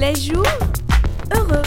Les 0.00 0.14
jours 0.14 0.46
heureux. 1.36 1.60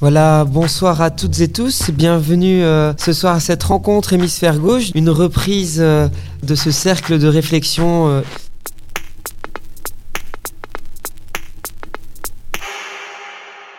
Voilà, 0.00 0.44
bonsoir 0.44 1.00
à 1.00 1.10
toutes 1.12 1.38
et 1.38 1.46
tous. 1.46 1.90
Bienvenue 1.90 2.64
euh, 2.64 2.92
ce 2.96 3.12
soir 3.12 3.36
à 3.36 3.40
cette 3.40 3.62
rencontre 3.62 4.12
Hémisphère 4.12 4.58
Gauche, 4.58 4.90
une 4.96 5.08
reprise 5.08 5.78
euh, 5.80 6.08
de 6.42 6.56
ce 6.56 6.72
cercle 6.72 7.20
de 7.20 7.28
réflexion. 7.28 8.08
euh. 8.08 8.22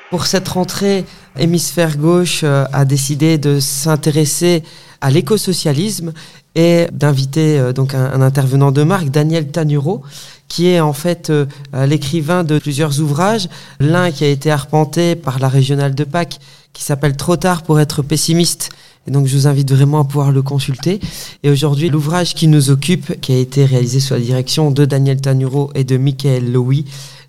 Pour 0.10 0.26
cette 0.26 0.48
rentrée, 0.48 1.04
Hémisphère 1.38 1.98
Gauche 1.98 2.44
a 2.44 2.86
décidé 2.86 3.38
de 3.38 3.60
s'intéresser 3.60 4.64
à 5.02 5.12
l'écosocialisme 5.12 6.14
et 6.56 6.88
d'inviter 6.94 7.74
donc 7.74 7.94
un, 7.94 8.06
un 8.14 8.22
intervenant 8.22 8.72
de 8.72 8.84
marque, 8.84 9.10
Daniel 9.10 9.52
Tanuro, 9.52 10.02
qui 10.50 10.68
est 10.68 10.82
en 10.82 10.94
fait 10.94 11.30
euh, 11.30 11.46
euh, 11.74 11.86
l'écrivain 11.86 12.44
de 12.44 12.60
plusieurs 12.60 13.00
ouvrages. 13.00 13.48
L'un 13.80 14.12
qui 14.12 14.26
a 14.26 14.28
été 14.28 14.52
arpenté 14.52 15.16
par 15.16 15.40
la 15.40 15.48
régionale 15.48 15.96
de 15.96 16.04
Pâques, 16.04 16.40
qui 16.74 16.84
s'appelle 16.84 17.16
Trop 17.16 17.38
tard 17.38 17.64
pour 17.64 17.80
être 17.80 18.02
pessimiste. 18.02 18.72
Et 19.08 19.12
donc 19.12 19.28
je 19.28 19.36
vous 19.36 19.48
invite 19.48 19.72
vraiment 19.72 20.02
à 20.02 20.04
pouvoir 20.04 20.32
le 20.32 20.42
consulter. 20.42 21.00
Et 21.44 21.50
aujourd'hui, 21.50 21.90
l'ouvrage 21.90 22.34
qui 22.34 22.48
nous 22.48 22.70
occupe, 22.70 23.22
qui 23.22 23.32
a 23.32 23.38
été 23.38 23.64
réalisé 23.64 24.00
sous 24.00 24.14
la 24.16 24.20
direction 24.20 24.72
de 24.72 24.84
Daniel 24.86 25.22
Tanuro 25.22 25.72
et 25.76 25.84
de 25.84 25.98
Michael 25.98 26.52
Louis, 26.52 26.86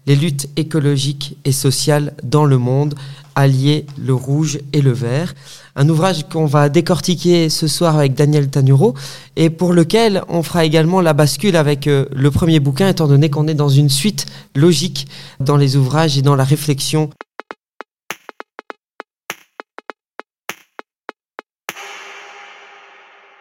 les 0.06 0.16
luttes 0.16 0.48
écologiques 0.56 1.36
et 1.44 1.52
sociales 1.52 2.14
dans 2.22 2.44
le 2.44 2.58
monde, 2.58 2.94
allier 3.34 3.86
le 3.98 4.14
rouge 4.14 4.60
et 4.72 4.80
le 4.80 4.92
vert. 4.92 5.34
Un 5.76 5.88
ouvrage 5.88 6.28
qu'on 6.28 6.46
va 6.46 6.68
décortiquer 6.68 7.48
ce 7.48 7.66
soir 7.68 7.96
avec 7.96 8.14
Daniel 8.14 8.48
Tanuro 8.48 8.94
et 9.36 9.50
pour 9.50 9.72
lequel 9.72 10.22
on 10.28 10.42
fera 10.42 10.64
également 10.64 11.00
la 11.00 11.12
bascule 11.12 11.56
avec 11.56 11.86
euh, 11.86 12.06
le 12.12 12.30
premier 12.30 12.60
bouquin, 12.60 12.88
étant 12.88 13.06
donné 13.06 13.30
qu'on 13.30 13.46
est 13.46 13.54
dans 13.54 13.68
une 13.68 13.88
suite 13.88 14.26
logique 14.56 15.06
dans 15.38 15.56
les 15.56 15.76
ouvrages 15.76 16.18
et 16.18 16.22
dans 16.22 16.36
la 16.36 16.44
réflexion. 16.44 17.10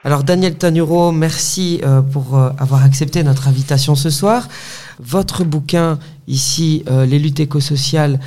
Alors 0.05 0.23
Daniel 0.23 0.55
Tanuro, 0.55 1.11
merci 1.11 1.81
euh, 1.83 2.01
pour 2.01 2.37
euh, 2.37 2.51
avoir 2.57 2.85
accepté 2.85 3.21
notre 3.21 3.49
invitation 3.49 3.95
ce 3.95 4.09
soir. 4.09 4.47
Votre 5.01 5.43
bouquin 5.43 5.99
ici, 6.25 6.85
euh, 6.89 7.05
Les 7.05 7.19
luttes 7.19 7.41
écosociales 7.41 8.19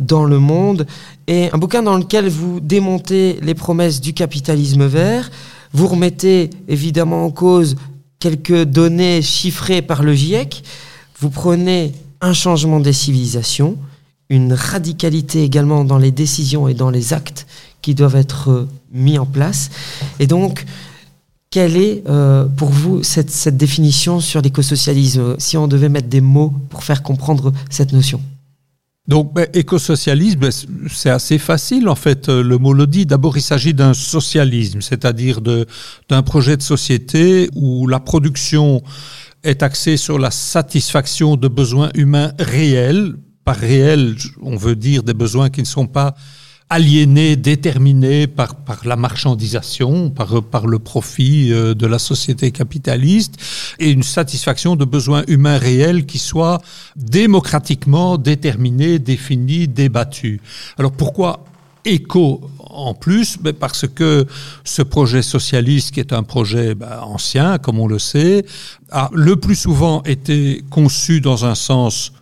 dans 0.00 0.24
le 0.24 0.38
monde, 0.38 0.86
est 1.26 1.52
un 1.52 1.58
bouquin 1.58 1.82
dans 1.82 1.96
lequel 1.96 2.28
vous 2.28 2.60
démontez 2.60 3.38
les 3.42 3.54
promesses 3.54 4.00
du 4.00 4.14
capitalisme 4.14 4.84
vert. 4.86 5.30
Vous 5.72 5.88
remettez 5.88 6.50
évidemment 6.68 7.24
en 7.24 7.30
cause 7.30 7.76
quelques 8.20 8.64
données 8.64 9.22
chiffrées 9.22 9.82
par 9.82 10.02
le 10.02 10.14
GIEC. 10.14 10.62
Vous 11.18 11.30
prenez 11.30 11.94
un 12.20 12.32
changement 12.32 12.78
des 12.78 12.92
civilisations, 12.92 13.76
une 14.28 14.52
radicalité 14.52 15.42
également 15.42 15.84
dans 15.84 15.98
les 15.98 16.12
décisions 16.12 16.68
et 16.68 16.74
dans 16.74 16.90
les 16.90 17.12
actes 17.12 17.46
qui 17.82 17.94
doivent 17.94 18.16
être 18.16 18.68
mis 18.92 19.18
en 19.18 19.26
place. 19.26 19.70
Et 20.20 20.28
donc, 20.28 20.64
quelle 21.56 21.78
est 21.78 22.02
euh, 22.06 22.44
pour 22.44 22.68
vous 22.68 23.02
cette, 23.02 23.56
définition 23.56 24.20
sur 24.20 24.42
l'écosocialisme 24.42 25.36
Si 25.38 25.56
on 25.56 25.66
devait 25.66 25.88
mettre 25.88 26.08
des 26.08 26.20
mots 26.20 26.52
pour 26.68 26.84
faire 26.84 27.02
comprendre 27.02 27.50
cette 27.70 27.94
notion? 27.94 28.20
Donc, 29.08 29.32
ben, 29.32 29.46
écosocialisme, 29.54 30.38
ben, 30.38 30.52
c'est 30.90 31.08
assez 31.08 31.38
facile 31.38 31.88
en 31.88 31.94
fait. 31.94 32.28
euh, 32.28 32.42
Le 32.42 32.58
mot 32.58 32.74
le 32.74 32.86
dit. 32.86 33.06
D'abord, 33.06 33.38
il 33.38 33.42
s'agit 33.42 33.72
d'un 33.72 33.94
socialisme, 33.94 34.82
c'est-à-dire 34.82 35.40
d'un 35.40 36.22
projet 36.22 36.58
de 36.58 36.62
société 36.62 37.48
où 37.54 37.86
la 37.86 38.00
production 38.00 38.82
est 39.42 39.62
axée 39.62 39.96
sur 39.96 40.18
la 40.18 40.30
satisfaction 40.30 41.36
de 41.36 41.48
besoins 41.48 41.88
humains 41.94 42.32
réels. 42.38 43.14
Par 43.46 43.56
réel, 43.56 44.14
on 44.42 44.56
veut 44.56 44.76
dire 44.76 45.02
des 45.02 45.14
besoins 45.14 45.48
qui 45.48 45.60
ne 45.62 45.66
sont 45.66 45.86
pas 45.86 46.14
aliénés, 46.68 47.36
déterminés 47.36 48.26
par, 48.26 48.56
par 48.56 48.86
la 48.86 48.96
marchandisation, 48.96 50.10
par, 50.10 50.42
par 50.42 50.66
le 50.66 50.78
profit 50.78 51.52
euh, 51.52 51.74
de 51.74 51.86
la 51.86 51.98
société 51.98 52.50
capitaliste, 52.50 53.36
et 53.78 53.90
une 53.90 54.02
satisfaction 54.02 54.74
de 54.74 54.84
besoins 54.84 55.22
humains 55.28 55.58
réels 55.58 56.06
qui 56.06 56.18
soient 56.18 56.60
démocratiquement 56.96 58.18
déterminés, 58.18 58.98
définis, 58.98 59.68
débattus. 59.68 60.40
Alors 60.76 60.92
pourquoi 60.92 61.44
éco 61.84 62.50
en 62.58 62.94
plus? 62.94 63.38
Ben 63.38 63.54
Parce 63.54 63.86
que 63.86 64.26
ce 64.64 64.82
projet 64.82 65.22
socialiste, 65.22 65.92
qui 65.92 66.00
est 66.00 66.12
un 66.12 66.24
projet 66.24 66.74
ben, 66.74 66.98
ancien, 67.00 67.58
comme 67.58 67.78
on 67.78 67.86
le 67.86 67.98
sait, 67.98 68.44
a 68.90 69.08
le 69.12 69.36
plus 69.36 69.54
souvent 69.54 70.02
été 70.02 70.64
conçu 70.68 71.20
dans 71.20 71.44
un 71.44 71.54
sens 71.54 72.12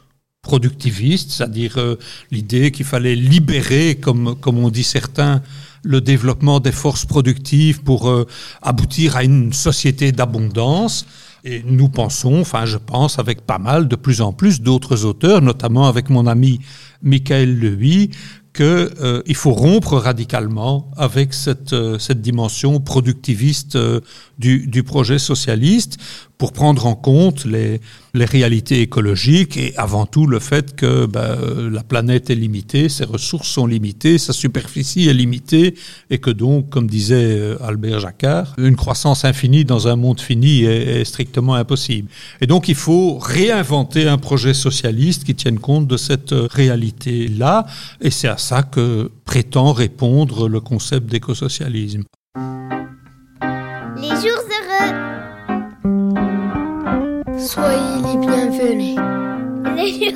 productiviste, 0.44 1.32
c'est-à-dire 1.32 1.78
euh, 1.78 1.96
l'idée 2.30 2.70
qu'il 2.70 2.84
fallait 2.84 3.16
libérer, 3.16 3.96
comme, 3.96 4.36
comme 4.40 4.58
on 4.58 4.70
dit 4.70 4.84
certains, 4.84 5.42
le 5.82 6.00
développement 6.00 6.60
des 6.60 6.72
forces 6.72 7.06
productives 7.06 7.82
pour 7.82 8.08
euh, 8.08 8.26
aboutir 8.62 9.16
à 9.16 9.24
une 9.24 9.52
société 9.52 10.12
d'abondance. 10.12 11.06
Et 11.46 11.62
nous 11.66 11.88
pensons, 11.88 12.40
enfin 12.40 12.64
je 12.64 12.78
pense 12.78 13.18
avec 13.18 13.40
pas 13.42 13.58
mal, 13.58 13.88
de 13.88 13.96
plus 13.96 14.20
en 14.20 14.32
plus 14.32 14.60
d'autres 14.60 15.04
auteurs, 15.04 15.42
notamment 15.42 15.88
avec 15.88 16.08
mon 16.08 16.26
ami 16.26 16.60
Michael 17.02 17.58
Levy, 17.58 18.10
qu'il 18.54 18.64
euh, 18.64 19.34
faut 19.34 19.52
rompre 19.52 19.96
radicalement 19.96 20.90
avec 20.96 21.34
cette, 21.34 21.72
euh, 21.72 21.98
cette 21.98 22.22
dimension 22.22 22.80
productiviste 22.80 23.74
euh, 23.74 24.00
du, 24.38 24.68
du 24.68 24.84
projet 24.84 25.18
socialiste 25.18 25.98
pour 26.38 26.52
prendre 26.52 26.86
en 26.86 26.94
compte 26.94 27.44
les, 27.44 27.80
réalités 28.14 28.80
écologiques 28.80 29.56
et 29.56 29.74
avant 29.76 30.06
tout 30.06 30.26
le 30.26 30.38
fait 30.38 30.76
que 30.76 31.08
euh, 31.16 31.70
la 31.70 31.82
planète 31.82 32.30
est 32.30 32.34
limitée, 32.34 32.88
ses 32.88 33.04
ressources 33.04 33.48
sont 33.48 33.66
limitées, 33.66 34.18
sa 34.18 34.32
superficie 34.32 35.08
est 35.08 35.12
limitée 35.12 35.74
et 36.10 36.18
que 36.18 36.30
donc, 36.30 36.70
comme 36.70 36.86
disait 36.86 37.38
euh, 37.38 37.56
Albert 37.62 38.00
Jacquard, 38.00 38.54
une 38.58 38.76
croissance 38.76 39.24
infinie 39.24 39.64
dans 39.64 39.88
un 39.88 39.96
monde 39.96 40.20
fini 40.20 40.64
est, 40.64 41.00
est 41.00 41.04
strictement 41.04 41.54
impossible. 41.54 42.08
Et 42.40 42.46
donc 42.46 42.68
il 42.68 42.76
faut 42.76 43.18
réinventer 43.18 44.08
un 44.08 44.18
projet 44.18 44.54
socialiste 44.54 45.24
qui 45.24 45.34
tienne 45.34 45.58
compte 45.58 45.88
de 45.88 45.96
cette 45.96 46.32
euh, 46.32 46.48
réalité-là 46.50 47.66
et 48.00 48.10
c'est 48.10 48.28
à 48.28 48.38
ça 48.38 48.62
que 48.62 49.10
prétend 49.24 49.72
répondre 49.72 50.48
le 50.48 50.60
concept 50.60 51.06
d'écosocialisme. 51.06 52.04
Les 53.96 54.10
jours 54.10 54.44
heureux. 54.50 55.13
Soyez 57.44 58.00
les 58.02 58.16
bienvenus. 58.26 58.96
Les 59.76 60.14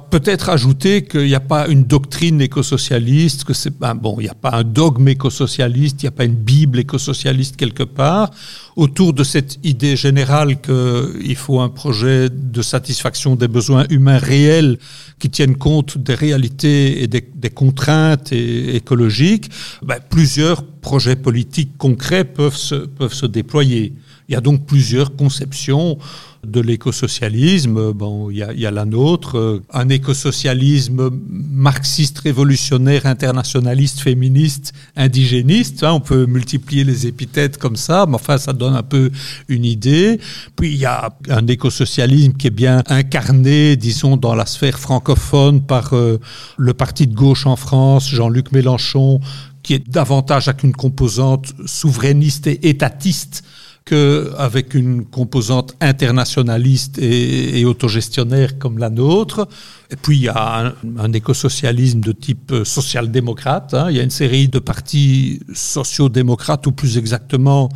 Peut-être 0.00 0.48
ajouter 0.48 1.04
qu'il 1.04 1.26
n'y 1.26 1.34
a 1.34 1.40
pas 1.40 1.68
une 1.68 1.84
doctrine 1.84 2.40
écosocialiste, 2.40 3.44
que 3.44 3.52
c'est 3.52 3.76
bon, 3.78 4.16
il 4.18 4.24
n'y 4.24 4.28
a 4.28 4.34
pas 4.34 4.52
un 4.52 4.64
dogme 4.64 5.08
écosocialiste, 5.08 6.02
il 6.02 6.06
n'y 6.06 6.08
a 6.08 6.12
pas 6.12 6.24
une 6.24 6.34
bible 6.34 6.78
écosocialiste 6.78 7.56
quelque 7.56 7.82
part 7.82 8.30
autour 8.76 9.12
de 9.12 9.22
cette 9.22 9.58
idée 9.62 9.96
générale 9.96 10.60
qu'il 10.60 11.36
faut 11.36 11.60
un 11.60 11.68
projet 11.68 12.28
de 12.30 12.62
satisfaction 12.62 13.36
des 13.36 13.48
besoins 13.48 13.86
humains 13.90 14.18
réels 14.18 14.78
qui 15.18 15.30
tiennent 15.30 15.56
compte 15.56 15.98
des 15.98 16.14
réalités 16.14 17.02
et 17.02 17.06
des, 17.06 17.22
contraintes 17.50 18.32
écologiques. 18.32 19.50
Ben, 19.82 19.98
plusieurs 20.08 20.64
projets 20.64 21.16
politiques 21.16 21.76
concrets 21.78 22.24
peuvent 22.24 22.56
se, 22.56 22.74
peuvent 22.74 23.12
se 23.12 23.26
déployer. 23.26 23.92
Il 24.28 24.32
y 24.32 24.36
a 24.36 24.40
donc 24.40 24.66
plusieurs 24.66 25.14
conceptions 25.14 25.98
de 26.44 26.60
l'écosocialisme. 26.60 27.92
Bon, 27.92 28.30
il 28.30 28.38
y 28.38 28.66
a, 28.66 28.70
la 28.70 28.84
nôtre, 28.84 29.38
euh, 29.38 29.62
un 29.72 29.88
écosocialisme 29.88 31.10
marxiste, 31.28 32.18
révolutionnaire, 32.20 33.06
internationaliste, 33.06 34.00
féministe, 34.00 34.72
indigéniste. 34.96 35.82
hein, 35.82 35.92
on 35.92 36.00
peut 36.00 36.26
multiplier 36.26 36.84
les 36.84 37.06
épithètes 37.06 37.58
comme 37.58 37.76
ça, 37.76 38.06
mais 38.08 38.16
enfin, 38.16 38.38
ça 38.38 38.52
donne 38.52 38.74
un 38.74 38.82
peu 38.82 39.10
une 39.48 39.64
idée. 39.64 40.20
Puis 40.56 40.72
il 40.72 40.78
y 40.78 40.86
a 40.86 41.14
un 41.28 41.46
écosocialisme 41.46 42.34
qui 42.34 42.48
est 42.48 42.50
bien 42.50 42.82
incarné, 42.88 43.76
disons, 43.76 44.16
dans 44.16 44.34
la 44.34 44.46
sphère 44.46 44.78
francophone 44.78 45.60
par 45.62 45.94
euh, 45.94 46.20
le 46.56 46.74
parti 46.74 47.06
de 47.06 47.14
gauche 47.14 47.46
en 47.46 47.56
France, 47.56 48.08
Jean-Luc 48.08 48.52
Mélenchon, 48.52 49.20
qui 49.62 49.74
est 49.74 49.90
davantage 49.90 50.48
avec 50.48 50.62
une 50.62 50.74
composante 50.74 51.54
souverainiste 51.66 52.46
et 52.46 52.68
étatiste 52.68 53.44
qu'avec 53.84 54.74
une 54.74 55.04
composante 55.04 55.76
internationaliste 55.80 56.98
et, 56.98 57.60
et, 57.60 57.64
autogestionnaire 57.66 58.58
comme 58.58 58.78
la 58.78 58.88
nôtre. 58.88 59.46
Et 59.90 59.96
puis 59.96 60.16
il 60.16 60.22
y 60.22 60.28
a 60.28 60.72
un, 60.98 61.12
écosocialisme 61.12 62.00
de 62.00 62.12
type 62.12 62.54
social-démocrate. 62.64 63.74
Hein. 63.74 63.90
Il 63.90 63.96
y 63.96 64.00
a 64.00 64.02
une 64.02 64.10
série 64.10 64.48
de 64.48 64.58
partis 64.58 65.40
sociaux-démocrates, 65.52 66.66
ou 66.66 66.72
plus 66.72 66.96
exactement 66.96 67.68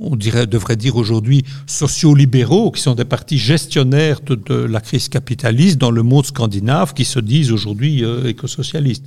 on 0.00 0.16
devrait 0.16 0.76
dire 0.76 0.96
aujourd'hui 0.96 1.44
sociaux-libéraux, 1.66 2.70
qui 2.70 2.80
sont 2.80 2.94
des 2.94 3.04
partis 3.04 3.36
gestionnaires 3.36 4.20
de, 4.22 4.34
de, 4.34 4.54
la 4.54 4.80
crise 4.80 5.08
capitaliste 5.08 5.78
dans 5.78 5.90
le 5.90 6.02
monde 6.02 6.24
scandinave, 6.24 6.94
qui 6.94 7.04
se 7.04 7.20
disent 7.20 7.52
aujourd'hui 7.52 8.02
euh, 8.02 8.26
écosocialistes. 8.26 9.04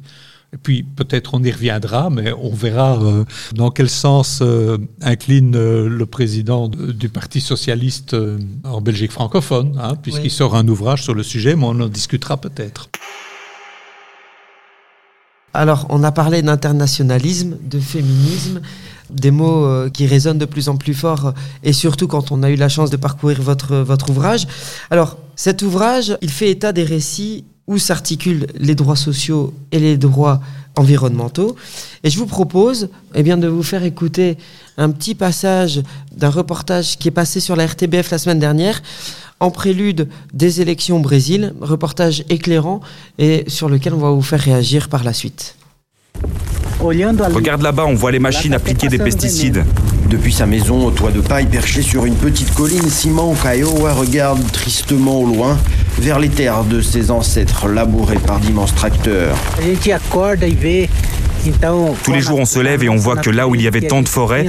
Et 0.54 0.58
puis 0.62 0.84
peut-être 0.84 1.34
on 1.34 1.44
y 1.44 1.52
reviendra, 1.52 2.10
mais 2.10 2.32
on 2.32 2.54
verra 2.54 3.02
euh, 3.02 3.26
dans 3.54 3.72
quel 3.72 3.90
sens 3.90 4.40
euh, 4.42 4.78
incline 5.02 5.56
euh, 5.56 5.90
le 5.90 6.06
président 6.06 6.68
de, 6.68 6.92
du 6.92 7.10
Parti 7.10 7.42
socialiste 7.42 8.16
en 8.64 8.82
Belgique 8.82 9.12
francophone, 9.12 9.80
hein, 9.82 9.96
puisqu'il 10.02 10.26
oui. 10.26 10.30
sort 10.30 10.56
un 10.56 10.68
ouvrage 10.68 11.04
sur 11.04 11.16
le 11.16 11.24
sujet, 11.24 11.56
mais 11.56 11.66
on 11.66 11.80
en 11.80 11.88
discutera 11.88 12.38
peut-être. 12.38 12.90
Alors, 15.56 15.86
on 15.90 16.04
a 16.04 16.12
parlé 16.12 16.42
d'internationalisme, 16.42 17.58
de 17.64 17.80
féminisme, 17.80 18.62
des 19.12 19.30
mots 19.30 19.66
euh, 19.66 19.90
qui 19.90 20.08
résonnent 20.08 20.40
de 20.40 20.46
plus 20.46 20.68
en 20.68 20.78
plus 20.78 20.96
fort, 20.96 21.34
et 21.64 21.74
surtout 21.74 22.08
quand 22.08 22.32
on 22.32 22.42
a 22.42 22.50
eu 22.50 22.56
la 22.56 22.70
chance 22.70 22.90
de 22.90 22.98
parcourir 22.98 23.42
votre, 23.42 23.76
votre 23.78 24.10
ouvrage. 24.10 24.48
Alors, 24.90 25.18
cet 25.36 25.62
ouvrage, 25.62 26.18
il 26.22 26.32
fait 26.32 26.50
état 26.50 26.74
des 26.74 26.84
récits 26.84 27.46
où 27.68 27.78
s'articulent 27.78 28.48
les 28.58 28.76
droits 28.76 28.96
sociaux 28.96 29.54
et 29.72 29.80
les 29.80 29.98
droits 29.98 30.42
environnementaux. 30.76 31.56
Et 32.04 32.10
je 32.10 32.18
vous 32.18 32.26
propose 32.26 32.90
eh 33.16 33.24
bien, 33.24 33.38
de 33.38 33.48
vous 33.48 33.64
faire 33.64 33.84
écouter 33.84 34.38
un 34.78 34.90
petit 34.90 35.16
passage 35.16 35.82
d'un 36.16 36.30
reportage 36.30 36.98
qui 36.98 37.08
est 37.08 37.12
passé 37.12 37.40
sur 37.40 37.56
la 37.56 37.66
RTBF 37.66 38.10
la 38.12 38.18
semaine 38.18 38.40
dernière, 38.40 38.82
en 39.40 39.52
prélude 39.52 40.08
des 40.34 40.62
élections 40.62 40.98
au 40.98 41.02
Brésil, 41.02 41.54
reportage 41.62 42.24
éclairant 42.30 42.82
et 43.18 43.44
sur 43.48 43.70
lequel 43.70 43.94
on 43.94 44.00
va 44.00 44.12
vous 44.12 44.22
faire 44.22 44.40
réagir 44.40 44.90
par 44.90 45.04
la 45.04 45.14
suite. 45.14 45.56
Regarde 47.34 47.62
là-bas, 47.62 47.86
on 47.86 47.94
voit 47.94 48.12
les 48.12 48.20
machines 48.20 48.54
appliquer 48.54 48.88
des 48.88 48.98
pesticides. 48.98 49.64
Depuis 50.14 50.32
sa 50.32 50.46
maison 50.46 50.86
au 50.86 50.92
toit 50.92 51.10
de 51.10 51.22
paille 51.22 51.48
perché 51.48 51.82
sur 51.82 52.06
une 52.06 52.14
petite 52.14 52.54
colline, 52.54 52.88
Simon 52.88 53.34
Kiowa 53.34 53.94
regarde 53.94 54.40
tristement 54.52 55.20
au 55.20 55.26
loin 55.26 55.58
vers 55.98 56.20
les 56.20 56.30
terres 56.30 56.66
de 56.66 56.82
ses 56.82 57.10
ancêtres 57.10 57.68
labourées 57.68 58.20
par 58.20 58.40
d'immenses 58.40 58.76
tracteurs. 58.76 59.36
Tous 62.04 62.14
les 62.14 62.22
jours, 62.22 62.38
on 62.38 62.46
se 62.46 62.60
lève 62.60 62.84
et 62.84 62.90
on 62.90 62.96
voit 62.96 63.18
que 63.18 63.32
là 63.32 63.48
où 63.48 63.56
il 63.56 63.64
y 63.64 63.68
avait 63.68 63.82
tant 63.82 64.04
de 64.04 64.08
forêts, 64.08 64.46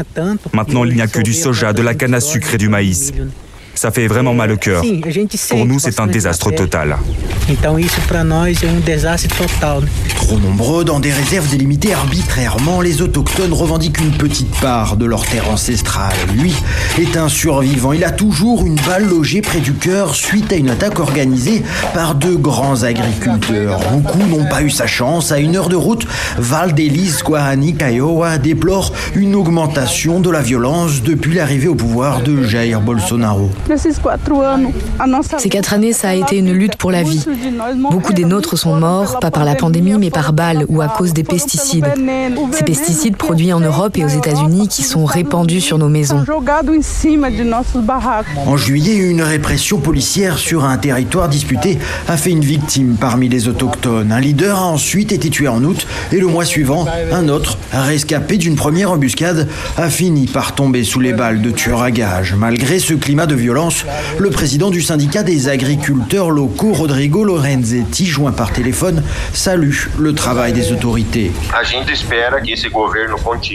maintenant 0.53 0.85
il 0.85 0.97
n'y 0.97 1.01
a 1.01 1.07
que 1.07 1.23
du 1.23 1.33
soja, 1.33 1.73
de 1.73 1.81
la 1.81 1.95
canne 1.95 2.13
à 2.13 2.21
sucre 2.21 2.53
et 2.53 2.59
du 2.59 2.69
maïs. 2.69 3.15
Ça 3.75 3.91
fait 3.91 4.07
vraiment 4.07 4.35
mal 4.35 4.53
au 4.53 4.57
cœur. 4.57 4.83
Pour 5.51 5.67
nous, 5.67 5.79
c'est 5.79 6.01
un 6.01 6.07
désastre 6.07 6.51
total. 6.53 6.97
Trop 10.17 10.39
nombreux 10.39 10.85
dans 10.85 11.01
des 11.01 11.13
réserves 11.13 11.51
délimitées 11.51 11.93
arbitrairement, 11.93 12.81
les 12.81 13.03
autochtones 13.03 13.53
revendiquent 13.53 14.01
une 14.01 14.13
petite 14.13 14.51
part 14.61 14.97
de 14.97 15.05
leur 15.05 15.27
terre 15.27 15.51
ancestrale. 15.51 16.15
Lui 16.35 16.55
est 16.99 17.17
un 17.17 17.29
survivant. 17.29 17.93
Il 17.93 18.05
a 18.05 18.11
toujours 18.11 18.65
une 18.65 18.77
balle 18.87 19.07
logée 19.09 19.43
près 19.43 19.61
du 19.61 19.75
cœur 19.75 20.15
suite 20.15 20.53
à 20.53 20.57
une 20.57 20.71
attaque 20.71 20.99
organisée 21.01 21.63
par 21.93 22.15
deux 22.15 22.37
grands 22.37 22.83
agriculteurs. 22.85 23.81
Beaucoup 23.93 24.27
n'ont 24.27 24.49
pas 24.49 24.63
eu 24.63 24.71
sa 24.71 24.87
chance. 24.87 25.33
À 25.33 25.39
une 25.39 25.57
heure 25.57 25.69
de 25.69 25.77
route, 25.77 26.07
Valdelis 26.39 27.17
Guarani 27.25 27.75
Kiowa 27.75 28.39
déplore 28.39 28.93
une 29.15 29.35
augmentation 29.35 30.21
de 30.21 30.31
la 30.31 30.41
violence 30.41 31.03
depuis 31.03 31.35
l'arrivée 31.35 31.69
au 31.69 31.75
pouvoir 31.75 32.23
de 32.23 32.43
Jair 32.45 32.81
Bolsonaro. 32.81 33.51
Ces 35.39 35.49
quatre 35.49 35.73
années, 35.73 35.93
ça 35.93 36.11
a 36.11 36.15
été 36.15 36.37
une 36.37 36.53
lutte 36.53 36.77
pour 36.77 36.91
la 36.91 37.03
vie. 37.03 37.25
Beaucoup 37.91 38.13
des 38.13 38.25
nôtres 38.25 38.57
sont 38.59 38.75
morts, 38.75 39.19
pas 39.21 39.31
par 39.31 39.45
la 39.45 39.55
pandémie, 39.55 39.95
mais 39.99 40.11
par 40.11 40.33
balle 40.33 40.65
ou 40.69 40.81
à 40.81 40.89
cause 40.89 41.13
des 41.13 41.25
pesticides. 41.25 41.87
Ces 42.53 42.65
pesticides 42.65 43.17
produits 43.17 43.53
en 43.53 43.61
Europe 43.61 43.97
et 43.99 44.05
aux 44.05 44.09
États-Unis 44.09 44.69
qui 44.69 44.83
sont 44.83 45.05
répandus 45.05 45.61
sur 45.61 45.79
nos 45.79 45.89
maisons. 45.89 46.25
En 48.47 48.57
juillet, 48.57 48.95
une 48.97 49.23
répression 49.23 49.79
policière 49.79 50.39
sur 50.39 50.65
un 50.65 50.77
territoire 50.77 51.29
disputé 51.29 51.79
a 52.09 52.17
fait 52.17 52.31
une 52.31 52.45
victime 52.45 52.97
parmi 52.99 53.29
les 53.29 53.49
autochtones. 53.49 54.13
Un 54.13 54.21
leader 54.21 54.59
a 54.59 54.67
ensuite 54.67 55.13
été 55.13 55.31
tué 55.31 55.49
en 55.49 55.63
août 55.65 55.87
et 56.13 56.19
le 56.19 56.27
mois 56.27 56.45
suivant, 56.45 56.87
un 57.13 57.29
autre, 57.29 57.59
rescapé 57.73 58.37
d'une 58.37 58.57
première 58.57 58.93
embuscade, 58.93 59.49
a 59.77 59.91
fini 59.91 60.27
par 60.27 60.55
tomber 60.55 60.85
sous 60.85 61.01
les 61.01 61.13
balles 61.13 61.43
de 61.43 61.51
tueurs 61.51 61.83
à 61.83 61.91
gages. 61.91 62.35
Malgré 62.35 62.79
ce 62.79 62.95
climat 62.95 63.27
de 63.27 63.35
violence, 63.35 63.54
le 64.19 64.31
président 64.31 64.71
du 64.71 64.83
syndicat 64.83 65.23
des 65.23 65.49
agriculteurs 65.49 66.31
locaux, 66.31 66.73
Rodrigo 66.73 67.25
Lorenzetti, 67.25 68.07
joint 68.07 68.33
par 68.33 68.53
téléphone, 68.53 69.03
salue 69.33 69.75
le 69.99 70.13
travail 70.13 70.53
des 70.53 70.73
autorités. 70.73 71.31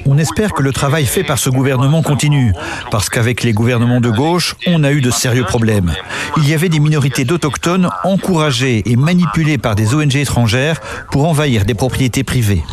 On 0.05 0.17
espère 0.17 0.53
que 0.53 0.63
le 0.63 0.71
travail 0.71 1.05
fait 1.05 1.23
par 1.23 1.37
ce 1.37 1.49
gouvernement 1.49 2.01
continue, 2.01 2.53
parce 2.91 3.09
qu'avec 3.09 3.43
les 3.43 3.51
gouvernements 3.51 3.99
de 3.99 4.09
gauche, 4.09 4.55
on 4.67 4.83
a 4.83 4.91
eu 4.91 5.01
de 5.01 5.11
sérieux 5.11 5.43
problèmes. 5.43 5.93
Il 6.37 6.47
y 6.47 6.53
avait 6.53 6.69
des 6.69 6.79
minorités 6.79 7.25
d'autochtones 7.25 7.89
encouragées 8.03 8.83
et 8.85 8.95
manipulées 8.95 9.57
par 9.57 9.75
des 9.75 9.95
ONG 9.95 10.15
étrangères 10.15 10.79
pour 11.11 11.27
envahir 11.27 11.65
des 11.65 11.73
propriétés 11.73 12.23
privées. 12.23 12.63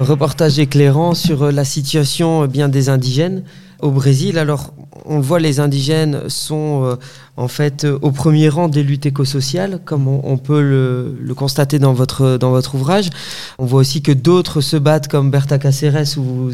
Reportage 0.00 0.58
éclairant 0.58 1.12
sur 1.14 1.52
la 1.52 1.64
situation 1.64 2.46
bien 2.46 2.70
des 2.70 2.88
indigènes 2.88 3.42
au 3.82 3.90
Brésil. 3.90 4.38
Alors, 4.38 4.72
on 5.04 5.20
voit, 5.20 5.40
les 5.40 5.60
indigènes 5.60 6.28
sont 6.28 6.84
euh, 6.84 6.96
en 7.36 7.48
fait 7.48 7.84
euh, 7.84 7.98
au 8.02 8.10
premier 8.10 8.48
rang 8.48 8.68
des 8.68 8.82
luttes 8.82 9.06
écosociales, 9.06 9.80
comme 9.84 10.08
on, 10.08 10.36
peut 10.38 10.62
le, 10.62 11.18
le, 11.20 11.34
constater 11.34 11.78
dans 11.78 11.92
votre, 11.92 12.74
ouvrage. 12.74 13.10
On 13.58 13.66
voit 13.66 13.80
aussi 13.80 14.02
que 14.02 14.12
d'autres 14.12 14.60
se 14.60 14.76
battent, 14.76 15.08
comme 15.08 15.30
Berta 15.30 15.58
Cáceres, 15.58 16.16
où 16.16 16.22
vous, 16.22 16.50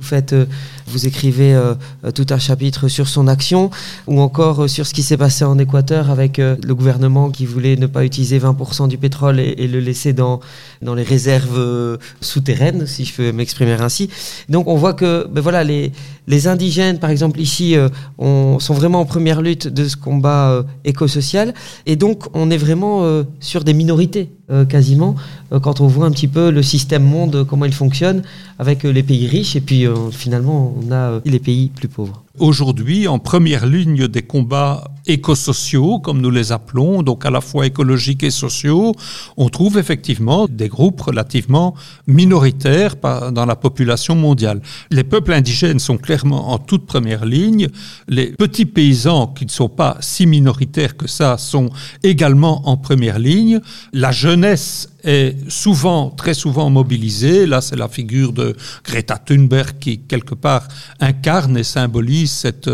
faites, 0.00 0.32
euh, 0.32 0.46
vous 0.92 1.06
écrivez 1.06 1.54
euh, 1.54 1.74
tout 2.14 2.26
un 2.30 2.38
chapitre 2.38 2.88
sur 2.88 3.08
son 3.08 3.26
action, 3.26 3.70
ou 4.06 4.20
encore 4.20 4.68
sur 4.68 4.86
ce 4.86 4.94
qui 4.94 5.02
s'est 5.02 5.16
passé 5.16 5.44
en 5.44 5.58
Équateur 5.58 6.10
avec 6.10 6.38
le 6.38 6.74
gouvernement 6.74 7.30
qui 7.30 7.46
voulait 7.46 7.76
ne 7.76 7.86
pas 7.86 8.04
utiliser 8.04 8.38
20% 8.38 8.88
du 8.88 8.98
pétrole 8.98 9.40
et, 9.40 9.66
le 9.66 9.80
laisser 9.80 10.12
dans, 10.12 10.40
dans 10.82 10.94
les 10.94 11.02
réserves 11.02 11.98
souterraines, 12.20 12.86
si 12.86 13.04
je 13.04 13.14
peux 13.14 13.32
m'exprimer 13.32 13.72
ainsi. 13.72 14.10
Donc 14.48 14.68
on 14.68 14.76
voit 14.76 14.94
que 14.94 15.26
ben 15.30 15.40
voilà, 15.40 15.64
les, 15.64 15.92
les 16.28 16.46
indigènes, 16.46 16.98
par 16.98 17.10
exemple 17.10 17.40
ici, 17.40 17.76
euh, 17.76 17.88
on, 18.18 18.58
sont 18.60 18.74
vraiment 18.74 19.00
en 19.00 19.04
première 19.04 19.42
lutte 19.42 19.66
de 19.66 19.88
ce 19.88 19.96
combat 19.96 20.50
euh, 20.50 20.62
écosocial. 20.84 21.52
Et 21.86 21.96
donc, 21.96 22.24
on 22.34 22.50
est 22.50 22.56
vraiment 22.56 23.02
euh, 23.02 23.24
sur 23.40 23.64
des 23.64 23.74
minorités, 23.74 24.30
quasiment, 24.68 25.14
quand 25.62 25.80
on 25.80 25.86
voit 25.86 26.04
un 26.04 26.10
petit 26.10 26.28
peu 26.28 26.50
le 26.50 26.62
système 26.62 27.02
monde, 27.02 27.46
comment 27.48 27.64
il 27.64 27.72
fonctionne, 27.72 28.22
avec 28.58 28.82
les 28.82 29.02
pays 29.02 29.26
riches, 29.26 29.56
et 29.56 29.62
puis 29.62 29.86
finalement, 30.10 30.74
on 30.86 30.92
a 30.92 31.20
les 31.24 31.38
pays 31.38 31.68
plus 31.68 31.88
pauvres. 31.88 32.21
Aujourd'hui, 32.38 33.08
en 33.08 33.18
première 33.18 33.66
ligne 33.66 34.08
des 34.08 34.22
combats 34.22 34.84
écosociaux, 35.06 35.98
comme 35.98 36.22
nous 36.22 36.30
les 36.30 36.50
appelons, 36.50 37.02
donc 37.02 37.26
à 37.26 37.30
la 37.30 37.42
fois 37.42 37.66
écologiques 37.66 38.22
et 38.22 38.30
sociaux, 38.30 38.94
on 39.36 39.50
trouve 39.50 39.76
effectivement 39.76 40.46
des 40.48 40.68
groupes 40.68 41.02
relativement 41.02 41.74
minoritaires 42.06 42.94
dans 43.32 43.44
la 43.44 43.56
population 43.56 44.14
mondiale. 44.14 44.62
Les 44.90 45.04
peuples 45.04 45.34
indigènes 45.34 45.78
sont 45.78 45.98
clairement 45.98 46.52
en 46.52 46.58
toute 46.58 46.86
première 46.86 47.26
ligne. 47.26 47.68
Les 48.08 48.28
petits 48.28 48.64
paysans, 48.64 49.26
qui 49.26 49.44
ne 49.44 49.50
sont 49.50 49.68
pas 49.68 49.98
si 50.00 50.24
minoritaires 50.24 50.96
que 50.96 51.08
ça, 51.08 51.36
sont 51.36 51.68
également 52.02 52.66
en 52.66 52.78
première 52.78 53.18
ligne. 53.18 53.60
La 53.92 54.12
jeunesse 54.12 54.88
est 55.04 55.36
souvent, 55.50 56.10
très 56.10 56.32
souvent 56.32 56.70
mobilisée. 56.70 57.44
Là, 57.44 57.60
c'est 57.60 57.76
la 57.76 57.88
figure 57.88 58.32
de 58.32 58.56
Greta 58.84 59.18
Thunberg 59.18 59.78
qui, 59.80 59.98
quelque 59.98 60.36
part, 60.36 60.68
incarne 61.00 61.58
et 61.58 61.64
symbolise 61.64 62.21
cette, 62.26 62.70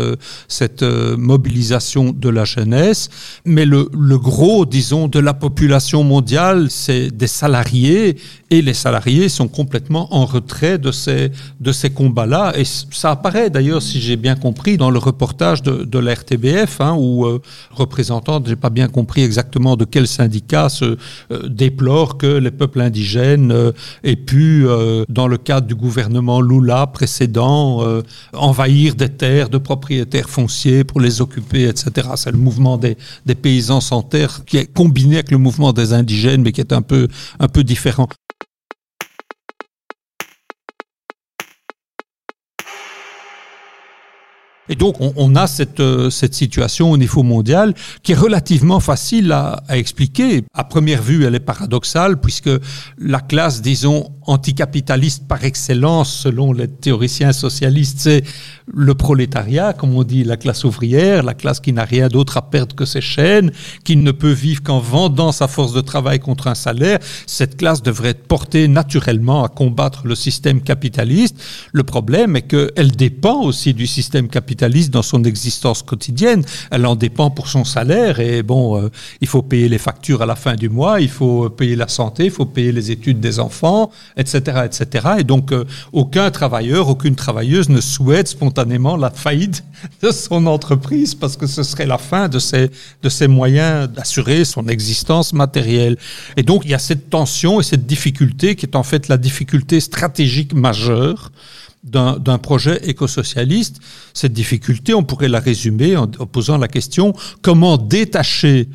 cette 0.47 0.83
mobilisation 0.83 2.11
de 2.11 2.29
la 2.29 2.45
jeunesse. 2.45 3.09
Mais 3.45 3.65
le, 3.65 3.89
le 3.93 4.17
gros, 4.17 4.65
disons, 4.65 5.07
de 5.07 5.19
la 5.19 5.33
population 5.33 6.03
mondiale, 6.03 6.67
c'est 6.69 7.11
des 7.11 7.27
salariés 7.27 8.17
et 8.51 8.61
les 8.61 8.73
salariés 8.73 9.29
sont 9.29 9.47
complètement 9.47 10.13
en 10.13 10.25
retrait 10.25 10.77
de 10.77 10.91
ces, 10.91 11.31
de 11.59 11.71
ces 11.71 11.89
combats-là. 11.91 12.53
Et 12.57 12.63
ça 12.65 13.11
apparaît 13.11 13.49
d'ailleurs, 13.49 13.81
si 13.81 14.01
j'ai 14.01 14.15
bien 14.15 14.35
compris, 14.35 14.77
dans 14.77 14.89
le 14.89 14.99
reportage 14.99 15.61
de, 15.61 15.83
de 15.83 15.99
la 15.99 16.13
RTBF, 16.13 16.81
hein, 16.81 16.95
où 16.97 17.25
euh, 17.25 17.41
représentant, 17.71 18.41
j'ai 18.45 18.55
pas 18.55 18.69
bien 18.69 18.87
compris 18.87 19.21
exactement 19.21 19.75
de 19.75 19.85
quel 19.85 20.07
syndicat, 20.07 20.69
se 20.69 20.97
euh, 21.31 21.47
déplore 21.47 22.17
que 22.17 22.27
les 22.27 22.51
peuples 22.51 22.81
indigènes 22.81 23.51
euh, 23.51 23.71
aient 24.03 24.15
pu, 24.15 24.65
euh, 24.67 25.03
dans 25.09 25.27
le 25.27 25.37
cadre 25.37 25.67
du 25.67 25.75
gouvernement 25.75 26.41
Lula 26.41 26.87
précédent, 26.87 27.83
euh, 27.83 28.01
envahir 28.33 28.95
des 28.95 29.09
terres 29.09 29.38
de 29.47 29.57
propriétaires 29.57 30.29
fonciers 30.29 30.83
pour 30.83 30.99
les 30.99 31.21
occuper, 31.21 31.69
etc. 31.69 32.09
C'est 32.15 32.31
le 32.31 32.37
mouvement 32.37 32.77
des, 32.77 32.97
des 33.25 33.35
paysans 33.35 33.79
sans 33.79 34.01
terre 34.01 34.43
qui 34.45 34.57
est 34.57 34.65
combiné 34.65 35.15
avec 35.15 35.31
le 35.31 35.37
mouvement 35.37 35.71
des 35.71 35.93
indigènes, 35.93 36.41
mais 36.41 36.51
qui 36.51 36.59
est 36.59 36.73
un 36.73 36.81
peu, 36.81 37.07
un 37.39 37.47
peu 37.47 37.63
différent. 37.63 38.09
Et 44.69 44.75
donc, 44.75 45.01
on, 45.01 45.11
on 45.15 45.35
a 45.35 45.47
cette, 45.47 45.79
euh, 45.79 46.11
cette 46.11 46.35
situation 46.35 46.91
au 46.91 46.97
niveau 46.97 47.23
mondial 47.23 47.73
qui 48.03 48.11
est 48.11 48.15
relativement 48.15 48.79
facile 48.79 49.31
à, 49.31 49.63
à, 49.67 49.77
expliquer. 49.77 50.43
À 50.53 50.63
première 50.63 51.01
vue, 51.01 51.25
elle 51.25 51.33
est 51.33 51.39
paradoxale 51.39 52.21
puisque 52.21 52.51
la 52.99 53.19
classe, 53.19 53.63
disons, 53.63 54.11
anticapitaliste 54.27 55.27
par 55.27 55.43
excellence, 55.43 56.13
selon 56.13 56.53
les 56.53 56.67
théoriciens 56.67 57.33
socialistes, 57.33 57.97
c'est 57.99 58.23
le 58.71 58.93
prolétariat, 58.93 59.73
comme 59.73 59.95
on 59.95 60.03
dit, 60.03 60.23
la 60.23 60.37
classe 60.37 60.63
ouvrière, 60.63 61.23
la 61.23 61.33
classe 61.33 61.59
qui 61.59 61.73
n'a 61.73 61.83
rien 61.83 62.07
d'autre 62.07 62.37
à 62.37 62.43
perdre 62.43 62.75
que 62.75 62.85
ses 62.85 63.01
chaînes, 63.01 63.51
qui 63.83 63.95
ne 63.95 64.11
peut 64.11 64.31
vivre 64.31 64.61
qu'en 64.61 64.79
vendant 64.79 65.31
sa 65.31 65.47
force 65.47 65.73
de 65.73 65.81
travail 65.81 66.19
contre 66.19 66.45
un 66.47 66.53
salaire. 66.53 66.99
Cette 67.25 67.57
classe 67.57 67.81
devrait 67.81 68.09
être 68.09 68.27
portée 68.27 68.67
naturellement 68.67 69.43
à 69.43 69.47
combattre 69.47 70.05
le 70.05 70.13
système 70.13 70.61
capitaliste. 70.61 71.35
Le 71.71 71.81
problème 71.81 72.35
est 72.35 72.43
qu'elle 72.43 72.91
dépend 72.91 73.41
aussi 73.41 73.73
du 73.73 73.87
système 73.87 74.27
capitaliste 74.27 74.58
dans 74.67 75.01
son 75.01 75.23
existence 75.23 75.83
quotidienne. 75.83 76.43
Elle 76.71 76.85
en 76.85 76.95
dépend 76.95 77.29
pour 77.29 77.47
son 77.47 77.63
salaire 77.63 78.19
et 78.19 78.43
bon, 78.43 78.77
euh, 78.77 78.89
il 79.21 79.27
faut 79.27 79.41
payer 79.41 79.69
les 79.69 79.77
factures 79.77 80.21
à 80.21 80.25
la 80.25 80.35
fin 80.35 80.55
du 80.55 80.69
mois, 80.69 80.99
il 80.99 81.09
faut 81.09 81.49
payer 81.49 81.75
la 81.75 81.87
santé, 81.87 82.25
il 82.25 82.31
faut 82.31 82.45
payer 82.45 82.71
les 82.71 82.91
études 82.91 83.19
des 83.19 83.39
enfants, 83.39 83.91
etc., 84.17 84.65
etc. 84.65 85.07
Et 85.19 85.23
donc, 85.23 85.51
euh, 85.51 85.65
aucun 85.93 86.29
travailleur, 86.31 86.89
aucune 86.89 87.15
travailleuse 87.15 87.69
ne 87.69 87.81
souhaite 87.81 88.27
spontanément 88.27 88.97
la 88.97 89.11
faillite 89.11 89.63
de 90.01 90.11
son 90.11 90.45
entreprise 90.45 91.15
parce 91.15 91.37
que 91.37 91.47
ce 91.47 91.63
serait 91.63 91.85
la 91.85 91.97
fin 91.97 92.27
de 92.27 92.39
ses, 92.39 92.69
de 93.01 93.09
ses 93.09 93.27
moyens 93.27 93.89
d'assurer 93.89 94.45
son 94.45 94.67
existence 94.67 95.33
matérielle. 95.33 95.97
Et 96.35 96.43
donc, 96.43 96.63
il 96.65 96.71
y 96.71 96.73
a 96.73 96.79
cette 96.79 97.09
tension 97.09 97.59
et 97.59 97.63
cette 97.63 97.85
difficulté 97.85 98.55
qui 98.55 98.65
est 98.65 98.75
en 98.75 98.83
fait 98.83 99.07
la 99.07 99.17
difficulté 99.17 99.79
stratégique 99.79 100.53
majeure 100.53 101.31
d'un 101.83 102.37
projet 102.37 102.79
écosocialiste. 102.89 103.79
Cette 104.13 104.33
difficulté, 104.33 104.93
on 104.93 105.03
pourrait 105.03 105.29
la 105.29 105.39
résumer 105.39 105.95
en, 105.95 106.07
posant 106.07 106.57
la 106.57 106.67
question 106.67 107.13
comment 107.41 107.77
détacher 107.77 108.67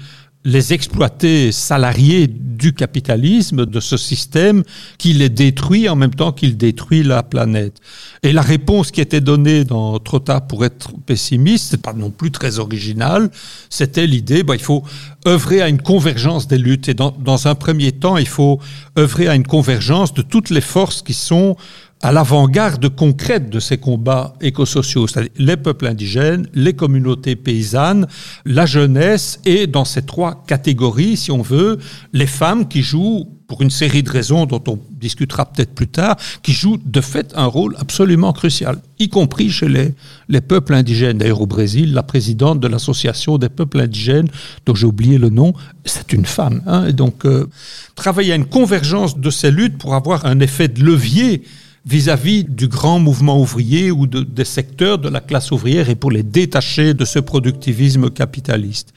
les 0.46 0.74
exploités 0.74 1.52
salariés 1.52 2.26
du 2.26 2.74
capitalisme, 2.74 3.64
de 3.64 3.80
ce 3.80 3.96
système 3.96 4.62
qui 4.98 5.14
les 5.14 5.30
détruit 5.30 5.88
en 5.88 5.96
même 5.96 6.14
temps 6.14 6.32
qu'il 6.32 6.58
détruit 6.58 7.02
la 7.02 7.22
planète? 7.22 7.80
Et 8.22 8.32
la 8.32 8.42
réponse 8.42 8.90
qui 8.90 9.00
était 9.00 9.22
donnée 9.22 9.64
dans 9.64 9.98
Trop 9.98 10.18
tard 10.18 10.46
pour 10.46 10.64
être 10.64 10.90
pessimiste, 11.06 11.68
c'est 11.70 11.80
pas 11.80 11.94
non 11.94 12.10
plus 12.10 12.30
très 12.30 12.58
original, 12.58 13.30
c'était 13.70 14.06
l'idée, 14.06 14.42
bah, 14.42 14.54
il 14.54 14.62
faut 14.62 14.82
œuvrer 15.26 15.62
à 15.62 15.68
une 15.68 15.80
convergence 15.80 16.46
des 16.46 16.58
luttes. 16.58 16.88
Et 16.88 16.94
dans, 16.94 17.10
dans 17.18 17.48
un 17.48 17.54
premier 17.54 17.92
temps, 17.92 18.18
il 18.18 18.28
faut 18.28 18.60
œuvrer 18.98 19.28
à 19.28 19.34
une 19.34 19.46
convergence 19.46 20.12
de 20.12 20.22
toutes 20.22 20.50
les 20.50 20.60
forces 20.60 21.00
qui 21.00 21.14
sont 21.14 21.56
à 22.04 22.12
l'avant-garde 22.12 22.90
concrète 22.90 23.48
de 23.48 23.58
ces 23.58 23.78
combats 23.78 24.34
écosociaux, 24.42 25.06
c'est-à-dire 25.06 25.30
les 25.38 25.56
peuples 25.56 25.86
indigènes, 25.86 26.46
les 26.52 26.74
communautés 26.74 27.34
paysannes, 27.34 28.06
la 28.44 28.66
jeunesse 28.66 29.40
et 29.46 29.66
dans 29.66 29.86
ces 29.86 30.02
trois 30.02 30.44
catégories, 30.46 31.16
si 31.16 31.30
on 31.30 31.40
veut, 31.40 31.78
les 32.12 32.26
femmes 32.26 32.68
qui 32.68 32.82
jouent 32.82 33.26
pour 33.46 33.62
une 33.62 33.70
série 33.70 34.02
de 34.02 34.10
raisons 34.10 34.44
dont 34.44 34.62
on 34.68 34.78
discutera 34.90 35.46
peut-être 35.46 35.74
plus 35.74 35.88
tard, 35.88 36.16
qui 36.42 36.52
jouent 36.52 36.78
de 36.84 37.00
fait 37.00 37.32
un 37.36 37.46
rôle 37.46 37.74
absolument 37.78 38.34
crucial, 38.34 38.82
y 38.98 39.08
compris 39.08 39.48
chez 39.48 39.68
les, 39.68 39.94
les 40.28 40.42
peuples 40.42 40.74
indigènes. 40.74 41.16
D'ailleurs, 41.16 41.40
au 41.40 41.46
Brésil, 41.46 41.94
la 41.94 42.02
présidente 42.02 42.60
de 42.60 42.68
l'association 42.68 43.38
des 43.38 43.48
peuples 43.48 43.80
indigènes, 43.80 44.28
dont 44.66 44.74
j'ai 44.74 44.86
oublié 44.86 45.16
le 45.16 45.30
nom, 45.30 45.54
c'est 45.86 46.12
une 46.12 46.26
femme. 46.26 46.60
Hein, 46.66 46.86
et 46.86 46.92
donc, 46.92 47.24
euh, 47.24 47.48
travailler 47.94 48.32
à 48.32 48.36
une 48.36 48.44
convergence 48.44 49.18
de 49.18 49.30
ces 49.30 49.50
luttes 49.50 49.78
pour 49.78 49.94
avoir 49.94 50.26
un 50.26 50.40
effet 50.40 50.68
de 50.68 50.82
levier 50.82 51.44
vis-à-vis 51.86 52.42
-vis 52.44 52.54
du 52.54 52.68
grand 52.68 52.98
mouvement 52.98 53.40
ouvrier 53.40 53.90
ou 53.90 54.06
de, 54.06 54.20
des 54.22 54.44
secteurs 54.44 54.98
de 54.98 55.08
la 55.08 55.20
classe 55.20 55.50
ouvrière 55.52 55.88
et 55.90 55.94
pour 55.94 56.10
les 56.10 56.22
détacher 56.22 56.94
de 56.94 57.04
ce 57.04 57.18
productivisme 57.18 58.10
capitaliste. 58.10 58.92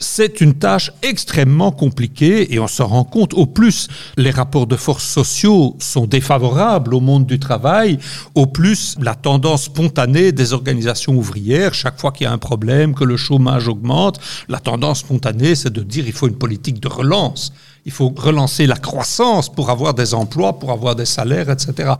C'est 0.00 0.40
une 0.40 0.54
tâche 0.54 0.92
extrêmement 1.02 1.72
compliquée 1.72 2.54
et 2.54 2.60
on 2.60 2.68
s'en 2.68 2.86
rend 2.86 3.02
compte. 3.02 3.34
Au 3.34 3.46
plus, 3.46 3.88
les 4.16 4.30
rapports 4.30 4.68
de 4.68 4.76
force 4.76 5.04
sociaux 5.04 5.76
sont 5.80 6.06
défavorables 6.06 6.94
au 6.94 7.00
monde 7.00 7.26
du 7.26 7.40
travail, 7.40 7.98
au 8.36 8.46
plus 8.46 8.94
la 9.00 9.16
tendance 9.16 9.64
spontanée 9.64 10.30
des 10.30 10.52
organisations 10.52 11.14
ouvrières, 11.16 11.74
chaque 11.74 11.98
fois 11.98 12.12
qu'il 12.12 12.26
y 12.26 12.28
a 12.28 12.32
un 12.32 12.38
problème, 12.38 12.94
que 12.94 13.02
le 13.02 13.16
chômage 13.16 13.66
augmente, 13.66 14.20
la 14.48 14.60
tendance 14.60 15.00
spontanée, 15.00 15.56
c'est 15.56 15.72
de 15.72 15.82
dire 15.82 16.06
il 16.06 16.12
faut 16.12 16.28
une 16.28 16.38
politique 16.38 16.78
de 16.78 16.88
relance. 16.88 17.52
Il 17.88 17.90
faut 17.90 18.12
relancer 18.14 18.66
la 18.66 18.76
croissance 18.76 19.48
pour 19.48 19.70
avoir 19.70 19.94
des 19.94 20.12
emplois, 20.12 20.58
pour 20.58 20.72
avoir 20.72 20.94
des 20.94 21.06
salaires, 21.06 21.48
etc. 21.48 21.94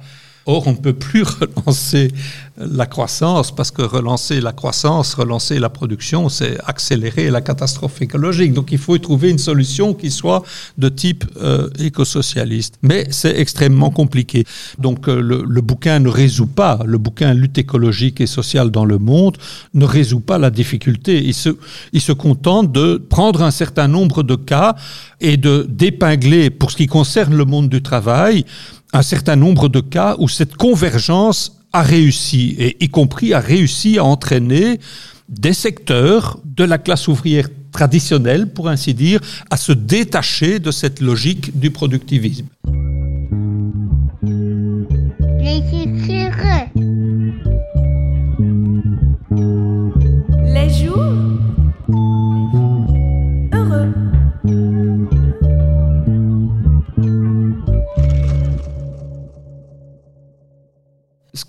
Or, 0.50 0.66
on 0.66 0.72
ne 0.72 0.76
peut 0.76 0.94
plus 0.94 1.22
relancer 1.56 2.10
la 2.56 2.86
croissance 2.86 3.54
parce 3.54 3.70
que 3.70 3.82
relancer 3.82 4.40
la 4.40 4.52
croissance, 4.52 5.12
relancer 5.12 5.58
la 5.58 5.68
production, 5.68 6.30
c'est 6.30 6.56
accélérer 6.66 7.30
la 7.30 7.42
catastrophe 7.42 8.00
écologique. 8.00 8.54
Donc, 8.54 8.72
il 8.72 8.78
faut 8.78 8.96
y 8.96 9.00
trouver 9.00 9.28
une 9.28 9.38
solution 9.38 9.92
qui 9.92 10.10
soit 10.10 10.42
de 10.78 10.88
type 10.88 11.26
euh, 11.42 11.68
écosocialiste. 11.78 12.78
Mais 12.80 13.06
c'est 13.10 13.38
extrêmement 13.38 13.90
compliqué. 13.90 14.44
Donc, 14.78 15.06
euh, 15.06 15.20
le, 15.20 15.44
le, 15.46 15.60
bouquin 15.60 15.98
ne 15.98 16.08
résout 16.08 16.46
pas, 16.46 16.80
le 16.86 16.96
bouquin 16.96 17.34
Lutte 17.34 17.58
écologique 17.58 18.22
et 18.22 18.26
sociale 18.26 18.70
dans 18.70 18.86
le 18.86 18.98
monde 18.98 19.36
ne 19.74 19.84
résout 19.84 20.20
pas 20.20 20.38
la 20.38 20.48
difficulté. 20.48 21.22
Il 21.22 21.34
se, 21.34 21.50
il 21.92 22.00
se 22.00 22.12
contente 22.12 22.72
de 22.72 22.96
prendre 22.96 23.42
un 23.42 23.50
certain 23.50 23.86
nombre 23.86 24.22
de 24.22 24.34
cas 24.34 24.76
et 25.20 25.36
de 25.36 25.66
d'épingler, 25.68 26.48
pour 26.48 26.70
ce 26.70 26.76
qui 26.76 26.86
concerne 26.86 27.34
le 27.36 27.44
monde 27.44 27.68
du 27.68 27.82
travail, 27.82 28.46
un 28.92 29.02
certain 29.02 29.36
nombre 29.36 29.68
de 29.68 29.80
cas 29.80 30.16
où 30.18 30.28
cette 30.28 30.56
convergence 30.56 31.58
a 31.72 31.82
réussi, 31.82 32.56
et 32.58 32.76
y 32.82 32.88
compris 32.88 33.34
a 33.34 33.40
réussi 33.40 33.98
à 33.98 34.04
entraîner 34.04 34.80
des 35.28 35.52
secteurs 35.52 36.40
de 36.44 36.64
la 36.64 36.78
classe 36.78 37.08
ouvrière 37.08 37.48
traditionnelle, 37.72 38.50
pour 38.50 38.68
ainsi 38.68 38.94
dire, 38.94 39.20
à 39.50 39.56
se 39.56 39.72
détacher 39.72 40.58
de 40.58 40.70
cette 40.70 41.00
logique 41.00 41.58
du 41.58 41.70
productivisme. 41.70 42.46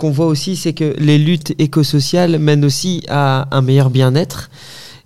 Qu'on 0.09 0.15
voit 0.15 0.25
aussi, 0.25 0.55
c'est 0.55 0.73
que 0.73 0.95
les 0.97 1.19
luttes 1.19 1.53
écosociales 1.59 2.39
mènent 2.39 2.65
aussi 2.65 3.03
à 3.09 3.47
un 3.55 3.61
meilleur 3.61 3.91
bien-être. 3.91 4.49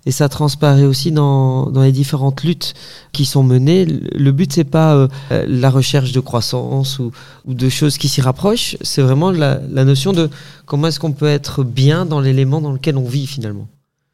Et 0.06 0.10
ça 0.10 0.30
transparaît 0.30 0.84
aussi 0.84 1.12
dans, 1.12 1.66
dans 1.70 1.82
les 1.82 1.92
différentes 1.92 2.42
luttes 2.42 2.74
qui 3.12 3.26
sont 3.26 3.42
menées. 3.42 3.84
Le 3.84 4.32
but, 4.32 4.50
c'est 4.52 4.64
pas 4.64 4.94
euh, 4.94 5.08
la 5.46 5.68
recherche 5.68 6.12
de 6.12 6.20
croissance 6.20 6.98
ou, 6.98 7.10
ou 7.44 7.54
de 7.54 7.68
choses 7.68 7.98
qui 7.98 8.08
s'y 8.08 8.22
rapprochent. 8.22 8.76
C'est 8.80 9.02
vraiment 9.02 9.30
la, 9.30 9.60
la 9.70 9.84
notion 9.84 10.12
de 10.12 10.30
comment 10.64 10.86
est-ce 10.88 11.00
qu'on 11.00 11.12
peut 11.12 11.28
être 11.28 11.64
bien 11.64 12.06
dans 12.06 12.20
l'élément 12.20 12.60
dans 12.62 12.72
lequel 12.72 12.96
on 12.96 13.04
vit 13.04 13.26
finalement. 13.26 13.68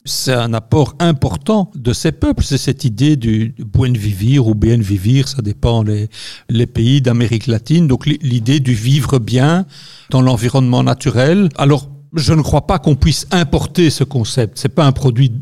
C'est 0.06 0.32
un 0.32 0.54
apport 0.54 0.94
important 0.98 1.70
de 1.74 1.92
ces 1.92 2.10
peuples, 2.10 2.42
c'est 2.42 2.56
cette 2.56 2.84
idée 2.84 3.16
du 3.16 3.54
buen 3.58 3.92
vivir 3.92 4.46
ou 4.46 4.54
bien 4.54 4.78
vivir, 4.78 5.28
ça 5.28 5.42
dépend 5.42 5.82
les, 5.82 6.66
pays 6.66 7.02
d'Amérique 7.02 7.46
latine, 7.46 7.86
donc 7.86 8.06
l'idée 8.06 8.60
du 8.60 8.72
vivre 8.72 9.18
bien 9.18 9.66
dans 10.08 10.22
l'environnement 10.22 10.82
naturel. 10.82 11.50
Alors, 11.58 11.90
je 12.14 12.32
ne 12.32 12.40
crois 12.40 12.66
pas 12.66 12.78
qu'on 12.78 12.94
puisse 12.94 13.26
importer 13.30 13.90
ce 13.90 14.02
concept, 14.02 14.58
c'est 14.58 14.70
pas 14.70 14.86
un 14.86 14.92
produit 14.92 15.32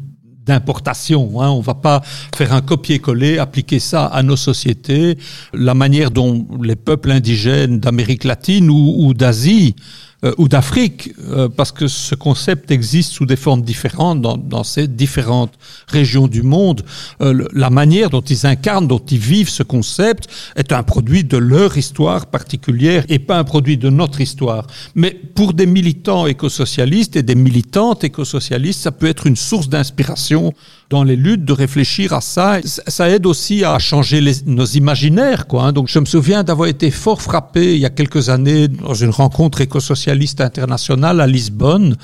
d'importation. 0.44 1.40
Hein. 1.40 1.50
On 1.50 1.60
va 1.60 1.74
pas 1.74 2.02
faire 2.34 2.52
un 2.52 2.60
copier-coller, 2.60 3.38
appliquer 3.38 3.78
ça 3.78 4.06
à 4.06 4.24
nos 4.24 4.34
sociétés. 4.36 5.18
La 5.52 5.74
manière 5.74 6.10
dont 6.10 6.48
les 6.60 6.74
peuples 6.74 7.12
indigènes 7.12 7.78
d'Amérique 7.78 8.24
latine 8.24 8.70
ou 8.70 9.14
d'Asie 9.14 9.76
euh, 10.24 10.34
ou 10.36 10.48
d'Afrique, 10.48 11.12
euh, 11.28 11.48
parce 11.48 11.70
que 11.70 11.86
ce 11.86 12.16
concept 12.16 12.72
existe 12.72 13.12
sous 13.12 13.24
des 13.24 13.36
formes 13.36 13.62
différentes 13.62 14.20
dans, 14.20 14.36
dans 14.36 14.64
ces 14.64 14.88
différentes 14.88 15.54
régions 15.86 16.26
du 16.26 16.42
monde. 16.42 16.84
Euh, 17.20 17.46
la 17.52 17.70
manière 17.70 18.10
dont 18.10 18.20
ils 18.20 18.44
incarnent, 18.44 18.88
dont 18.88 18.98
ils 18.98 19.18
vivent 19.18 19.48
ce 19.48 19.62
concept 19.62 20.28
est 20.56 20.72
un 20.72 20.82
produit 20.82 21.22
de 21.22 21.36
leur 21.36 21.76
histoire 21.78 22.26
particulière 22.26 23.04
et 23.08 23.20
pas 23.20 23.38
un 23.38 23.44
produit 23.44 23.76
de 23.76 23.90
notre 23.90 24.20
histoire. 24.20 24.66
Mais 24.96 25.12
pour 25.12 25.52
des 25.52 25.66
militants 25.66 26.26
écosocialistes 26.26 27.14
et 27.14 27.22
des 27.22 27.36
militantes 27.36 28.02
écosocialistes, 28.02 28.80
ça 28.80 28.90
peut 28.90 29.06
être 29.06 29.28
une 29.28 29.36
source 29.36 29.68
d'inspiration 29.68 30.52
dans 30.90 31.04
les 31.04 31.16
luttes 31.16 31.44
de 31.44 31.52
réfléchir 31.52 32.14
à 32.14 32.20
ça. 32.20 32.60
Ça 32.64 33.10
aide 33.10 33.26
aussi 33.26 33.64
à 33.64 33.78
changer 33.78 34.22
nos 34.46 34.64
imaginaires. 34.64 35.46
Quoi, 35.46 35.64
hein. 35.64 35.72
Donc 35.72 35.88
je 35.88 35.98
me 35.98 36.06
souviens 36.06 36.42
d'avoir 36.42 36.68
été 36.68 36.90
fort 36.90 37.20
frappé 37.20 37.74
il 37.74 37.80
y 37.80 37.84
a 37.84 37.90
quelques 37.90 38.30
années 38.30 38.68
dans 38.68 38.94
une 38.94 39.10
rencontre 39.10 39.60
écosocialiste 39.60 40.40
internationale 40.40 41.20
à 41.20 41.26
Lisbonne 41.26 41.96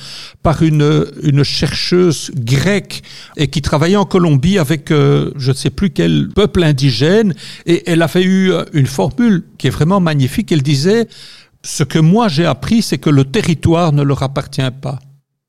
par 0.42 0.62
une, 0.62 1.06
une 1.22 1.44
chercheuse 1.44 2.30
grecque 2.34 3.02
et 3.36 3.48
qui 3.48 3.62
travaillait 3.62 3.96
en 3.96 4.04
Colombie 4.04 4.58
avec 4.58 4.90
euh, 4.90 5.30
je 5.36 5.50
ne 5.50 5.56
sais 5.56 5.70
plus 5.70 5.90
quel 5.90 6.28
peuple 6.28 6.62
indigène 6.62 7.34
et 7.64 7.90
elle 7.90 8.02
avait 8.02 8.24
eu 8.24 8.52
une 8.74 8.86
formule 8.86 9.44
qui 9.56 9.68
est 9.68 9.70
vraiment 9.70 10.00
magnifique. 10.00 10.52
Elle 10.52 10.62
disait 10.62 11.08
ce 11.62 11.84
que 11.84 11.98
moi 11.98 12.28
j'ai 12.28 12.44
appris, 12.44 12.82
c'est 12.82 12.98
que 12.98 13.10
le 13.10 13.24
territoire 13.24 13.92
ne 13.92 14.02
leur 14.02 14.22
appartient 14.22 14.60
pas. 14.82 14.98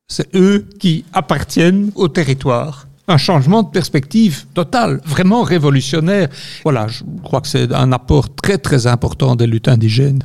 C'est 0.07 0.33
eux 0.35 0.67
qui 0.79 1.03
appartiennent 1.13 1.91
au 1.95 2.07
territoire 2.07 2.87
un 3.07 3.17
changement 3.17 3.63
de 3.63 3.69
perspective 3.69 4.45
total, 4.53 5.01
vraiment 5.05 5.43
révolutionnaire. 5.43 6.29
Voilà, 6.63 6.87
je 6.87 7.03
crois 7.23 7.41
que 7.41 7.47
c'est 7.47 7.71
un 7.73 7.91
apport 7.91 8.33
très 8.35 8.57
très 8.57 8.87
important 8.87 9.35
des 9.35 9.47
luttes 9.47 9.67
indigènes. 9.67 10.23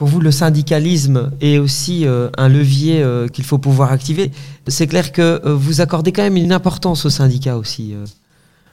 Pour 0.00 0.08
vous, 0.08 0.20
le 0.20 0.30
syndicalisme 0.30 1.30
est 1.42 1.58
aussi 1.58 2.06
euh, 2.06 2.30
un 2.38 2.48
levier 2.48 3.02
euh, 3.02 3.28
qu'il 3.28 3.44
faut 3.44 3.58
pouvoir 3.58 3.92
activer. 3.92 4.30
C'est 4.66 4.86
clair 4.86 5.12
que 5.12 5.42
euh, 5.44 5.54
vous 5.54 5.82
accordez 5.82 6.10
quand 6.10 6.22
même 6.22 6.38
une 6.38 6.52
importance 6.52 7.04
aux 7.04 7.10
syndicats 7.10 7.58
aussi. 7.58 7.94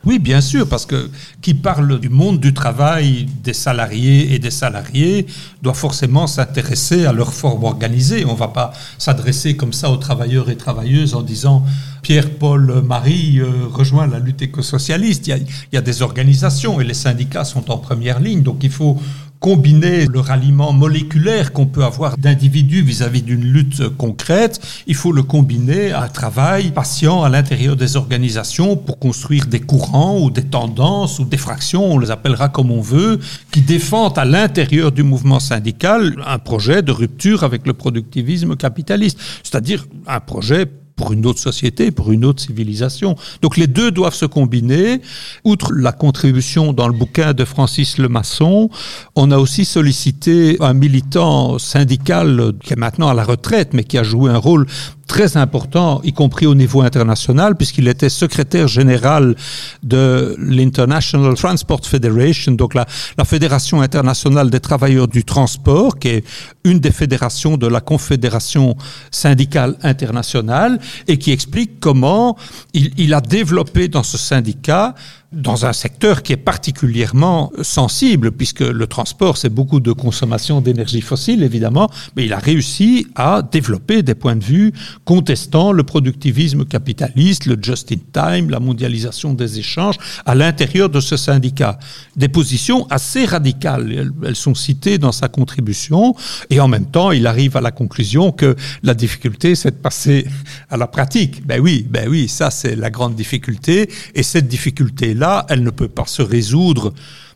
Oui, 0.08 0.20
bien 0.20 0.40
sûr, 0.40 0.70
parce 0.70 0.86
que 0.86 1.10
qui 1.42 1.54
parle 1.54 2.00
du 2.00 2.08
monde 2.08 2.40
du 2.40 2.54
travail 2.54 3.28
des 3.44 3.52
salariés 3.52 4.34
et 4.34 4.40
des 4.40 4.52
salariés 4.52 5.26
doit 5.62 5.74
forcément 5.74 6.28
s'intéresser 6.28 7.06
à 7.06 7.12
leur 7.12 7.34
forme 7.34 7.66
organisée. 7.66 8.24
On 8.24 8.32
ne 8.32 8.38
va 8.38 8.48
pas 8.48 8.72
s'adresser 8.98 9.58
comme 9.58 9.74
ça 9.74 9.92
aux 9.92 9.98
travailleurs 9.98 10.50
et 10.50 10.56
travailleuses 10.56 11.14
en 11.14 11.24
disant 11.24 11.66
Pierre, 12.04 12.30
Paul, 12.30 12.84
Marie 12.88 13.42
euh, 13.42 13.68
rejoint 13.70 14.08
la 14.08 14.20
lutte 14.20 14.42
écosocialiste. 14.42 15.28
Il 15.28 15.46
il 15.74 15.76
y 15.76 15.78
a 15.78 15.82
des 15.82 16.02
organisations 16.02 16.80
et 16.80 16.86
les 16.86 16.94
syndicats 16.94 17.44
sont 17.44 17.70
en 17.70 17.78
première 17.78 18.22
ligne, 18.22 18.44
donc 18.44 18.64
il 18.64 18.72
faut 18.72 18.98
combiner 19.40 20.06
le 20.06 20.20
ralliement 20.20 20.74
moléculaire 20.74 21.54
qu'on 21.54 21.66
peut 21.66 21.84
avoir 21.84 22.18
d'individus 22.18 22.82
vis-à-vis 22.82 23.22
d'une 23.22 23.44
lutte 23.44 23.88
concrète, 23.98 24.60
il 24.88 24.96
faut 24.96 25.12
le 25.12 25.24
combiner 25.24 25.92
à 25.92 26.04
un 26.04 26.08
travail 26.08 26.72
patient 26.72 27.24
à 27.24 27.30
l'intérieur 27.30 27.76
des 27.76 27.96
organisations 27.96 28.76
pour 28.76 29.00
construire 29.00 29.46
des 29.46 29.60
courants 29.60 30.20
ou 30.20 30.32
des 30.32 30.44
tendances 30.44 31.20
ou 31.20 31.26
des 31.26 31.38
fractions, 31.38 31.86
on 31.86 32.00
les 32.00 32.12
appellera 32.12 32.50
comme 32.50 32.72
on 32.72 32.82
veut, 32.82 33.20
qui 33.52 33.62
défendent 33.62 34.18
à 34.18 34.26
l'intérieur 34.26 34.92
du 34.92 35.04
mouvement 35.04 35.40
syndical 35.40 36.16
un 36.26 36.40
projet 36.40 36.82
de 36.82 36.92
rupture 36.92 37.44
avec 37.44 37.68
le 37.68 37.74
productivisme 37.74 38.56
capitaliste, 38.56 39.20
c'est-à-dire 39.44 39.86
un 40.08 40.20
projet 40.20 40.66
pour 40.98 41.14
une 41.14 41.26
autre 41.26 41.40
société, 41.40 41.92
pour 41.92 42.12
une 42.12 42.26
autre 42.26 42.42
civilisation. 42.42 43.16
Donc 43.42 43.56
les 43.56 43.68
deux 43.68 43.92
doivent 43.92 44.16
se 44.16 44.26
combiner. 44.26 45.00
Outre 45.46 45.72
la 45.72 45.94
contribution 45.94 46.74
dans 46.74 46.88
le 46.88 46.94
bouquin 46.94 47.34
de 47.34 47.46
Francis 47.46 47.98
Lemasson, 48.00 48.70
on 49.16 49.32
a 49.32 49.38
aussi 49.38 49.64
sollicité 49.64 50.58
un 50.60 50.74
militant 50.74 51.60
syndical 51.60 52.54
qui 52.64 52.74
est 52.74 52.78
maintenant 52.78 53.08
à 53.08 53.14
la 53.14 53.24
retraite, 53.24 53.74
mais 53.74 53.86
qui 53.86 53.98
a 53.98 54.04
joué 54.04 54.32
un 54.32 54.38
rôle 54.38 54.66
très 55.08 55.38
important, 55.38 56.02
y 56.04 56.14
compris 56.14 56.46
au 56.46 56.54
niveau 56.54 56.82
international, 56.82 57.56
puisqu'il 57.56 57.88
était 57.88 58.10
secrétaire 58.10 58.68
général 58.68 59.36
de 59.84 60.36
l'International 60.38 61.36
Transport 61.36 61.86
Federation, 61.86 62.52
donc 62.52 62.74
la, 62.74 62.86
la 63.18 63.26
Fédération 63.26 63.82
internationale 63.82 64.50
des 64.50 64.60
travailleurs 64.60 65.08
du 65.08 65.24
transport, 65.24 65.98
qui 65.98 66.10
est 66.10 66.24
une 66.64 66.80
des 66.80 66.92
fédérations 66.92 67.58
de 67.58 67.68
la 67.68 67.80
Confédération 67.80 68.76
syndicale 69.10 69.78
internationale, 69.82 70.80
et 71.08 71.18
qui 71.18 71.32
explique 71.32 71.80
comment 71.80 72.38
il, 72.74 72.92
il 72.98 73.14
a 73.14 73.22
développé 73.22 73.88
dans 73.88 74.04
ce 74.04 74.18
syndicat 74.18 74.94
dans 75.34 75.66
un 75.66 75.74
secteur 75.74 76.24
qui 76.24 76.32
est 76.32 76.38
particulièrement 76.38 77.52
sensible, 77.62 78.32
puisque 78.32 78.62
le 78.62 78.88
transport, 78.88 79.36
c'est 79.36 79.50
beaucoup 79.50 79.82
de 79.82 79.92
consommation 79.92 80.62
d'énergie 80.62 81.02
fossile, 81.02 81.44
évidemment, 81.44 81.90
mais 82.16 82.26
il 82.26 82.32
a 82.32 82.40
réussi 82.40 83.08
à 83.16 83.42
développer 83.42 84.04
des 84.04 84.16
points 84.16 84.38
de 84.38 84.44
vue 84.44 84.72
contestant 85.04 85.74
le 85.74 85.84
productivisme 85.84 86.64
capitaliste, 86.64 87.46
le 87.46 87.58
just-in-time, 87.62 88.50
la 88.50 88.62
mondialisation 88.62 89.34
des 89.34 89.60
échanges 89.60 89.98
à 90.26 90.34
l'intérieur 90.34 90.90
de 90.90 91.02
ce 91.02 91.18
syndicat. 91.18 91.78
Des 92.16 92.30
positions 92.30 92.88
assez 92.90 93.26
radicales, 93.26 94.12
elles, 94.24 94.36
sont 94.36 94.56
citées 94.56 94.98
dans 94.98 95.12
sa 95.12 95.28
contribution, 95.28 96.16
et 96.50 96.62
en 96.62 96.70
même 96.70 96.86
temps, 96.86 97.12
il 97.12 97.28
arrive 97.28 97.58
à 97.58 97.62
la 97.62 97.72
conclusion 97.72 98.32
que 98.32 98.56
la 98.82 98.94
difficulté, 98.94 99.56
c'est 99.56 99.72
de 99.72 99.82
passer 99.82 100.26
à 100.70 100.78
la 100.78 100.88
pratique. 100.88 101.46
Ben 101.46 101.60
oui, 101.60 101.86
ben 101.90 102.08
oui, 102.08 102.30
ça 102.30 102.50
c'est 102.50 102.78
la 102.78 102.90
grande 102.90 103.16
difficulté, 103.16 103.90
et 104.16 104.24
cette 104.24 104.48
difficulté 104.48 105.17
là, 105.18 105.46
elle 105.50 105.64
ne 105.64 105.70
peut 105.70 105.88
pas 105.88 106.06
se 106.06 106.22
résoudre 106.22 106.94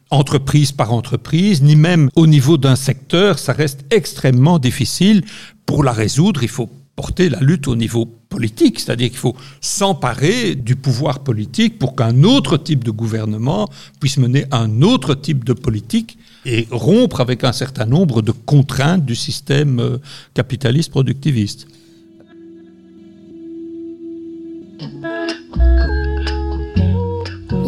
entreprise 0.10 0.72
par 0.72 0.94
entreprise, 0.94 1.62
ni 1.64 1.76
même 1.76 2.10
au 2.16 2.28
niveau 2.28 2.58
d'un 2.58 2.76
secteur. 2.76 3.40
Ça 3.40 3.54
reste 3.54 3.86
extrêmement 3.92 4.60
difficile. 4.60 5.24
Pour 5.66 5.84
la 5.84 5.94
résoudre, 5.94 6.44
il 6.44 6.50
faut 6.50 6.70
porter 6.96 7.30
la 7.30 7.40
lutte 7.40 7.68
au 7.68 7.76
niveau 7.76 8.06
politique, 8.06 8.80
c'est-à-dire 8.80 9.10
qu'il 9.10 9.18
faut 9.18 9.36
s'emparer 9.62 10.56
du 10.56 10.76
pouvoir 10.76 11.20
politique 11.20 11.80
pour 11.80 11.96
qu'un 11.96 12.24
autre 12.24 12.58
type 12.58 12.84
de 12.84 12.92
gouvernement 12.92 13.70
puisse 14.00 14.18
mener 14.18 14.46
un 14.52 14.82
autre 14.82 15.16
type 15.16 15.44
de 15.44 15.54
politique 15.54 16.18
et 16.46 16.68
rompre 16.70 17.22
avec 17.22 17.44
un 17.44 17.54
certain 17.54 17.86
nombre 17.86 18.22
de 18.22 18.32
contraintes 18.32 19.06
du 19.06 19.16
système 19.16 19.80
euh, 19.80 19.98
capitaliste 20.34 20.92
productiviste. 20.92 21.68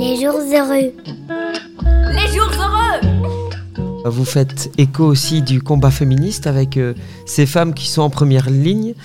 Les 0.04 0.18
jours 0.18 0.34
heureux. 0.34 0.92
Les 2.12 2.28
jours 2.36 2.52
heureux 2.60 4.12
Vous 4.12 4.26
faites 4.26 4.70
écho 4.78 5.06
aussi 5.06 5.42
du 5.42 5.62
combat 5.62 5.92
féministe 5.92 6.46
avec 6.46 6.76
euh, 6.76 6.94
ces 7.26 7.46
femmes 7.46 7.74
qui 7.74 7.88
sont 7.88 8.02
en 8.02 8.10
première 8.10 8.50
ligne, 8.50 8.96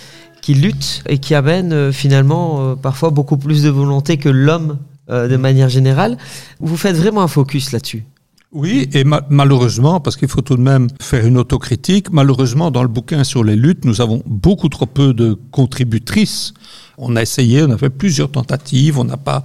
qui 0.43 0.55
luttent 0.55 1.05
et 1.09 1.19
qui 1.19 1.37
amènent 1.37 1.73
euh, 1.73 1.93
finalement 1.93 2.73
euh, 2.73 2.75
parfois 2.75 3.11
beaucoup 3.11 3.37
plus 3.37 3.63
de 3.63 3.69
volonté 3.69 4.17
que 4.17 4.29
l'homme 4.29 4.79
de 5.09 5.37
manière 5.37 5.69
générale. 5.71 6.19
Vous 6.61 6.77
faites 6.77 6.97
vraiment 6.97 7.23
un 7.23 7.29
focus 7.29 7.73
là-dessus. 7.73 8.05
Oui, 8.53 8.91
et 8.93 9.05
malheureusement, 9.05 10.01
parce 10.01 10.17
qu'il 10.17 10.29
faut 10.29 10.43
tout 10.43 10.57
de 10.57 10.61
même 10.61 10.89
faire 11.01 11.25
une 11.25 11.39
autocritique, 11.39 12.11
malheureusement, 12.13 12.71
dans 12.71 12.83
le 12.83 12.89
bouquin 12.89 13.25
sur 13.25 13.43
les 13.43 13.57
luttes, 13.57 13.87
nous 13.87 14.03
avons 14.03 14.23
beaucoup 14.27 14.69
trop 14.69 14.85
peu 14.85 15.15
de 15.15 15.39
contributrices 15.51 16.53
on 16.99 17.17
a 17.17 17.23
essayé, 17.23 17.63
on 17.63 17.71
a 17.71 17.79
fait 17.79 17.91
plusieurs 17.91 18.31
tentatives, 18.31 18.99
on 18.99 19.05
n'a 19.05 19.17
pas, 19.17 19.45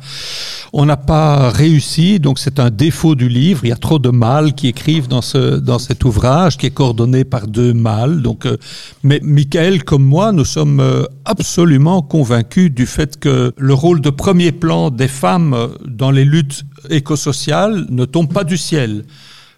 on 0.73 0.85
n'a 0.85 0.97
pas 0.97 1.49
réussi. 1.49 2.19
Donc 2.19 2.39
c'est 2.39 2.59
un 2.59 2.69
défaut 2.69 3.15
du 3.15 3.29
livre. 3.29 3.61
Il 3.63 3.69
y 3.69 3.71
a 3.71 3.77
trop 3.77 3.99
de 3.99 4.09
mâles 4.09 4.53
qui 4.53 4.67
écrivent 4.67 5.07
dans 5.07 5.21
ce 5.21 5.57
dans 5.57 5.79
cet 5.79 6.03
ouvrage 6.05 6.57
qui 6.57 6.65
est 6.65 6.71
coordonné 6.71 7.23
par 7.23 7.47
deux 7.47 7.73
mâles. 7.73 8.21
Donc, 8.21 8.45
euh, 8.45 8.57
mais 9.03 9.19
Michael 9.23 9.83
comme 9.83 10.03
moi, 10.03 10.31
nous 10.31 10.45
sommes 10.45 10.79
euh, 10.79 11.03
absolument 11.25 12.01
convaincus 12.01 12.71
du 12.71 12.85
fait 12.85 13.19
que 13.19 13.53
le 13.57 13.73
rôle 13.73 14.01
de 14.01 14.09
premier 14.09 14.51
plan 14.51 14.89
des 14.89 15.07
femmes 15.07 15.53
euh, 15.53 15.67
dans 15.85 16.11
les 16.11 16.25
luttes 16.25 16.63
écosociales 16.89 17.85
ne 17.89 18.05
tombe 18.05 18.31
pas 18.33 18.43
du 18.43 18.57
ciel. 18.57 19.05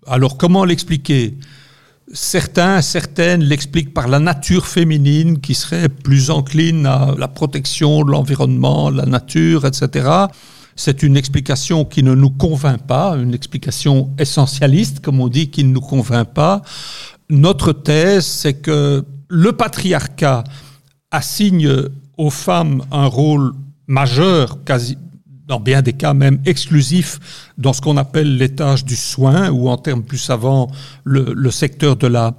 Alors 0.07 0.37
comment 0.37 0.65
l'expliquer? 0.65 1.37
Certains, 2.15 2.81
certaines 2.81 3.43
l'expliquent 3.43 3.93
par 3.93 4.07
la 4.07 4.19
nature 4.19 4.67
féminine 4.67 5.41
qui 5.41 5.53
serait 5.53 5.89
plus 5.89 6.29
encline 6.31 6.85
à 6.85 7.13
la 7.17 7.27
protection 7.27 8.05
de 8.05 8.11
l'environnement, 8.11 8.89
la 8.89 9.05
nature, 9.05 9.65
etc. 9.65 10.09
C'est 10.77 11.03
une 11.03 11.17
explication 11.17 11.83
qui 11.83 12.03
ne 12.03 12.15
nous 12.15 12.29
convainc 12.29 12.81
pas, 12.87 13.17
une 13.17 13.33
explication 13.33 14.11
essentialiste, 14.17 15.01
comme 15.01 15.19
on 15.19 15.27
dit, 15.27 15.49
qui 15.49 15.65
ne 15.65 15.73
nous 15.73 15.81
convainc 15.81 16.33
pas. 16.33 16.61
Notre 17.29 17.73
thèse, 17.73 18.25
c'est 18.25 18.53
que 18.53 19.03
le 19.27 19.51
patriarcat 19.51 20.45
assigne 21.11 21.69
aux 22.17 22.29
femmes 22.29 22.83
un 22.93 23.07
rôle 23.07 23.51
majeur, 23.87 24.63
quasi, 24.63 24.97
dans 25.47 25.59
bien 25.59 25.81
des 25.81 25.93
cas 25.93 26.13
même 26.13 26.39
exclusif 26.45 27.51
dans 27.57 27.73
ce 27.73 27.81
qu'on 27.81 27.97
appelle 27.97 28.55
tâches 28.55 28.85
du 28.85 28.95
soin 28.95 29.49
ou 29.49 29.69
en 29.69 29.77
termes 29.77 30.03
plus 30.03 30.17
savants 30.17 30.71
le, 31.03 31.33
le 31.35 31.51
secteur 31.51 31.95
de 31.95 32.07
la 32.07 32.35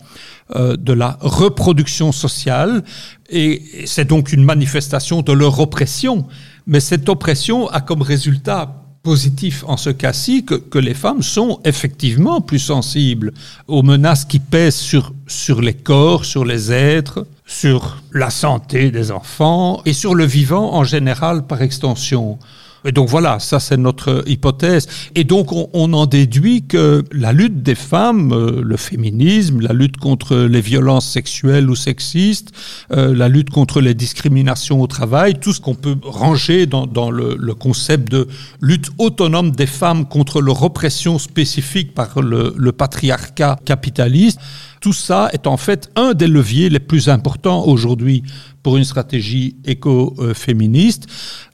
euh, 0.54 0.76
de 0.76 0.92
la 0.92 1.18
reproduction 1.20 2.12
sociale 2.12 2.84
et 3.28 3.62
c'est 3.86 4.04
donc 4.04 4.32
une 4.32 4.44
manifestation 4.44 5.22
de 5.22 5.32
leur 5.32 5.58
oppression 5.60 6.26
mais 6.66 6.80
cette 6.80 7.08
oppression 7.08 7.68
a 7.68 7.80
comme 7.80 8.02
résultat 8.02 8.82
positif 9.06 9.62
en 9.68 9.76
ce 9.76 9.90
cas-ci 9.90 10.44
que, 10.44 10.56
que, 10.56 10.80
les 10.80 10.92
femmes 10.94 11.22
sont 11.22 11.60
effectivement 11.64 12.40
plus 12.40 12.58
sensibles 12.58 13.32
aux 13.68 13.84
menaces 13.84 14.24
qui 14.24 14.40
pèsent 14.40 14.74
sur, 14.74 15.14
sur 15.28 15.60
les 15.60 15.74
corps, 15.74 16.24
sur 16.24 16.44
les 16.44 16.72
êtres, 16.72 17.24
sur 17.46 18.02
la 18.10 18.30
santé 18.30 18.90
des 18.90 19.12
enfants 19.12 19.80
et 19.84 19.92
sur 19.92 20.16
le 20.16 20.24
vivant 20.24 20.74
en 20.74 20.82
général 20.82 21.46
par 21.46 21.62
extension. 21.62 22.40
Et 22.86 22.92
donc 22.92 23.08
voilà, 23.08 23.40
ça 23.40 23.58
c'est 23.58 23.76
notre 23.76 24.22
hypothèse. 24.26 24.88
Et 25.14 25.24
donc 25.24 25.52
on, 25.52 25.68
on, 25.72 25.92
en 25.92 26.06
déduit 26.06 26.66
que 26.66 27.04
la 27.12 27.32
lutte 27.32 27.62
des 27.62 27.74
femmes, 27.74 28.32
euh, 28.32 28.62
le 28.62 28.76
féminisme, 28.76 29.60
la 29.60 29.72
lutte 29.72 29.96
contre 29.96 30.36
les 30.36 30.60
violences 30.60 31.08
sexuelles 31.10 31.68
ou 31.68 31.74
sexistes, 31.74 32.52
euh, 32.92 33.14
la 33.14 33.28
lutte 33.28 33.50
contre 33.50 33.80
les 33.80 33.94
discriminations 33.94 34.80
au 34.80 34.86
travail, 34.86 35.38
tout 35.40 35.52
ce 35.52 35.60
qu'on 35.60 35.74
peut 35.74 35.96
ranger 36.02 36.66
dans, 36.66 36.86
dans 36.86 37.10
le, 37.10 37.36
le, 37.38 37.54
concept 37.54 38.10
de 38.10 38.28
lutte 38.60 38.90
autonome 38.98 39.50
des 39.50 39.66
femmes 39.66 40.06
contre 40.06 40.40
leur 40.40 40.62
oppression 40.62 41.18
spécifique 41.18 41.94
par 41.94 42.20
le, 42.20 42.54
le 42.56 42.72
patriarcat 42.72 43.58
capitaliste, 43.64 44.38
tout 44.80 44.92
ça 44.92 45.30
est 45.32 45.46
en 45.46 45.56
fait 45.56 45.90
un 45.96 46.14
des 46.14 46.28
leviers 46.28 46.68
les 46.68 46.78
plus 46.78 47.08
importants 47.08 47.64
aujourd'hui 47.64 48.22
pour 48.66 48.76
une 48.76 48.82
stratégie 48.84 49.54
éco-féministe, 49.64 51.06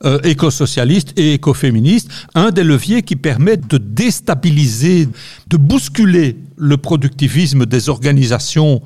euh, 0.02 0.18
éco-socialiste 0.24 1.12
et 1.18 1.34
éco-féministe, 1.34 2.08
un 2.34 2.50
des 2.50 2.64
leviers 2.64 3.02
qui 3.02 3.16
permet 3.16 3.58
de 3.58 3.76
déstabiliser, 3.76 5.08
de 5.46 5.56
bousculer 5.58 6.38
le 6.56 6.78
productivisme 6.78 7.66
des 7.66 7.90
organisations 7.90 8.80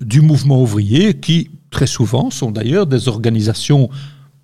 du 0.00 0.20
mouvement 0.22 0.60
ouvrier, 0.60 1.14
qui 1.14 1.52
très 1.70 1.86
souvent 1.86 2.30
sont 2.30 2.50
d'ailleurs 2.50 2.88
des 2.88 3.06
organisations 3.06 3.88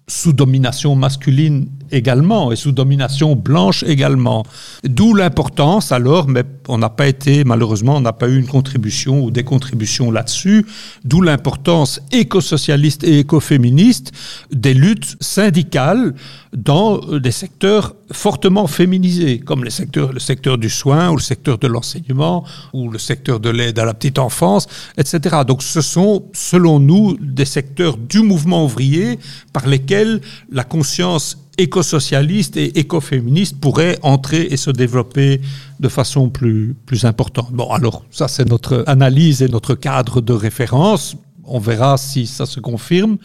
sous 0.07 0.33
domination 0.33 0.95
masculine 0.95 1.67
également 1.95 2.53
et 2.53 2.57
sous 2.57 2.73
domination 2.73 3.37
blanche 3.37 3.83
également. 3.85 4.45
D'où 4.83 5.15
l'importance 5.15 5.93
alors, 5.93 6.29
mais 6.29 6.45
on 6.69 6.79
n'a 6.79 6.91
pas 6.91 7.07
été, 7.07 7.45
malheureusement, 7.45 7.97
on 7.97 8.01
n'a 8.01 8.13
pas 8.13 8.29
eu 8.29 8.39
une 8.39 8.47
contribution 8.47 9.23
ou 9.23 9.31
des 9.31 9.45
contributions 9.45 10.11
là-dessus, 10.11 10.67
d'où 11.05 11.21
l'importance 11.21 12.01
éco-socialiste 12.13 13.05
et 13.05 13.21
écoféministe 13.21 14.13
des 14.51 14.75
luttes 14.75 15.17
syndicales 15.21 16.15
dans 16.55 16.99
des 17.19 17.33
secteurs 17.33 17.95
fortement 18.13 18.67
féminisés, 18.67 19.41
comme 19.41 19.65
les 19.65 19.71
secteurs, 19.71 20.13
le 20.13 20.21
secteur 20.21 20.59
du 20.59 20.71
soin 20.71 21.11
ou 21.11 21.17
le 21.17 21.23
secteur 21.23 21.59
de 21.59 21.67
l'enseignement 21.67 22.45
ou 22.73 22.91
le 22.91 22.99
secteur 22.99 23.41
de 23.41 23.51
l'aide 23.51 23.79
à 23.79 23.85
la 23.85 23.95
petite 23.95 24.19
enfance, 24.19 24.67
etc. 24.97 25.39
Donc 25.47 25.63
ce 25.63 25.81
sont, 25.81 26.25
selon 26.33 26.79
nous, 26.79 27.17
des 27.21 27.45
secteurs 27.45 27.97
du 27.97 28.21
mouvement 28.21 28.65
ouvrier 28.65 29.19
par 29.53 29.67
lesquels 29.67 30.21
la 30.51 30.65
conscience 30.65 31.39
éco-socialiste 31.59 32.57
et 32.57 32.79
écoféministe 32.79 33.61
pourrait 33.61 33.99
entrer 34.03 34.49
et 34.51 34.57
se 34.57 34.71
développer 34.71 35.41
de 35.81 35.89
façon 35.89 36.29
plus, 36.31 36.75
plus 36.87 37.05
importante. 37.05 37.53
Bon, 37.53 37.71
alors 37.71 38.05
ça 38.11 38.29
c'est 38.29 38.49
notre 38.49 38.85
analyse 38.87 39.43
et 39.43 39.49
notre 39.49 39.75
cadre 39.75 40.21
de 40.21 40.33
référence. 40.33 41.17
On 41.47 41.59
verra 41.59 41.97
si 41.99 42.27
ça 42.27 42.47
se 42.47 42.61
confirme. 42.61 43.19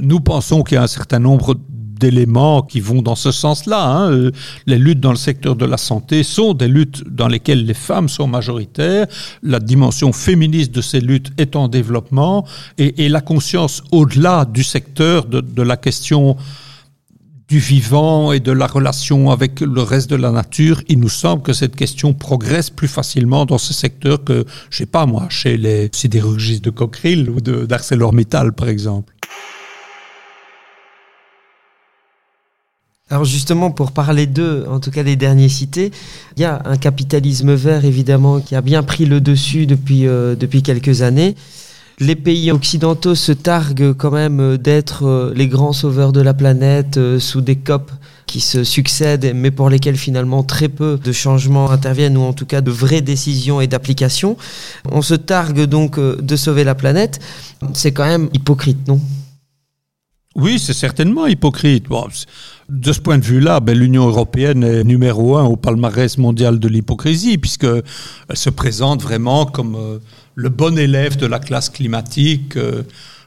Nous 0.00 0.20
pensons 0.20 0.62
qu'il 0.62 0.74
y 0.74 0.78
a 0.78 0.82
un 0.82 0.88
certain 0.88 1.20
nombre 1.20 1.56
d'éléments 2.00 2.62
qui 2.62 2.80
vont 2.80 3.02
dans 3.02 3.14
ce 3.14 3.30
sens-là. 3.30 3.84
Hein. 3.86 4.30
Les 4.66 4.78
luttes 4.78 5.00
dans 5.00 5.10
le 5.10 5.16
secteur 5.16 5.54
de 5.54 5.66
la 5.66 5.76
santé 5.76 6.22
sont 6.24 6.54
des 6.54 6.66
luttes 6.66 7.04
dans 7.06 7.28
lesquelles 7.28 7.64
les 7.64 7.74
femmes 7.74 8.08
sont 8.08 8.26
majoritaires. 8.26 9.06
La 9.42 9.60
dimension 9.60 10.12
féministe 10.12 10.72
de 10.72 10.80
ces 10.80 11.00
luttes 11.00 11.30
est 11.38 11.54
en 11.54 11.68
développement 11.68 12.44
et, 12.78 13.04
et 13.04 13.08
la 13.08 13.20
conscience 13.20 13.82
au-delà 13.92 14.46
du 14.46 14.64
secteur 14.64 15.26
de, 15.26 15.40
de 15.40 15.62
la 15.62 15.76
question 15.76 16.36
du 17.50 17.58
vivant 17.58 18.30
et 18.30 18.38
de 18.38 18.52
la 18.52 18.68
relation 18.68 19.30
avec 19.30 19.60
le 19.60 19.82
reste 19.82 20.08
de 20.08 20.14
la 20.14 20.30
nature, 20.30 20.82
il 20.88 21.00
nous 21.00 21.08
semble 21.08 21.42
que 21.42 21.52
cette 21.52 21.74
question 21.74 22.14
progresse 22.14 22.70
plus 22.70 22.86
facilement 22.86 23.44
dans 23.44 23.58
ce 23.58 23.74
secteur 23.74 24.22
que, 24.22 24.44
je 24.70 24.78
sais 24.78 24.86
pas 24.86 25.04
moi, 25.04 25.26
chez 25.30 25.56
les 25.56 25.90
sidérurgistes 25.92 26.62
de 26.64 26.70
Cockerill 26.70 27.28
ou 27.28 27.40
d'ArcelorMittal, 27.40 28.52
par 28.52 28.68
exemple. 28.68 29.12
Alors 33.10 33.24
justement, 33.24 33.72
pour 33.72 33.90
parler 33.90 34.28
d'eux, 34.28 34.64
en 34.70 34.78
tout 34.78 34.92
cas 34.92 35.02
des 35.02 35.16
derniers 35.16 35.48
cités, 35.48 35.90
il 36.36 36.42
y 36.42 36.44
a 36.44 36.62
un 36.64 36.76
capitalisme 36.76 37.52
vert 37.54 37.84
évidemment 37.84 38.38
qui 38.38 38.54
a 38.54 38.60
bien 38.60 38.84
pris 38.84 39.06
le 39.06 39.20
dessus 39.20 39.66
depuis, 39.66 40.06
euh, 40.06 40.36
depuis 40.36 40.62
quelques 40.62 41.02
années 41.02 41.34
les 42.00 42.16
pays 42.16 42.50
occidentaux 42.50 43.14
se 43.14 43.32
targuent 43.32 43.92
quand 43.92 44.10
même 44.10 44.56
d'être 44.56 45.32
les 45.36 45.48
grands 45.48 45.74
sauveurs 45.74 46.12
de 46.12 46.22
la 46.22 46.34
planète 46.34 46.98
sous 47.18 47.42
des 47.42 47.56
COP 47.56 47.92
qui 48.26 48.40
se 48.40 48.64
succèdent, 48.64 49.32
mais 49.34 49.50
pour 49.50 49.68
lesquels 49.68 49.96
finalement 49.96 50.42
très 50.42 50.68
peu 50.68 50.98
de 51.02 51.12
changements 51.12 51.70
interviennent, 51.70 52.16
ou 52.16 52.22
en 52.22 52.32
tout 52.32 52.46
cas 52.46 52.60
de 52.60 52.70
vraies 52.70 53.02
décisions 53.02 53.60
et 53.60 53.66
d'applications. 53.66 54.36
On 54.90 55.02
se 55.02 55.14
targue 55.14 55.64
donc 55.64 55.98
de 55.98 56.36
sauver 56.36 56.64
la 56.64 56.74
planète. 56.74 57.20
C'est 57.74 57.92
quand 57.92 58.06
même 58.06 58.30
hypocrite, 58.32 58.88
non? 58.88 59.00
Oui, 60.36 60.60
c'est 60.60 60.74
certainement 60.74 61.26
hypocrite. 61.26 61.86
De 62.68 62.92
ce 62.92 63.00
point 63.00 63.18
de 63.18 63.24
vue-là, 63.24 63.58
ben, 63.58 63.76
l'Union 63.76 64.06
européenne 64.06 64.62
est 64.62 64.84
numéro 64.84 65.36
un 65.36 65.44
au 65.44 65.56
palmarès 65.56 66.16
mondial 66.18 66.60
de 66.60 66.68
l'hypocrisie, 66.68 67.36
puisqu'elle 67.36 67.82
se 68.32 68.48
présente 68.48 69.02
vraiment 69.02 69.44
comme 69.44 69.74
euh, 69.74 69.98
le 70.40 70.48
bon 70.48 70.78
élève 70.78 71.16
de 71.16 71.26
la 71.26 71.38
classe 71.38 71.68
climatique. 71.68 72.56
Euh, 72.56 72.82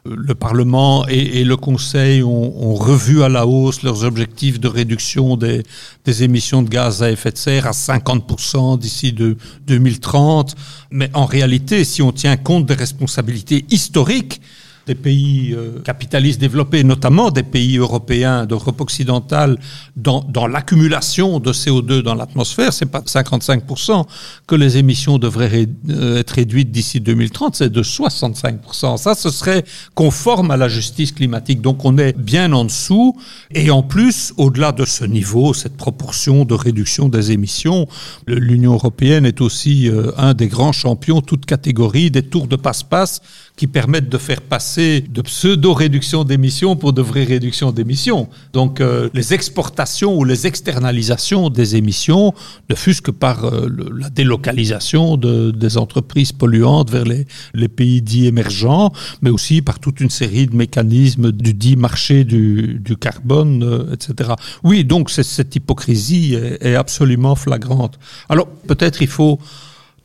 le 0.06 0.36
Parlement 0.36 1.08
et, 1.08 1.46
le 1.46 1.56
Conseil 1.56 2.24
ont, 2.24 2.76
revu 2.76 3.24
à 3.24 3.30
la 3.30 3.48
hausse 3.48 3.84
leurs 3.84 4.04
objectifs 4.04 4.60
de 4.60 4.68
réduction 4.68 5.38
des, 5.38 5.64
des 6.04 6.24
émissions 6.24 6.62
de 6.62 6.68
gaz 6.68 7.02
à 7.02 7.10
effet 7.10 7.32
de 7.32 7.38
serre 7.38 7.68
à 7.68 7.72
50% 7.72 8.78
d'ici 8.78 9.14
de 9.14 9.38
2030. 9.66 10.56
Mais 10.92 11.10
en 11.14 11.26
réalité, 11.26 11.86
si 11.86 12.02
on 12.02 12.12
tient 12.12 12.36
compte 12.36 12.66
des 12.66 12.74
responsabilités 12.74 13.64
historiques, 13.70 14.42
des 14.86 14.96
pays 14.96 15.54
euh, 15.54 15.80
capitalistes 15.84 16.40
développés, 16.40 16.84
notamment 16.84 17.32
des 17.32 17.44
pays 17.44 17.78
européens 17.78 18.46
d'Europe 18.46 18.82
occidentale, 18.82 19.58
dans, 19.96 20.22
dans 20.22 20.48
l'accumulation 20.48 21.40
de 21.40 21.54
CO2 21.54 22.02
dans 22.02 22.16
l'atmosphère, 22.16 22.74
c'est 22.74 22.86
pas 22.88 23.00
55% 23.00 24.06
que 24.46 24.56
les 24.56 24.78
émissions 24.78 25.18
devraient 25.18 25.68
euh, 25.90 26.20
être 26.20 26.32
réduites 26.32 26.72
d'ici 26.72 27.00
2030, 27.00 27.56
c'est 27.56 27.72
de 27.72 27.84
65%. 27.84 28.98
Ça, 28.98 29.16
ce 29.16 29.30
serait 29.30 29.64
conforme 29.96 30.52
à 30.52 30.58
la 30.58 30.68
justice 30.68 31.12
climatique. 31.12 31.62
Donc 31.62 31.86
on 31.86 31.98
est 31.98 32.18
bien 32.18 32.52
en 32.52 32.66
dessous. 32.66 33.18
Et 33.52 33.72
en 33.72 33.84
plus, 33.84 34.34
au-delà 34.38 34.72
de 34.72 34.86
ce 34.86 35.06
niveau, 35.06 35.54
cette 35.54 35.78
proportion 35.78 36.46
de 36.46 36.54
réduction 36.54 37.10
des 37.10 37.32
émissions, 37.32 37.88
l'Union 38.28 38.74
européenne 38.74 39.26
est 39.26 39.42
aussi 39.42 39.90
euh, 39.90 40.12
un 40.18 40.34
des 40.34 40.48
grands 40.48 40.74
champions, 40.74 41.22
toute 41.22 41.46
catégorie, 41.46 42.12
des 42.12 42.24
tours 42.24 42.48
de 42.48 42.56
passe-passe 42.56 43.22
qui 43.56 43.68
permettent 43.68 44.10
de 44.10 44.18
faire 44.18 44.42
passer 44.42 45.02
de 45.02 45.22
pseudo-réduction 45.22 46.24
d'émissions 46.24 46.76
pour 46.76 46.92
de 46.92 47.02
vraies 47.04 47.24
réductions 47.24 47.72
d'émissions. 47.72 48.28
Donc 48.52 48.82
euh, 48.82 49.10
les 49.14 49.34
exportations 49.34 50.18
ou 50.18 50.24
les 50.24 50.48
externalisations 50.48 51.50
des 51.50 51.76
émissions 51.76 52.34
ne 52.70 52.76
fût-ce 52.76 53.02
que 53.02 53.12
par 53.12 53.46
euh, 53.46 53.70
la 53.96 54.10
délocalisation 54.10 55.18
de, 55.18 55.52
des 55.52 55.78
entreprises 55.78 56.32
polluantes 56.32 56.90
vers 56.90 57.06
les, 57.06 57.28
les 57.54 57.68
pays 57.68 58.02
dits 58.02 58.26
émergents, 58.26 58.92
mais 59.22 59.30
aussi 59.30 59.62
par 59.62 59.80
toute 59.80 60.00
une 60.00 60.10
série 60.10 60.48
de 60.48 60.56
mécanismes 60.56 61.32
du 61.32 61.54
dit 61.54 61.76
marché 61.76 62.24
du, 62.24 62.80
du 62.84 62.98
carbone, 62.98 63.64
euh, 63.64 63.94
etc. 63.94 64.32
Oui, 64.64 64.84
donc 64.84 65.12
cette 65.12 65.56
hypocrisie 65.56 66.34
est, 66.34 66.66
est 66.66 66.76
absolument 66.76 67.36
flagrante. 67.36 68.00
Alors 68.30 68.48
peut-être 68.48 69.04
il 69.04 69.08
faut 69.08 69.40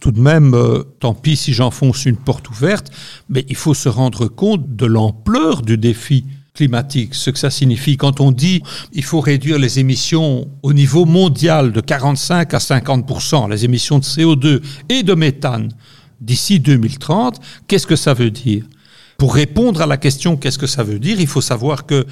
tout 0.00 0.12
de 0.12 0.20
même, 0.20 0.54
euh, 0.54 0.82
tant 1.00 1.14
pis 1.14 1.36
si 1.36 1.52
j'enfonce 1.52 2.06
une 2.06 2.16
porte 2.16 2.48
ouverte, 2.50 2.90
mais 3.28 3.44
il 3.48 3.56
faut 3.56 3.74
se 3.74 3.88
rendre 3.88 4.28
compte 4.28 4.76
de 4.76 4.86
l'ampleur 4.86 5.62
du 5.62 5.76
défi 5.76 6.24
climatique, 6.54 7.14
ce 7.14 7.30
que 7.30 7.38
ça 7.38 7.50
signifie. 7.50 7.96
Quand 7.96 8.20
on 8.20 8.32
dit 8.32 8.62
il 8.92 9.04
faut 9.04 9.20
réduire 9.20 9.58
les 9.58 9.78
émissions 9.78 10.48
au 10.62 10.72
niveau 10.72 11.04
mondial 11.04 11.72
de 11.72 11.80
45 11.80 12.52
à 12.54 12.58
50% 12.58 13.48
les 13.48 13.64
émissions 13.64 13.98
de 13.98 14.04
CO2 14.04 14.60
et 14.88 15.02
de 15.02 15.14
méthane 15.14 15.72
d'ici 16.20 16.58
2030, 16.58 17.40
qu'est-ce 17.68 17.86
que 17.86 17.96
ça 17.96 18.12
veut 18.12 18.30
dire? 18.30 18.64
Pour 19.18 19.34
répondre 19.34 19.82
à 19.82 19.86
la 19.86 19.96
question 19.96 20.36
qu'est-ce 20.36 20.58
que 20.58 20.66
ça 20.66 20.82
veut 20.82 20.98
dire, 20.98 21.20
il 21.20 21.26
faut 21.28 21.40
savoir 21.40 21.86
que 21.86 22.06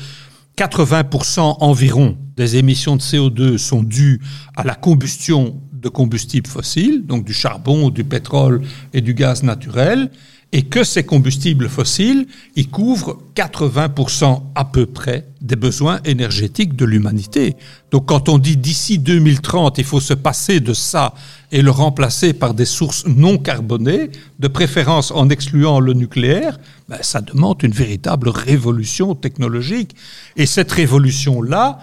80% 0.57 1.57
environ 1.61 2.17
des 2.37 2.57
émissions 2.57 2.97
de 2.97 3.03
CO2 3.03 3.59
sont 3.59 3.83
dues 3.83 4.21
à 4.57 4.65
la 4.65 4.75
combustion 4.75 5.61
de 5.87 5.89
combustibles 5.89 6.49
fossiles, 6.49 7.07
donc 7.07 7.25
du 7.25 7.33
charbon, 7.33 7.91
du 7.91 8.03
pétrole 8.03 8.63
et 8.93 9.01
du 9.01 9.15
gaz 9.15 9.45
naturel, 9.45 10.11
et 10.53 10.63
que 10.63 10.83
ces 10.83 11.05
combustibles 11.05 11.69
fossiles, 11.69 12.27
ils 12.57 12.69
couvrent 12.69 13.19
80% 13.37 14.43
à 14.57 14.65
peu 14.65 14.87
près 14.87 15.27
des 15.41 15.55
besoins 15.55 16.01
énergétiques 16.05 16.75
de 16.75 16.85
l'humanité. 16.85 17.55
Donc 17.93 18.07
quand 18.07 18.29
on 18.29 18.39
dit 18.39 18.57
d'ici 18.57 18.99
2030, 18.99 19.79
il 19.79 19.85
faut 19.85 20.01
se 20.01 20.15
passer 20.15 20.59
de 20.59 20.73
ça 20.73 21.15
et 21.53 21.63
le 21.63 21.71
remplacer 21.71 22.33
par 22.33 22.53
des 22.55 22.65
sources 22.65 23.07
non 23.07 23.39
carbonées, 23.39 24.11
de 24.41 24.49
préférence 24.49 25.13
en 25.13 25.29
excluant 25.29 25.79
le 25.79 25.93
nucléaire, 25.93 26.59
ben, 26.89 26.99
ça 27.01 27.21
demande 27.21 27.63
une 27.63 27.73
véritable 27.73 28.29
révolution 28.29 29.15
technologique. 29.15 29.95
Et 30.37 30.47
cette 30.47 30.73
révolution-là, 30.73 31.79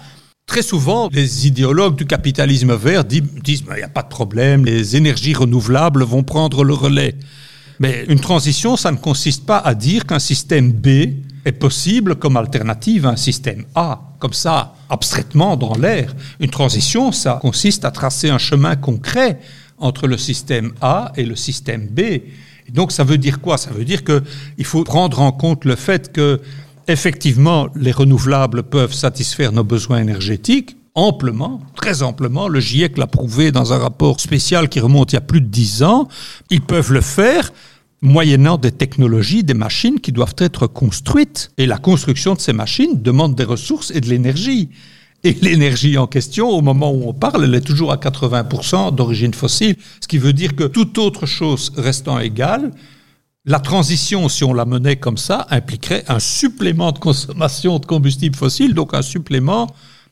Très 0.46 0.62
souvent, 0.62 1.10
les 1.12 1.48
idéologues 1.48 1.96
du 1.96 2.06
capitalisme 2.06 2.76
vert 2.76 3.06
disent 3.06 3.24
il 3.46 3.76
n'y 3.76 3.82
a 3.82 3.88
pas 3.88 4.04
de 4.04 4.10
problème, 4.10 4.66
les 4.66 4.96
énergies 4.96 5.34
renouvelables 5.34 6.04
vont 6.04 6.24
prendre 6.24 6.64
le 6.64 6.74
relais. 6.74 7.16
Mais 7.80 8.06
une 8.08 8.20
transition, 8.20 8.76
ça 8.78 8.92
ne 8.92 8.98
consiste 8.98 9.46
pas 9.46 9.58
à 9.58 9.74
dire 9.74 10.06
qu'un 10.06 10.20
système 10.20 10.72
B 10.72 10.88
est 11.46 11.54
possible 11.54 12.16
comme 12.16 12.38
alternative 12.38 13.06
à 13.06 13.10
un 13.10 13.16
système 13.16 13.66
A, 13.74 14.14
comme 14.20 14.34
ça, 14.34 14.76
abstraitement 14.90 15.58
dans 15.58 15.76
l'air. 15.76 16.14
Une 16.40 16.50
transition, 16.50 17.12
ça 17.12 17.40
consiste 17.42 17.84
à 17.84 17.92
tracer 17.92 18.30
un 18.30 18.38
chemin 18.38 18.76
concret 18.76 19.40
entre 19.78 20.08
le 20.08 20.18
système 20.18 20.74
A 20.82 21.12
et 21.16 21.26
le 21.26 21.36
système 21.36 21.88
B. 21.88 22.00
Et 22.00 22.72
donc 22.72 22.92
ça 22.92 23.04
veut 23.04 23.18
dire 23.18 23.42
quoi? 23.42 23.58
Ça 23.58 23.72
veut 23.72 23.86
dire 23.86 24.04
qu'il 24.04 24.66
faut 24.66 24.84
prendre 24.84 25.20
en 25.20 25.32
compte 25.32 25.66
le 25.66 25.76
fait 25.76 26.12
que 26.14 26.42
effectivement 26.88 27.68
les 27.76 27.92
renouvelables 27.92 28.64
peuvent 28.64 28.94
satisfaire 28.94 29.52
nos 29.52 29.64
besoins 29.64 30.00
énergétiques 30.00 30.78
amplement, 30.96 31.62
très 31.76 32.04
amplement. 32.04 32.48
Le 32.48 32.60
GIEC 32.60 32.98
l'a 32.98 33.08
prouvé 33.08 33.52
dans 33.52 33.74
un 33.74 33.78
rapport 33.78 34.20
spécial 34.20 34.70
qui 34.70 34.80
remonte 34.80 35.12
il 35.12 35.16
y 35.16 35.18
a 35.18 35.22
plus 35.22 35.42
de 35.42 35.48
dix 35.48 35.84
ans. 35.84 36.08
Ils 36.50 36.62
peuvent 36.62 36.94
le 36.94 37.02
faire 37.02 37.52
moyennant 38.02 38.58
des 38.58 38.72
technologies, 38.72 39.44
des 39.44 39.54
machines 39.54 40.00
qui 40.00 40.12
doivent 40.12 40.36
être 40.38 40.68
construites. 40.68 41.52
Et 41.58 41.66
la 41.66 41.78
construction 41.78 42.36
de 42.36 42.40
ces 42.40 42.54
machines 42.54 43.02
demande 43.02 43.36
des 43.36 43.46
ressources 43.46 43.92
et 43.92 44.02
de 44.02 44.10
l'énergie. 44.10 44.70
Et 45.24 45.36
l'énergie 45.42 45.98
en 45.98 46.06
question, 46.06 46.50
au 46.50 46.62
moment 46.62 46.92
où 46.92 47.08
on 47.08 47.14
parle, 47.14 47.46
elle 47.46 47.56
est 47.56 47.62
toujours 47.62 47.94
à 47.94 47.96
80% 47.96 48.94
d'origine 48.94 49.34
fossile, 49.34 49.78
ce 50.02 50.08
qui 50.08 50.18
veut 50.18 50.34
dire 50.34 50.56
que 50.56 50.66
toute 50.66 50.98
autre 50.98 51.26
chose 51.26 51.72
restant 51.78 52.20
égale, 52.20 52.72
la 53.46 53.60
transition, 53.60 54.30
si 54.30 54.44
on 54.46 54.54
la 54.54 54.64
menait 54.66 54.96
comme 54.96 55.18
ça, 55.18 55.48
impliquerait 55.50 56.06
un 56.08 56.20
supplément 56.20 56.94
de 56.94 57.00
consommation 57.00 57.78
de 57.78 57.86
combustibles 57.86 58.38
fossiles, 58.38 58.74
donc 58.74 58.94
un 58.94 59.02
supplément 59.02 59.68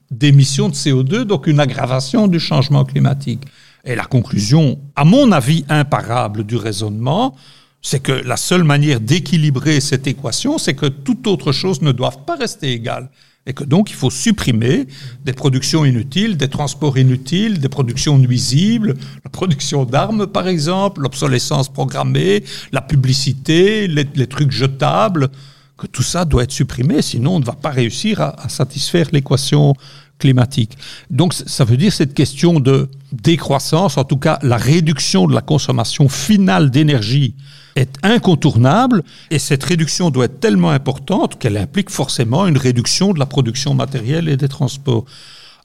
d'émissions 0.09 0.67
de 0.67 0.73
CO2, 0.73 1.21
donc 1.21 1.47
une 1.47 1.61
aggravation 1.61 2.27
du 2.27 2.39
changement 2.39 2.83
climatique. 2.83 3.43
Et 3.85 3.95
la 3.95 4.03
conclusion, 4.03 4.79
à 4.97 5.05
mon 5.05 5.31
avis 5.31 5.63
imparable 5.69 6.43
du 6.43 6.57
raisonnement, 6.57 7.35
c'est 7.81 8.01
que 8.01 8.11
la 8.11 8.35
seule 8.35 8.63
manière 8.63 8.99
d'équilibrer 8.99 9.79
cette 9.79 10.07
équation, 10.07 10.57
c'est 10.57 10.75
que 10.75 10.87
toute 10.87 11.25
autre 11.25 11.53
chose 11.53 11.81
ne 11.81 11.93
doit 11.93 12.11
pas 12.11 12.35
rester 12.35 12.73
égale. 12.73 13.09
Et 13.47 13.53
que 13.53 13.63
donc 13.63 13.89
il 13.89 13.95
faut 13.95 14.11
supprimer 14.11 14.87
des 15.25 15.33
productions 15.33 15.83
inutiles, 15.83 16.37
des 16.37 16.47
transports 16.47 16.99
inutiles, 16.99 17.59
des 17.59 17.69
productions 17.69 18.19
nuisibles, 18.19 18.95
la 19.23 19.31
production 19.31 19.83
d'armes 19.83 20.27
par 20.27 20.47
exemple, 20.47 21.01
l'obsolescence 21.01 21.67
programmée, 21.67 22.43
la 22.71 22.81
publicité, 22.81 23.87
les, 23.87 24.27
trucs 24.27 24.51
jetables, 24.51 25.29
que 25.75 25.87
tout 25.87 26.03
ça 26.03 26.23
doit 26.25 26.43
être 26.43 26.51
supprimé, 26.51 27.01
sinon 27.01 27.37
on 27.37 27.39
ne 27.39 27.45
va 27.45 27.53
pas 27.53 27.71
réussir 27.71 28.21
à, 28.21 28.47
satisfaire 28.47 29.07
l'équation 29.11 29.73
climatique. 30.21 30.77
Donc 31.09 31.33
ça 31.33 31.65
veut 31.65 31.77
dire 31.77 31.91
cette 31.91 32.13
question 32.13 32.59
de 32.59 32.89
décroissance, 33.11 33.97
en 33.97 34.05
tout 34.05 34.17
cas 34.17 34.39
la 34.41 34.57
réduction 34.57 35.27
de 35.27 35.33
la 35.33 35.41
consommation 35.41 36.07
finale 36.07 36.71
d'énergie 36.71 37.35
est 37.75 37.93
incontournable 38.03 39.03
et 39.29 39.39
cette 39.39 39.63
réduction 39.63 40.09
doit 40.09 40.25
être 40.25 40.39
tellement 40.39 40.71
importante 40.71 41.39
qu'elle 41.39 41.57
implique 41.57 41.89
forcément 41.89 42.47
une 42.47 42.57
réduction 42.57 43.13
de 43.13 43.19
la 43.19 43.25
production 43.25 43.73
matérielle 43.73 44.29
et 44.29 44.37
des 44.37 44.47
transports. 44.47 45.05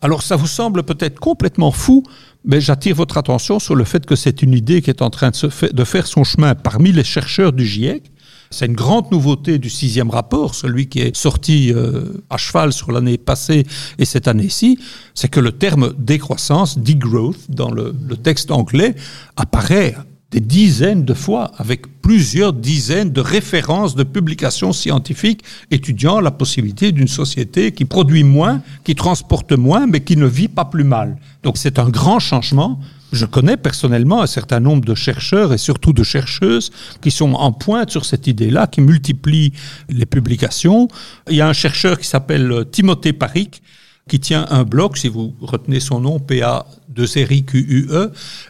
Alors 0.00 0.22
ça 0.22 0.36
vous 0.36 0.46
semble 0.46 0.82
peut-être 0.82 1.18
complètement 1.20 1.72
fou, 1.72 2.02
mais 2.44 2.60
j'attire 2.60 2.96
votre 2.96 3.16
attention 3.18 3.58
sur 3.58 3.74
le 3.74 3.84
fait 3.84 4.04
que 4.06 4.16
c'est 4.16 4.42
une 4.42 4.54
idée 4.54 4.82
qui 4.82 4.90
est 4.90 5.02
en 5.02 5.10
train 5.10 5.30
de, 5.30 5.72
de 5.72 5.84
faire 5.84 6.06
son 6.06 6.24
chemin 6.24 6.54
parmi 6.54 6.92
les 6.92 7.04
chercheurs 7.04 7.52
du 7.52 7.66
GIEC. 7.66 8.02
C'est 8.50 8.66
une 8.66 8.74
grande 8.74 9.10
nouveauté 9.10 9.58
du 9.58 9.70
sixième 9.70 10.10
rapport, 10.10 10.54
celui 10.54 10.88
qui 10.88 11.00
est 11.00 11.16
sorti 11.16 11.72
euh, 11.72 12.22
à 12.30 12.36
cheval 12.36 12.72
sur 12.72 12.92
l'année 12.92 13.18
passée 13.18 13.64
et 13.98 14.04
cette 14.04 14.28
année-ci, 14.28 14.78
c'est 15.14 15.28
que 15.28 15.40
le 15.40 15.52
terme 15.52 15.94
décroissance, 15.98 16.78
degrowth, 16.78 17.50
dans 17.50 17.70
le, 17.70 17.94
le 18.06 18.16
texte 18.16 18.50
anglais, 18.50 18.94
apparaît 19.36 19.94
des 20.36 20.40
dizaines 20.40 21.06
de 21.06 21.14
fois 21.14 21.50
avec 21.56 22.02
plusieurs 22.02 22.52
dizaines 22.52 23.10
de 23.10 23.22
références 23.22 23.94
de 23.94 24.02
publications 24.02 24.74
scientifiques 24.74 25.42
étudiant 25.70 26.20
la 26.20 26.30
possibilité 26.30 26.92
d'une 26.92 27.08
société 27.08 27.72
qui 27.72 27.86
produit 27.86 28.22
moins, 28.22 28.60
qui 28.84 28.94
transporte 28.94 29.52
moins, 29.52 29.86
mais 29.86 30.00
qui 30.00 30.18
ne 30.18 30.26
vit 30.26 30.48
pas 30.48 30.66
plus 30.66 30.84
mal. 30.84 31.16
Donc 31.42 31.56
c'est 31.56 31.78
un 31.78 31.88
grand 31.88 32.18
changement. 32.18 32.78
Je 33.12 33.24
connais 33.24 33.56
personnellement 33.56 34.20
un 34.20 34.26
certain 34.26 34.60
nombre 34.60 34.84
de 34.84 34.94
chercheurs 34.94 35.54
et 35.54 35.58
surtout 35.58 35.94
de 35.94 36.02
chercheuses 36.02 36.70
qui 37.00 37.10
sont 37.10 37.32
en 37.32 37.52
pointe 37.52 37.90
sur 37.90 38.04
cette 38.04 38.26
idée-là, 38.26 38.66
qui 38.66 38.82
multiplient 38.82 39.54
les 39.88 40.04
publications. 40.04 40.88
Il 41.30 41.36
y 41.36 41.40
a 41.40 41.48
un 41.48 41.54
chercheur 41.54 41.98
qui 41.98 42.06
s'appelle 42.06 42.66
Timothée 42.70 43.14
Paric, 43.14 43.62
qui 44.08 44.20
tient 44.20 44.46
un 44.50 44.62
blog, 44.62 44.96
si 44.96 45.08
vous 45.08 45.34
retenez 45.40 45.80
son 45.80 46.00
nom, 46.00 46.20
PA 46.20 46.66
de 46.88 47.06
série 47.06 47.44
QUE, 47.44 47.88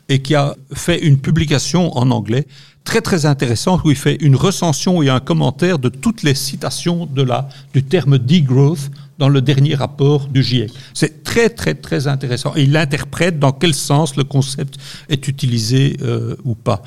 et 0.09 0.21
qui 0.21 0.35
a 0.35 0.55
fait 0.73 1.03
une 1.03 1.19
publication 1.19 1.97
en 1.97 2.11
anglais 2.11 2.47
très 2.85 3.01
très 3.01 3.27
intéressante 3.27 3.83
où 3.85 3.91
il 3.91 3.97
fait 3.97 4.17
une 4.23 4.37
recension 4.37 5.03
et 5.03 5.09
un 5.11 5.19
commentaire 5.21 5.79
de 5.79 5.89
toutes 5.89 6.23
les 6.23 6.35
citations 6.35 7.05
de 7.05 7.23
la, 7.23 7.49
du 7.75 7.83
terme 7.83 8.17
degrowth 8.17 8.91
dans 9.19 9.29
le 9.29 9.41
dernier 9.41 9.75
rapport 9.75 10.29
du 10.29 10.43
GIEC. 10.43 10.71
C'est 10.95 11.25
très 11.25 11.51
très 11.51 11.75
très 11.75 12.07
intéressant. 12.07 12.55
Il 12.55 12.77
interprète 12.77 13.39
dans 13.39 13.53
quel 13.53 13.75
sens 13.75 14.17
le 14.17 14.25
concept 14.25 14.77
est 15.09 15.27
utilisé 15.27 15.97
euh, 16.03 16.37
ou 16.45 16.55
pas. 16.55 16.83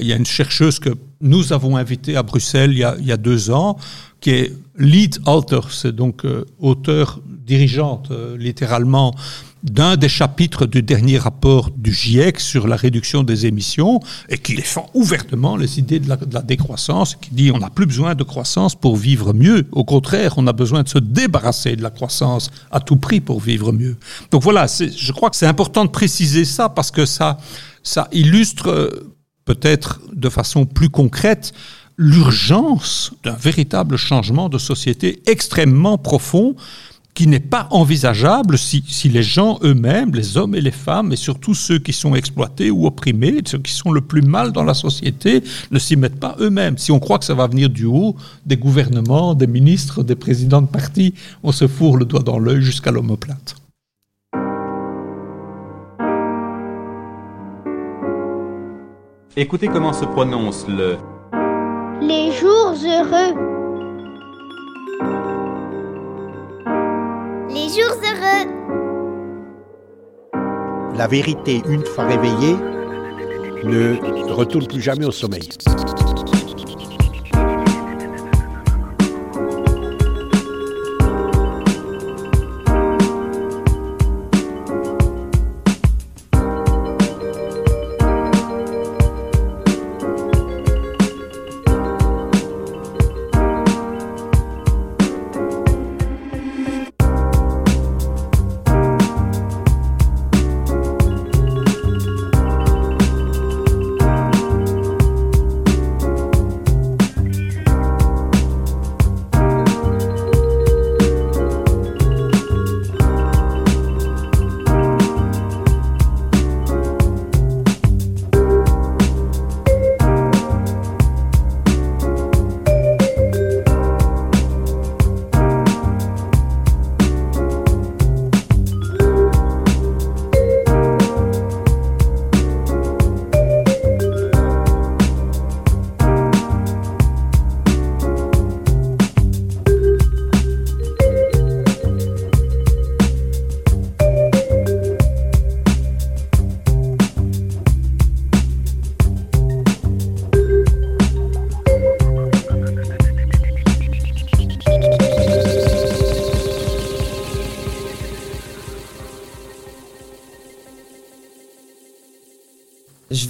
Il 0.00 0.06
y 0.06 0.12
a 0.12 0.16
une 0.16 0.26
chercheuse 0.26 0.78
que 0.78 0.90
nous 1.20 1.52
avons 1.52 1.76
invitée 1.76 2.16
à 2.16 2.22
Bruxelles 2.22 2.72
il 2.72 2.78
y 2.78 2.84
a, 2.84 2.96
il 2.98 3.06
y 3.06 3.12
a 3.12 3.16
deux 3.16 3.50
ans, 3.50 3.78
qui 4.20 4.30
est 4.30 4.52
lead 4.76 5.18
author, 5.26 5.72
c'est 5.72 5.94
donc 5.94 6.24
euh, 6.24 6.44
auteur 6.58 7.20
dirigeante 7.26 8.10
euh, 8.10 8.36
littéralement 8.36 9.14
d'un 9.62 9.96
des 9.96 10.10
chapitres 10.10 10.66
du 10.66 10.82
dernier 10.82 11.16
rapport 11.16 11.70
du 11.70 11.92
GIEC 11.92 12.38
sur 12.38 12.68
la 12.68 12.76
réduction 12.76 13.22
des 13.22 13.46
émissions 13.46 14.00
et 14.28 14.36
qui 14.36 14.54
défend 14.54 14.90
ouvertement 14.92 15.56
les 15.56 15.78
idées 15.78 16.00
de 16.00 16.08
la, 16.08 16.16
de 16.16 16.34
la 16.34 16.42
décroissance, 16.42 17.14
qui 17.14 17.30
dit 17.30 17.50
on 17.50 17.58
n'a 17.58 17.70
plus 17.70 17.86
besoin 17.86 18.14
de 18.14 18.24
croissance 18.24 18.74
pour 18.74 18.96
vivre 18.96 19.32
mieux. 19.32 19.66
Au 19.72 19.84
contraire, 19.84 20.34
on 20.36 20.46
a 20.46 20.52
besoin 20.52 20.82
de 20.82 20.88
se 20.88 20.98
débarrasser 20.98 21.76
de 21.76 21.82
la 21.82 21.90
croissance 21.90 22.50
à 22.70 22.80
tout 22.80 22.96
prix 22.96 23.20
pour 23.20 23.40
vivre 23.40 23.72
mieux. 23.72 23.96
Donc 24.30 24.42
voilà, 24.42 24.66
je 24.66 25.12
crois 25.12 25.30
que 25.30 25.36
c'est 25.36 25.46
important 25.46 25.86
de 25.86 25.90
préciser 25.90 26.44
ça 26.44 26.68
parce 26.68 26.90
que 26.90 27.06
ça, 27.06 27.38
ça 27.82 28.08
illustre 28.12 28.68
euh, 28.68 29.14
peut-être 29.46 30.00
de 30.12 30.28
façon 30.28 30.66
plus 30.66 30.90
concrète 30.90 31.52
l'urgence 31.96 33.12
d'un 33.22 33.34
véritable 33.34 33.96
changement 33.96 34.48
de 34.48 34.58
société 34.58 35.22
extrêmement 35.26 35.98
profond 35.98 36.56
qui 37.14 37.28
n'est 37.28 37.38
pas 37.38 37.68
envisageable 37.70 38.58
si, 38.58 38.82
si 38.88 39.08
les 39.08 39.22
gens 39.22 39.60
eux-mêmes, 39.62 40.12
les 40.14 40.36
hommes 40.36 40.56
et 40.56 40.60
les 40.60 40.72
femmes, 40.72 41.12
et 41.12 41.16
surtout 41.16 41.54
ceux 41.54 41.78
qui 41.78 41.92
sont 41.92 42.16
exploités 42.16 42.72
ou 42.72 42.86
opprimés, 42.86 43.40
ceux 43.46 43.58
qui 43.58 43.72
sont 43.72 43.92
le 43.92 44.00
plus 44.00 44.22
mal 44.22 44.50
dans 44.50 44.64
la 44.64 44.74
société, 44.74 45.44
ne 45.70 45.78
s'y 45.78 45.94
mettent 45.94 46.18
pas 46.18 46.34
eux-mêmes. 46.40 46.76
Si 46.76 46.90
on 46.90 46.98
croit 46.98 47.20
que 47.20 47.24
ça 47.24 47.34
va 47.34 47.46
venir 47.46 47.70
du 47.70 47.84
haut, 47.84 48.16
des 48.44 48.56
gouvernements, 48.56 49.34
des 49.34 49.46
ministres, 49.46 50.02
des 50.02 50.16
présidents 50.16 50.62
de 50.62 50.66
partis, 50.66 51.14
on 51.44 51.52
se 51.52 51.68
fourre 51.68 51.98
le 51.98 52.04
doigt 52.04 52.24
dans 52.24 52.40
l'œil 52.40 52.62
jusqu'à 52.62 52.90
l'omoplate. 52.90 53.54
Écoutez 59.36 59.68
comment 59.68 59.92
se 59.92 60.04
prononce 60.04 60.66
le... 60.68 60.96
Les 62.00 62.32
jours 62.32 62.74
heureux. 62.84 63.34
Les 67.48 67.68
jours 67.68 67.98
heureux. 68.02 68.50
La 70.96 71.06
vérité, 71.06 71.62
une 71.68 71.84
fois 71.84 72.04
réveillée, 72.04 72.56
ne 73.64 74.32
retourne 74.32 74.66
plus 74.66 74.80
jamais 74.80 75.06
au 75.06 75.12
sommeil. 75.12 75.48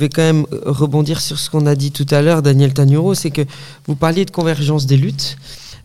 Vais 0.05 0.09
quand 0.11 0.23
même 0.23 0.47
rebondir 0.65 1.21
sur 1.21 1.39
ce 1.39 1.51
qu'on 1.51 1.67
a 1.67 1.75
dit 1.75 1.91
tout 1.91 2.07
à 2.11 2.23
l'heure, 2.23 2.43
Daniel 2.43 2.75
Tanuro, 2.75 3.15
c'est 3.15 3.31
que 3.31 3.43
vous 3.87 3.97
parliez 3.97 4.25
de 4.25 4.31
convergence 4.31 4.87
des 4.87 4.97
luttes. 4.97 5.37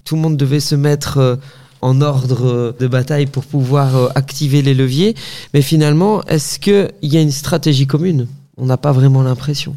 Tout 0.03 0.15
le 0.15 0.21
monde 0.21 0.37
devait 0.37 0.59
se 0.59 0.75
mettre 0.75 1.17
euh, 1.17 1.35
en 1.81 2.01
ordre 2.01 2.75
de 2.77 2.87
bataille 2.87 3.25
pour 3.25 3.45
pouvoir 3.45 3.95
euh, 3.95 4.07
activer 4.15 4.61
les 4.61 4.73
leviers. 4.73 5.15
Mais 5.53 5.61
finalement, 5.61 6.23
est-ce 6.25 6.59
qu'il 6.59 6.91
y 7.01 7.17
a 7.17 7.21
une 7.21 7.31
stratégie 7.31 7.87
commune? 7.87 8.27
On 8.57 8.65
n'a 8.65 8.77
pas 8.77 8.91
vraiment 8.91 9.21
l'impression. 9.21 9.75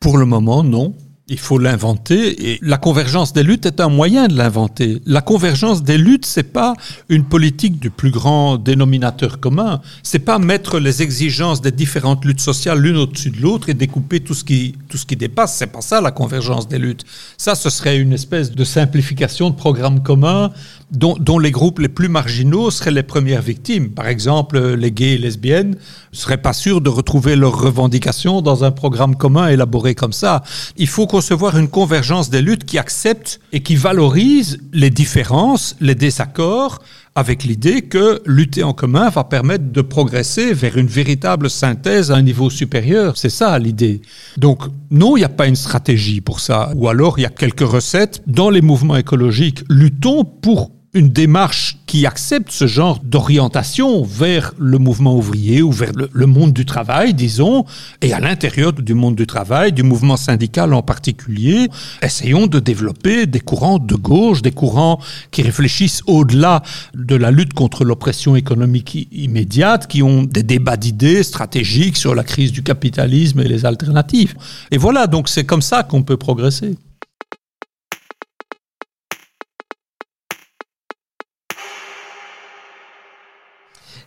Pour 0.00 0.18
le 0.18 0.24
moment, 0.24 0.64
non. 0.64 0.94
Il 1.32 1.38
faut 1.38 1.58
l'inventer 1.58 2.50
et 2.50 2.58
la 2.60 2.76
convergence 2.76 3.32
des 3.32 3.44
luttes 3.44 3.64
est 3.64 3.80
un 3.80 3.88
moyen 3.88 4.26
de 4.26 4.36
l'inventer. 4.36 5.00
La 5.06 5.20
convergence 5.20 5.84
des 5.84 5.96
luttes, 5.96 6.26
c'est 6.26 6.52
pas 6.52 6.74
une 7.08 7.24
politique 7.24 7.78
du 7.78 7.88
plus 7.88 8.10
grand 8.10 8.56
dénominateur 8.56 9.38
commun. 9.38 9.80
C'est 10.02 10.18
pas 10.18 10.40
mettre 10.40 10.80
les 10.80 11.02
exigences 11.02 11.60
des 11.60 11.70
différentes 11.70 12.24
luttes 12.24 12.40
sociales 12.40 12.80
l'une 12.80 12.96
au-dessus 12.96 13.30
de 13.30 13.40
l'autre 13.40 13.68
et 13.68 13.74
découper 13.74 14.18
tout 14.18 14.34
ce 14.34 14.42
qui 14.42 14.74
tout 14.88 14.96
ce 14.96 15.06
qui 15.06 15.14
dépasse. 15.14 15.56
C'est 15.56 15.68
pas 15.68 15.82
ça 15.82 16.00
la 16.00 16.10
convergence 16.10 16.66
des 16.66 16.80
luttes. 16.80 17.04
Ça, 17.36 17.54
ce 17.54 17.70
serait 17.70 17.96
une 17.98 18.12
espèce 18.12 18.50
de 18.50 18.64
simplification 18.64 19.50
de 19.50 19.54
programme 19.54 20.02
commun 20.02 20.50
dont, 20.90 21.16
dont 21.20 21.38
les 21.38 21.52
groupes 21.52 21.78
les 21.78 21.88
plus 21.88 22.08
marginaux 22.08 22.72
seraient 22.72 22.90
les 22.90 23.04
premières 23.04 23.42
victimes. 23.42 23.90
Par 23.90 24.08
exemple, 24.08 24.58
les 24.58 24.90
gays 24.90 25.14
et 25.14 25.18
lesbiennes 25.18 25.76
seraient 26.12 26.42
pas 26.42 26.52
sûrs 26.52 26.80
de 26.80 26.88
retrouver 26.88 27.36
leurs 27.36 27.58
revendications 27.58 28.42
dans 28.42 28.64
un 28.64 28.70
programme 28.70 29.16
commun 29.16 29.48
élaboré 29.48 29.94
comme 29.94 30.12
ça. 30.12 30.42
Il 30.76 30.88
faut 30.88 31.06
concevoir 31.06 31.58
une 31.58 31.68
convergence 31.68 32.30
des 32.30 32.42
luttes 32.42 32.64
qui 32.64 32.78
accepte 32.78 33.40
et 33.52 33.62
qui 33.62 33.76
valorise 33.76 34.58
les 34.72 34.90
différences, 34.90 35.76
les 35.80 35.94
désaccords, 35.94 36.80
avec 37.14 37.44
l'idée 37.44 37.82
que 37.82 38.22
lutter 38.24 38.62
en 38.62 38.72
commun 38.72 39.08
va 39.08 39.24
permettre 39.24 39.72
de 39.72 39.82
progresser 39.82 40.54
vers 40.54 40.76
une 40.76 40.86
véritable 40.86 41.50
synthèse 41.50 42.10
à 42.10 42.16
un 42.16 42.22
niveau 42.22 42.50
supérieur. 42.50 43.16
C'est 43.16 43.30
ça 43.30 43.58
l'idée. 43.58 44.00
Donc 44.36 44.62
non, 44.90 45.16
il 45.16 45.20
n'y 45.20 45.24
a 45.24 45.28
pas 45.28 45.46
une 45.46 45.56
stratégie 45.56 46.20
pour 46.20 46.40
ça. 46.40 46.72
Ou 46.76 46.88
alors 46.88 47.18
il 47.18 47.22
y 47.22 47.26
a 47.26 47.30
quelques 47.30 47.60
recettes. 47.60 48.22
Dans 48.26 48.50
les 48.50 48.62
mouvements 48.62 48.96
écologiques, 48.96 49.64
luttons 49.68 50.24
pour 50.24 50.70
une 50.92 51.10
démarche 51.10 51.76
qui 51.86 52.04
accepte 52.04 52.50
ce 52.50 52.66
genre 52.66 52.98
d'orientation 53.04 54.02
vers 54.02 54.52
le 54.58 54.78
mouvement 54.78 55.14
ouvrier 55.14 55.62
ou 55.62 55.70
vers 55.70 55.92
le, 55.94 56.26
monde 56.26 56.52
du 56.52 56.66
travail, 56.66 57.14
disons, 57.14 57.64
et 58.02 58.12
à 58.12 58.18
l'intérieur 58.18 58.72
du 58.72 58.94
monde 58.94 59.14
du 59.14 59.26
travail, 59.26 59.72
du 59.72 59.84
mouvement 59.84 60.16
syndical 60.16 60.74
en 60.74 60.82
particulier, 60.82 61.68
essayons 62.02 62.48
de 62.48 62.58
développer 62.58 63.26
des 63.26 63.38
courants 63.38 63.78
de 63.78 63.94
gauche, 63.94 64.42
des 64.42 64.50
courants 64.50 65.00
qui 65.30 65.42
réfléchissent 65.42 66.02
au-delà 66.06 66.62
de 66.94 67.14
la 67.14 67.30
lutte 67.30 67.54
contre 67.54 67.84
l'oppression 67.84 68.34
économique 68.34 69.08
immédiate, 69.12 69.86
qui 69.86 70.02
ont 70.02 70.24
des 70.24 70.42
débats 70.42 70.76
d'idées 70.76 71.22
stratégiques 71.22 71.96
sur 71.96 72.16
la 72.16 72.24
crise 72.24 72.50
du 72.50 72.64
capitalisme 72.64 73.38
et 73.40 73.48
les 73.48 73.64
alternatives. 73.64 74.34
Et 74.72 74.78
voilà, 74.78 75.06
donc 75.06 75.28
c'est 75.28 75.44
comme 75.44 75.62
ça 75.62 75.84
qu'on 75.84 76.02
peut 76.02 76.16
progresser. 76.16 76.76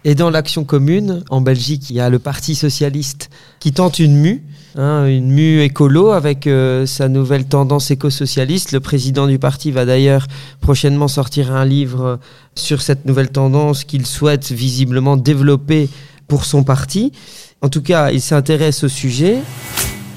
Et 0.06 0.16
dans 0.16 0.30
l'action 0.30 0.66
commune, 0.66 1.24
en 1.30 1.40
Belgique, 1.40 1.90
il 1.90 1.96
y 1.96 2.02
a 2.02 2.10
le 2.10 2.20
Parti 2.20 2.56
socialiste 2.56 3.30
qui 3.60 3.72
tente 3.72 4.00
une 4.00 4.18
mue, 4.18 4.44
hein, 4.76 5.06
une 5.06 5.32
mue 5.32 5.62
écolo 5.62 6.12
avec 6.12 6.46
euh, 6.46 6.86
sa 6.86 7.08
nouvelle 7.08 7.46
tendance 7.46 7.90
éco-socialiste. 7.90 8.74
Le 8.74 8.82
président 8.82 9.28
du 9.28 9.40
parti 9.40 9.72
va 9.72 9.86
d'ailleurs 9.86 10.28
prochainement 10.60 11.08
sortir 11.08 11.56
un 11.56 11.64
livre 11.64 12.20
sur 12.56 12.82
cette 12.82 13.06
nouvelle 13.06 13.30
tendance 13.30 13.86
qu'il 13.86 14.06
souhaite 14.06 14.52
visiblement 14.52 15.16
développer 15.16 15.90
pour 16.28 16.44
son 16.44 16.64
parti. 16.64 17.14
En 17.62 17.70
tout 17.70 17.82
cas, 17.82 18.12
il 18.12 18.20
s'intéresse 18.20 18.84
au 18.84 18.90
sujet 18.90 19.38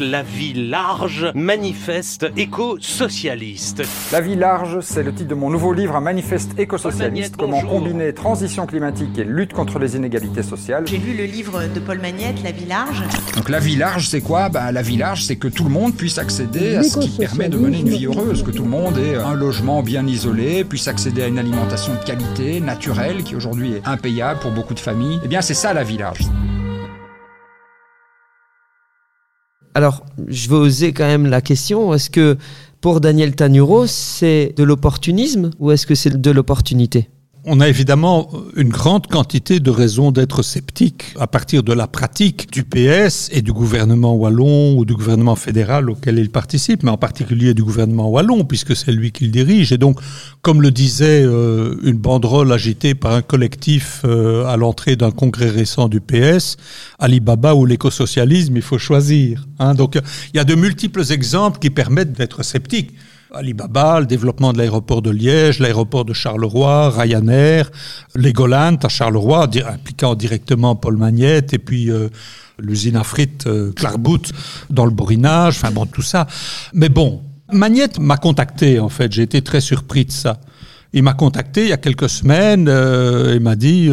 la 0.00 0.22
vie 0.22 0.54
large, 0.54 1.30
manifeste 1.35 2.26
éco-socialiste. 2.37 3.82
La 4.12 4.20
vie 4.20 4.37
large, 4.37 4.80
c'est 4.80 5.02
le 5.02 5.12
titre 5.12 5.28
de 5.28 5.35
mon 5.35 5.50
nouveau 5.50 5.72
livre, 5.72 5.96
un 5.96 6.00
manifeste 6.00 6.59
éco-socialiste. 6.59 7.37
Comment 7.37 7.61
combiner 7.62 8.12
transition 8.12 8.66
climatique 8.66 9.18
et 9.18 9.24
lutte 9.24 9.52
contre 9.52 9.78
les 9.78 9.96
inégalités 9.96 10.42
sociales. 10.42 10.85
J'ai 10.87 10.98
lu 10.98 11.14
le 11.16 11.24
livre 11.24 11.62
de 11.74 11.80
Paul 11.80 11.98
Magnette, 11.98 12.42
La 12.42 12.52
vie 12.52 12.66
large. 12.66 13.02
Donc 13.35 13.48
la 13.48 13.59
vie 13.59 13.76
large, 13.76 14.09
c'est 14.09 14.20
quoi? 14.20 14.48
Bah, 14.48 14.72
La 14.72 14.82
vie 14.82 14.96
large, 14.96 15.24
c'est 15.24 15.37
que 15.37 15.48
tout 15.48 15.64
le 15.64 15.70
monde 15.70 15.94
puisse 15.94 16.18
accéder 16.18 16.76
à 16.76 16.82
ce 16.82 16.98
qui 16.98 17.11
permet 17.18 17.48
de 17.48 17.56
mener 17.56 17.80
une 17.80 17.88
vie 17.88 18.06
heureuse, 18.06 18.42
que 18.42 18.50
tout 18.50 18.64
le 18.64 18.70
monde 18.70 18.98
ait 18.98 19.16
un 19.16 19.35
logement 19.35 19.82
bien 19.82 20.06
isolé, 20.06 20.64
puisse 20.64 20.88
accéder 20.88 21.22
à 21.22 21.26
une 21.26 21.38
alimentation 21.38 21.94
de 21.94 22.04
qualité, 22.04 22.61
naturelle, 22.61 23.22
qui 23.22 23.37
aujourd'hui 23.37 23.74
est 23.74 23.82
impayable 23.87 24.40
pour 24.40 24.50
beaucoup 24.50 24.74
de 24.74 24.80
familles. 24.80 25.20
Eh 25.24 25.28
bien, 25.28 25.42
c'est 25.42 25.54
ça 25.54 25.72
la 25.72 25.85
vie 25.85 25.98
large. 25.98 26.20
Alors, 29.77 30.07
je 30.27 30.49
vais 30.49 30.55
oser 30.55 30.95
quand 30.95 31.05
même 31.05 31.27
la 31.27 31.43
question. 31.43 31.93
Est-ce 31.93 32.09
que 32.09 32.39
pour 32.81 33.03
Daniel 33.03 33.37
Tanuro, 33.37 33.87
c'est 33.87 34.55
de 34.57 34.65
l'opportunisme 34.65 35.51
ou 35.59 35.71
est-ce 35.71 35.87
que 35.87 35.95
c'est 35.95 36.19
de 36.19 36.31
l'opportunité? 36.31 37.11
On 37.48 37.61
a 37.61 37.68
évidemment 37.68 38.28
une 38.56 38.70
grande 38.70 39.06
quantité 39.06 39.61
de 39.61 39.70
raisons 39.70 40.11
d'être 40.11 40.42
sceptique 40.42 41.14
à 41.18 41.28
partir 41.28 41.62
de 41.62 41.72
la 41.72 41.87
pratique 41.87 42.50
du 42.52 42.64
PS 42.64 43.30
et 43.32 43.40
du 43.40 43.52
gouvernement 43.52 44.14
wallon 44.14 44.76
ou 44.76 44.85
du 44.85 44.94
gouvernement 44.94 45.37
fédéral 45.37 45.88
auquel 45.88 46.18
il 46.18 46.28
participe, 46.30 46.82
mais 46.82 46.90
en 46.90 46.96
particulier 46.96 47.54
du 47.54 47.62
gouvernement 47.62 48.11
wallon, 48.11 48.44
puisque 48.44 48.74
c'est 48.74 48.90
lui 48.90 49.12
qui 49.12 49.26
le 49.26 49.30
dirige. 49.30 49.70
Et 49.70 49.78
donc, 49.78 50.00
comme 50.42 50.61
le 50.61 50.72
disait 50.72 51.22
euh, 51.22 51.76
une 51.85 51.98
banderole 51.98 52.52
agitée 52.52 52.96
par 52.96 53.12
un 53.12 53.22
collectif 53.22 54.02
euh, 54.04 54.44
à 54.46 54.56
l'entrée 54.56 54.96
d'un 54.96 55.12
congrès 55.12 55.48
récent 55.48 55.88
du 55.88 56.00
PS, 56.00 56.56
Alibaba 56.98 57.54
ou 57.54 57.64
l'écosocialisme, 57.64 58.56
il 58.56 58.62
faut 58.62 58.78
choisir. 58.78 59.46
Hein. 59.61 59.74
Donc, 59.74 59.96
il 60.35 60.37
y 60.37 60.40
a 60.40 60.44
de 60.44 60.56
multiples 60.56 61.12
exemples 61.12 61.61
qui 61.61 61.70
permettent 61.70 62.12
d'être 62.12 62.42
sceptique. 62.42 62.90
Alibaba, 63.35 64.01
le 64.01 64.07
développement 64.07 64.53
de 64.53 64.59
l'aéroport 64.59 65.03
de 65.03 65.11
Liège, 65.11 65.59
l'aéroport 65.59 66.05
de 66.05 66.12
Charleroi, 66.12 66.91
Ryanair, 66.91 67.71
Legoland 68.15 68.77
à 68.83 68.89
Charleroi, 68.89 69.49
impliquant 69.69 70.15
directement 70.15 70.77
Paul 70.77 70.97
Magnette, 70.97 71.53
et 71.53 71.59
puis 71.59 71.91
euh, 71.91 72.09
l'usine 72.59 72.97
à 72.97 73.05
frites 73.05 73.47
euh, 73.47 73.73
Clarbout 73.73 74.33
dans 74.71 74.85
le 74.85 74.93
borinage, 74.93 75.57
enfin 75.57 75.73
bon, 75.73 75.87
tout 75.87 76.03
ça. 76.03 76.27
Mais 76.73 76.89
bon, 76.89 77.23
Magnette 77.53 77.99
m'a 77.99 78.17
contacté, 78.17 78.79
en 78.79 78.89
fait, 78.89 79.12
j'ai 79.12 79.23
été 79.23 79.43
très 79.43 79.61
surpris 79.61 80.05
de 80.05 80.12
ça. 80.12 80.39
Il 80.93 81.03
m'a 81.03 81.15
contacté 81.15 81.65
il 81.65 81.69
y 81.69 81.73
a 81.73 81.79
quelques 81.79 82.09
semaines 82.09 82.69
euh, 82.69 83.35
et 83.35 83.41
m'a 83.41 83.57
dit 83.57 83.91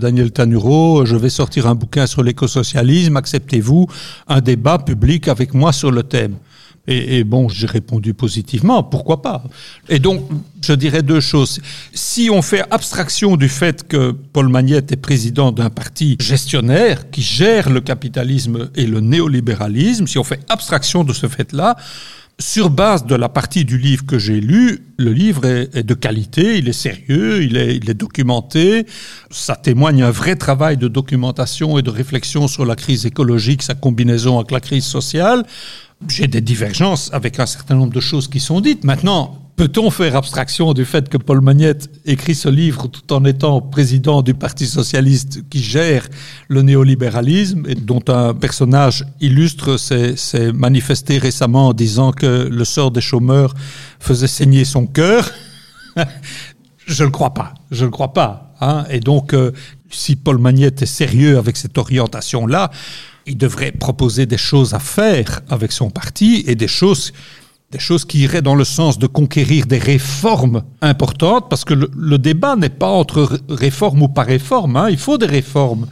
Daniel 0.00 0.32
Tanuro, 0.32 1.04
je 1.04 1.16
vais 1.16 1.28
sortir 1.28 1.66
un 1.66 1.74
bouquin 1.74 2.06
sur 2.06 2.22
l'écosocialisme, 2.22 3.16
acceptez-vous 3.16 3.86
un 4.26 4.40
débat 4.40 4.78
public 4.78 5.28
avec 5.28 5.52
moi 5.52 5.72
sur 5.72 5.90
le 5.90 6.02
thème 6.02 6.36
et, 6.86 7.24
bon, 7.24 7.48
j'ai 7.48 7.66
répondu 7.66 8.14
positivement, 8.14 8.82
pourquoi 8.82 9.22
pas. 9.22 9.44
Et 9.88 9.98
donc, 9.98 10.26
je 10.64 10.72
dirais 10.72 11.02
deux 11.02 11.20
choses. 11.20 11.60
Si 11.92 12.30
on 12.32 12.42
fait 12.42 12.64
abstraction 12.70 13.36
du 13.36 13.48
fait 13.48 13.86
que 13.86 14.10
Paul 14.10 14.48
Magnette 14.48 14.90
est 14.90 14.96
président 14.96 15.52
d'un 15.52 15.70
parti 15.70 16.16
gestionnaire 16.20 17.10
qui 17.10 17.22
gère 17.22 17.70
le 17.70 17.80
capitalisme 17.80 18.70
et 18.74 18.86
le 18.86 19.00
néolibéralisme, 19.00 20.06
si 20.06 20.18
on 20.18 20.24
fait 20.24 20.40
abstraction 20.48 21.04
de 21.04 21.12
ce 21.12 21.28
fait-là, 21.28 21.76
sur 22.40 22.70
base 22.70 23.04
de 23.04 23.14
la 23.14 23.28
partie 23.28 23.66
du 23.66 23.76
livre 23.76 24.06
que 24.06 24.18
j'ai 24.18 24.40
lu, 24.40 24.86
le 24.96 25.12
livre 25.12 25.44
est, 25.44 25.82
de 25.82 25.94
qualité, 25.94 26.56
il 26.56 26.68
est 26.68 26.72
sérieux, 26.72 27.42
il 27.42 27.56
est, 27.56 27.76
il 27.76 27.90
est, 27.90 27.94
documenté, 27.94 28.86
ça 29.30 29.56
témoigne 29.56 30.02
un 30.02 30.10
vrai 30.10 30.36
travail 30.36 30.78
de 30.78 30.88
documentation 30.88 31.78
et 31.78 31.82
de 31.82 31.90
réflexion 31.90 32.48
sur 32.48 32.64
la 32.64 32.76
crise 32.76 33.04
écologique, 33.04 33.62
sa 33.62 33.74
combinaison 33.74 34.38
avec 34.38 34.50
la 34.50 34.60
crise 34.60 34.86
sociale 34.86 35.44
j'ai 36.08 36.26
des 36.26 36.40
divergences 36.40 37.10
avec 37.12 37.38
un 37.38 37.46
certain 37.46 37.74
nombre 37.74 37.92
de 37.92 38.00
choses 38.00 38.28
qui 38.28 38.40
sont 38.40 38.60
dites. 38.60 38.84
Maintenant, 38.84 39.40
peut-on 39.56 39.90
faire 39.90 40.16
abstraction 40.16 40.72
du 40.72 40.84
fait 40.84 41.08
que 41.08 41.18
Paul 41.18 41.42
Magnette 41.42 41.90
écrit 42.06 42.34
ce 42.34 42.48
livre 42.48 42.88
tout 42.88 43.12
en 43.12 43.24
étant 43.24 43.60
président 43.60 44.22
du 44.22 44.32
Parti 44.32 44.66
socialiste 44.66 45.48
qui 45.50 45.62
gère 45.62 46.08
le 46.48 46.62
néolibéralisme 46.62 47.66
et 47.68 47.74
dont 47.74 48.02
un 48.08 48.32
personnage 48.32 49.04
illustre 49.20 49.76
s'est 49.76 50.52
manifesté 50.52 51.18
récemment 51.18 51.68
en 51.68 51.72
disant 51.74 52.12
que 52.12 52.48
le 52.50 52.64
sort 52.64 52.90
des 52.90 53.02
chômeurs 53.02 53.54
faisait 53.98 54.28
saigner 54.28 54.64
son 54.64 54.86
cœur? 54.86 55.30
Je 56.86 57.04
ne 57.04 57.10
crois 57.10 57.34
pas. 57.34 57.54
Je 57.70 57.84
ne 57.84 57.90
crois 57.90 58.12
pas. 58.12 58.54
Hein. 58.60 58.84
Et 58.90 59.00
donc, 59.00 59.34
euh, 59.34 59.52
si 59.90 60.16
Paul 60.16 60.38
Magnette 60.38 60.82
est 60.82 60.86
sérieux 60.86 61.38
avec 61.38 61.56
cette 61.56 61.78
orientation-là, 61.78 62.70
il 63.30 63.38
devrait 63.38 63.72
proposer 63.72 64.26
des 64.26 64.36
choses 64.36 64.74
à 64.74 64.78
faire 64.78 65.40
avec 65.48 65.72
son 65.72 65.90
parti 65.90 66.44
et 66.46 66.54
des 66.54 66.68
choses 66.68 67.12
des 67.70 67.78
choses 67.78 68.04
qui 68.04 68.18
iraient 68.18 68.42
dans 68.42 68.56
le 68.56 68.64
sens 68.64 68.98
de 68.98 69.06
conquérir 69.06 69.66
des 69.66 69.78
réformes 69.78 70.64
importantes, 70.82 71.48
parce 71.48 71.64
que 71.64 71.74
le, 71.74 72.18
débat 72.18 72.56
n'est 72.56 72.68
pas 72.68 72.88
entre 72.88 73.38
réforme 73.48 74.02
ou 74.02 74.08
pas 74.08 74.24
réforme, 74.24 74.74
hein. 74.76 74.88
il 74.90 74.98
faut 74.98 75.18
des 75.18 75.26
réformes. 75.26 75.86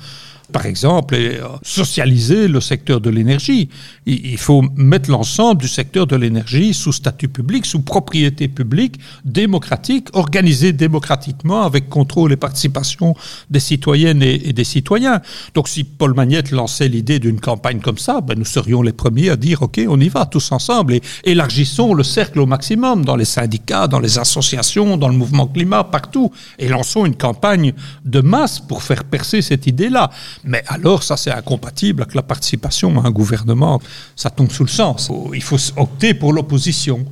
Par 0.53 0.67
exemple, 0.67 1.15
euh, 1.15 1.41
socialiser 1.63 2.49
le 2.49 2.61
secteur 2.61 3.01
de 3.01 3.11
l'énergie. 3.11 3.69
Il 4.07 4.39
faut 4.39 4.63
mettre 4.77 5.11
l'ensemble 5.11 5.61
du 5.61 5.69
secteur 5.69 6.07
de 6.07 6.17
l'énergie 6.17 6.73
sous 6.73 6.93
statut 6.93 7.29
public, 7.29 7.67
sous 7.67 7.81
propriété 7.81 8.49
publique, 8.49 8.99
démocratique, 9.25 10.09
organisé 10.15 10.73
démocratiquement 10.73 11.63
avec 11.63 11.89
contrôle 11.89 12.33
et 12.33 12.37
participation 12.37 13.15
des 13.51 13.61
citoyennes 13.61 14.23
et, 14.23 14.53
des 14.53 14.65
citoyens. 14.65 15.21
Donc 15.55 15.69
si 15.69 15.85
Paul 15.85 16.15
Magnette 16.15 16.51
lançait 16.51 16.89
l'idée 16.89 17.19
d'une 17.19 17.41
campagne 17.41 17.81
comme 17.81 17.99
ça, 17.99 18.21
ben, 18.23 18.39
nous 18.39 18.47
serions 18.47 18.81
les 18.81 18.93
premiers 18.93 19.31
à 19.31 19.37
dire 19.37 19.63
OK, 19.63 19.81
on 19.87 20.01
y 20.01 20.09
va 20.09 20.25
tous 20.25 20.53
ensemble 20.53 20.95
et 20.95 21.03
élargissons 21.25 21.93
le 21.93 22.03
cercle 22.03 22.41
au 22.41 22.47
maximum 22.47 23.05
dans 23.05 23.17
les 23.17 23.27
syndicats, 23.27 23.87
dans 23.87 24.01
les 24.01 24.19
associations, 24.19 24.97
dans 24.97 25.09
le 25.09 25.15
mouvement 25.15 25.47
climat, 25.47 25.85
partout, 25.85 26.33
et 26.59 26.69
lançons 26.69 27.05
une 27.05 27.17
campagne 27.17 27.75
de 28.05 28.21
masse 28.21 28.61
pour 28.61 28.83
faire 28.83 29.05
percer 29.05 29.43
cette 29.43 29.67
idée-là. 29.67 30.11
Mais 30.45 30.63
alors, 30.69 31.03
ça, 31.03 31.17
c'est 31.17 31.31
incompatible 31.31 32.03
avec 32.03 32.15
la 32.15 32.23
participation 32.23 33.01
à 33.01 33.07
un 33.07 33.11
gouvernement. 33.11 33.81
Ça 34.17 34.31
tombe 34.31 34.51
sous 34.51 34.65
le 34.65 34.71
sens. 34.71 35.11
Il 35.35 35.43
faut 35.43 35.59
opter 35.77 36.15
pour 36.15 36.33
l'opposition. 36.33 37.07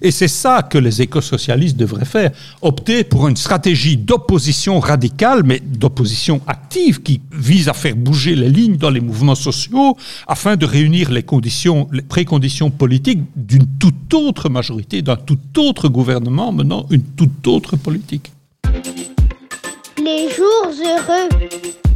Et 0.00 0.10
c'est 0.10 0.28
ça 0.28 0.62
que 0.62 0.76
les 0.76 1.00
écosocialistes 1.00 1.76
devraient 1.76 2.04
faire, 2.04 2.30
opter 2.60 3.02
pour 3.02 3.28
une 3.28 3.36
stratégie 3.36 3.96
d'opposition 3.96 4.78
radicale, 4.78 5.42
mais 5.42 5.58
d'opposition 5.58 6.42
active, 6.46 7.00
qui 7.00 7.22
vise 7.32 7.68
à 7.70 7.72
faire 7.72 7.96
bouger 7.96 8.34
les 8.34 8.50
lignes 8.50 8.76
dans 8.76 8.90
les 8.90 9.00
mouvements 9.00 9.34
sociaux, 9.34 9.96
afin 10.26 10.56
de 10.56 10.66
réunir 10.66 11.10
les 11.10 11.22
conditions, 11.22 11.88
les 11.92 12.02
préconditions 12.02 12.70
politiques 12.70 13.22
d'une 13.36 13.66
toute 13.78 14.12
autre 14.12 14.50
majorité, 14.50 15.00
d'un 15.00 15.16
tout 15.16 15.38
autre 15.56 15.88
gouvernement 15.88 16.52
menant 16.52 16.84
une 16.90 17.02
toute 17.02 17.46
autre 17.46 17.76
politique. 17.76 18.32
Les 19.98 20.28
jours 20.28 20.74
heureux. 20.84 21.95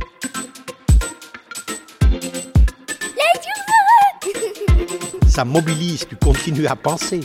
Ça 5.40 5.46
mobilise, 5.46 6.06
tu 6.06 6.16
continues 6.16 6.66
à 6.66 6.76
penser. 6.76 7.20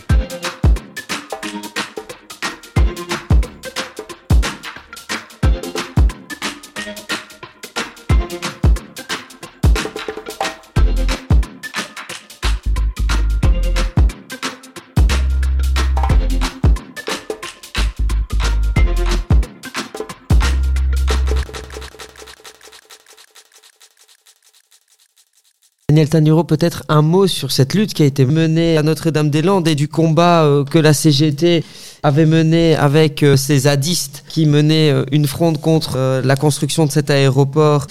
Daniel 25.96 26.10
Tanuro, 26.10 26.44
peut-être 26.44 26.84
un 26.90 27.02
mot 27.02 27.26
sur 27.26 27.54
cette 27.54 27.74
lutte 27.74 27.94
qui 27.94 28.04
a 28.04 28.06
été 28.06 28.26
menée 28.26 28.76
à 28.76 28.84
Notre-Dame-des-Landes 28.84 29.66
et 29.70 29.76
du 29.76 29.88
combat 29.88 30.44
euh, 30.44 30.66
que 30.66 30.78
la 30.78 30.94
CGT 30.94 31.64
avait 32.04 32.26
mené 32.26 32.76
avec 32.76 33.24
euh, 33.24 33.38
ces 33.38 33.60
zadistes 33.60 34.26
qui 34.28 34.46
menaient 34.46 34.92
euh, 34.92 35.06
une 35.14 35.26
fronde 35.26 35.62
contre 35.62 36.22
la 36.22 36.36
construction 36.36 36.86
de 36.86 36.92
cet 36.92 37.10
aéroport. 37.10 37.88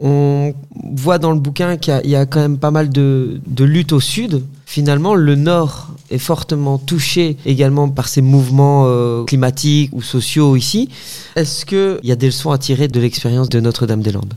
On 0.00 0.52
voit 0.92 1.16
dans 1.16 1.32
le 1.32 1.40
bouquin 1.40 1.78
qu'il 1.78 1.98
y, 2.04 2.14
a 2.14 2.26
quand 2.26 2.40
même 2.40 2.58
pas 2.58 2.70
mal 2.70 2.90
de, 2.90 3.40
de 3.46 3.64
luttes 3.64 3.94
au 3.94 4.00
sud. 4.00 4.42
Finalement, 4.66 5.14
le 5.14 5.34
nord 5.34 5.94
est 6.10 6.18
fortement 6.18 6.76
touché 6.76 7.38
également 7.46 7.88
par 7.88 8.08
ces 8.08 8.20
mouvements 8.20 9.24
climatiques 9.24 9.92
ou 9.94 10.02
sociaux 10.02 10.56
ici. 10.56 10.90
Est-ce 11.36 11.64
qu'il 11.64 12.00
y 12.02 12.12
a 12.12 12.16
des 12.16 12.26
leçons 12.26 12.50
à 12.50 12.58
tirer 12.58 12.86
de 12.86 13.00
l'expérience 13.00 13.48
de 13.48 13.60
Notre-Dame-des-Landes? 13.60 14.34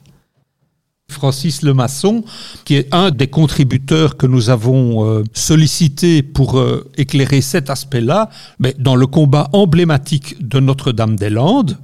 Francis 1.11 1.61
Lemasson, 1.61 2.23
qui 2.65 2.75
est 2.75 2.93
un 2.93 3.11
des 3.11 3.27
contributeurs 3.27 4.17
que 4.17 4.27
nous 4.27 4.49
avons 4.49 5.05
euh, 5.05 5.23
sollicité 5.33 6.21
pour 6.21 6.59
euh, 6.59 6.89
éclairer 6.97 7.39
cet 7.39 7.69
aspect-là, 7.69 8.29
mais 8.59 8.75
dans 8.77 8.95
le 8.95 9.07
combat 9.07 9.49
emblématique 9.53 10.35
de 10.45 10.59
Notre-Dame-des-Landes, 10.59 11.77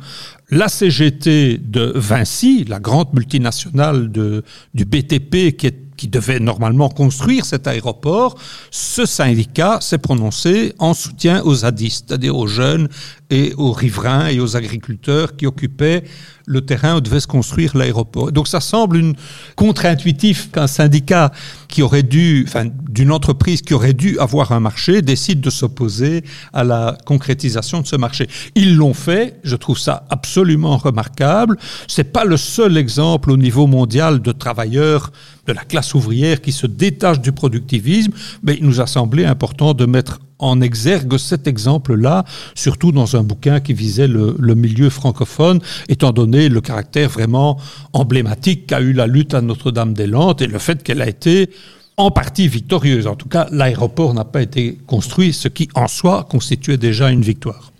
la 0.49 0.67
CGT 0.67 1.57
de 1.57 1.93
Vinci, 1.95 2.65
la 2.65 2.79
grande 2.79 3.13
multinationale 3.13 4.11
du 4.11 4.85
BTP 4.85 5.55
qui, 5.57 5.67
qui 5.97 6.07
devait 6.07 6.39
normalement 6.39 6.89
construire 6.89 7.45
cet 7.45 7.67
aéroport, 7.67 8.35
ce 8.71 9.05
syndicat 9.05 9.79
s'est 9.81 9.97
prononcé 9.97 10.73
en 10.79 10.93
soutien 10.93 11.41
aux 11.43 11.55
zadistes, 11.55 12.05
c'est-à-dire 12.07 12.35
aux 12.35 12.47
jeunes 12.47 12.87
et 13.29 13.53
aux 13.57 13.71
riverains 13.71 14.27
et 14.27 14.39
aux 14.39 14.55
agriculteurs 14.55 15.35
qui 15.35 15.47
occupaient 15.47 16.03
le 16.45 16.61
terrain 16.61 16.97
où 16.97 17.01
devait 17.01 17.19
se 17.19 17.27
construire 17.27 17.75
l'aéroport. 17.75 18.31
Donc 18.31 18.47
ça 18.47 18.59
semble 18.59 18.97
une 18.97 19.15
contre-intuitif 19.55 20.51
qu'un 20.51 20.67
syndicat 20.67 21.31
qui 21.67 21.81
aurait 21.81 22.03
dû, 22.03 22.45
enfin, 22.47 22.65
d'une 22.89 23.11
entreprise 23.11 23.61
qui 23.61 23.73
aurait 23.73 23.93
dû 23.93 24.19
avoir 24.19 24.51
un 24.51 24.59
marché 24.59 25.01
décide 25.01 25.41
de 25.41 25.49
s'opposer 25.49 26.23
à 26.51 26.63
la 26.63 26.97
concrétisation 27.05 27.81
de 27.81 27.87
ce 27.87 27.95
marché. 27.95 28.27
Ils 28.55 28.75
l'ont 28.75 28.93
fait. 28.93 29.39
Je 29.43 29.55
trouve 29.55 29.79
ça 29.79 30.05
absolument 30.09 30.77
remarquable. 30.77 31.57
C'est 31.87 32.11
pas 32.11 32.25
le 32.25 32.37
seul 32.37 32.77
exemple 32.77 33.31
au 33.31 33.37
niveau 33.37 33.67
mondial 33.67 34.21
de 34.21 34.31
travailleurs 34.31 35.11
de 35.47 35.53
la 35.53 35.63
classe 35.63 35.93
ouvrière 35.93 36.41
qui 36.41 36.51
se 36.51 36.67
détachent 36.67 37.21
du 37.21 37.31
productivisme, 37.31 38.13
mais 38.43 38.55
il 38.55 38.65
nous 38.65 38.81
a 38.81 38.87
semblé 38.87 39.25
important 39.25 39.73
de 39.73 39.85
mettre 39.85 40.19
en 40.39 40.61
exergue 40.61 41.17
cet 41.17 41.47
exemple-là, 41.47 42.25
surtout 42.55 42.91
dans 42.91 43.15
un 43.15 43.23
bouquin 43.23 43.59
qui 43.59 43.73
visait 43.73 44.07
le, 44.07 44.55
milieu 44.55 44.89
francophone, 44.89 45.59
étant 45.89 46.11
donné 46.11 46.49
le 46.49 46.61
caractère 46.61 47.09
vraiment 47.09 47.59
emblématique 47.93 48.67
qu'a 48.67 48.81
eu 48.81 48.93
la 48.93 49.07
lutte 49.07 49.33
à 49.33 49.41
Notre-Dame-des-Landes 49.41 50.41
et 50.41 50.47
le 50.47 50.59
fait 50.59 50.83
qu'elle 50.83 51.01
a 51.01 51.07
été 51.07 51.49
en 51.97 52.11
partie 52.11 52.47
victorieuse. 52.47 53.07
En 53.07 53.15
tout 53.15 53.29
cas, 53.29 53.47
l'aéroport 53.51 54.13
n'a 54.13 54.25
pas 54.25 54.41
été 54.41 54.77
construit, 54.87 55.33
ce 55.33 55.47
qui 55.47 55.69
en 55.75 55.87
soi 55.87 56.25
constituait 56.29 56.77
déjà 56.77 57.11
une 57.11 57.21
victoire. 57.21 57.72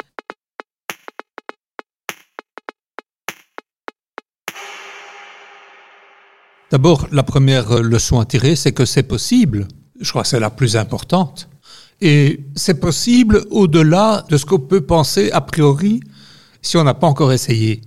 D'abord, 6.74 7.08
la 7.12 7.22
première 7.22 7.84
leçon 7.84 8.20
à 8.20 8.26
tirer, 8.26 8.56
c'est 8.56 8.72
que 8.72 8.84
c'est 8.84 9.04
possible. 9.04 9.68
Je 10.02 10.10
crois 10.10 10.24
que 10.24 10.28
c'est 10.30 10.40
la 10.40 10.50
plus 10.50 10.76
importante. 10.76 11.48
Et 12.02 12.40
c'est 12.56 12.80
possible 12.80 13.44
au-delà 13.52 14.26
de 14.28 14.38
ce 14.38 14.46
qu'on 14.48 14.58
peut 14.58 14.82
penser 14.82 15.30
a 15.34 15.42
priori 15.42 16.00
si 16.64 16.76
on 16.78 16.84
n'a 16.84 16.96
pas 16.96 17.06
encore 17.06 17.32
essayé. 17.32 17.82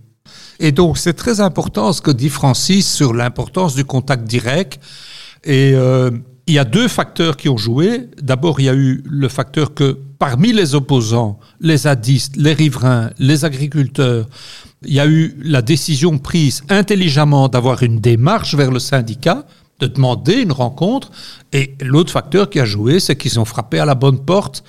Et 0.60 0.70
donc 0.70 0.98
c'est 0.98 1.14
très 1.14 1.40
important 1.40 1.92
ce 1.92 2.00
que 2.00 2.12
dit 2.12 2.28
Francis 2.28 2.88
sur 2.88 3.12
l'importance 3.12 3.74
du 3.74 3.84
contact 3.84 4.22
direct. 4.22 4.78
Et 5.42 5.72
euh, 5.74 6.12
il 6.46 6.54
y 6.54 6.58
a 6.60 6.64
deux 6.64 6.86
facteurs 6.86 7.36
qui 7.36 7.48
ont 7.48 7.56
joué. 7.56 8.08
D'abord, 8.22 8.60
il 8.60 8.66
y 8.66 8.68
a 8.68 8.74
eu 8.74 9.02
le 9.04 9.28
facteur 9.28 9.74
que 9.74 9.98
parmi 10.20 10.52
les 10.52 10.76
opposants, 10.76 11.40
les 11.58 11.78
zadistes, 11.78 12.36
les 12.36 12.52
riverains, 12.52 13.10
les 13.18 13.44
agriculteurs, 13.44 14.26
il 14.84 14.92
y 14.92 15.00
a 15.00 15.06
eu 15.06 15.36
la 15.42 15.62
décision 15.62 16.18
prise 16.18 16.62
intelligemment 16.68 17.48
d'avoir 17.48 17.82
une 17.82 18.00
démarche 18.00 18.54
vers 18.54 18.70
le 18.70 18.78
syndicat 18.78 19.46
de 19.78 19.86
demander 19.86 20.42
une 20.42 20.52
rencontre. 20.52 21.10
Et 21.52 21.74
l'autre 21.80 22.12
facteur 22.12 22.48
qui 22.50 22.60
a 22.60 22.64
joué, 22.64 23.00
c'est 23.00 23.16
qu'ils 23.16 23.38
ont 23.38 23.44
frappé 23.44 23.78
à 23.78 23.84
la 23.84 23.94
bonne 23.94 24.24
porte 24.24 24.64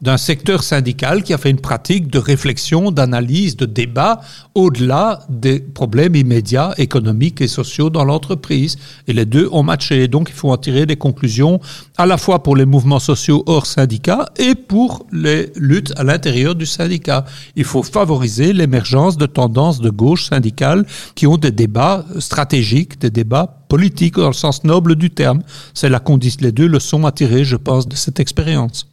d'un 0.00 0.16
secteur 0.16 0.62
syndical 0.62 1.22
qui 1.22 1.34
a 1.34 1.38
fait 1.38 1.50
une 1.50 1.60
pratique 1.60 2.08
de 2.08 2.18
réflexion, 2.18 2.90
d'analyse, 2.90 3.56
de 3.56 3.66
débat 3.66 4.20
au-delà 4.54 5.20
des 5.28 5.60
problèmes 5.60 6.14
immédiats 6.14 6.74
économiques 6.78 7.40
et 7.40 7.48
sociaux 7.48 7.90
dans 7.90 8.04
l'entreprise. 8.04 8.76
Et 9.06 9.12
les 9.12 9.24
deux 9.24 9.48
ont 9.52 9.62
matché. 9.62 10.08
Donc 10.08 10.28
il 10.30 10.34
faut 10.34 10.50
en 10.50 10.56
tirer 10.56 10.86
des 10.86 10.96
conclusions 10.96 11.60
à 11.96 12.06
la 12.06 12.16
fois 12.16 12.42
pour 12.42 12.56
les 12.56 12.66
mouvements 12.66 12.98
sociaux 12.98 13.42
hors 13.46 13.66
syndicat 13.66 14.26
et 14.36 14.54
pour 14.54 15.06
les 15.12 15.52
luttes 15.56 15.92
à 15.96 16.04
l'intérieur 16.04 16.54
du 16.54 16.66
syndicat. 16.66 17.24
Il 17.56 17.64
faut 17.64 17.82
favoriser 17.82 18.52
l'émergence 18.52 19.16
de 19.16 19.26
tendances 19.26 19.80
de 19.80 19.90
gauche 19.90 20.28
syndicale 20.28 20.86
qui 21.14 21.26
ont 21.26 21.36
des 21.36 21.50
débats 21.50 22.04
stratégiques, 22.18 23.00
des 23.00 23.10
débats 23.10 23.64
politiques 23.68 24.16
dans 24.16 24.28
le 24.28 24.32
sens 24.32 24.64
noble 24.64 24.96
du 24.96 25.10
terme. 25.10 25.42
C'est 25.74 25.88
la 25.88 26.00
condition, 26.00 26.40
les 26.42 26.52
deux 26.52 26.66
leçons 26.66 27.04
à 27.04 27.12
tirer, 27.12 27.44
je 27.44 27.56
pense, 27.56 27.88
de 27.88 27.96
cette 27.96 28.20
expérience. 28.20 28.86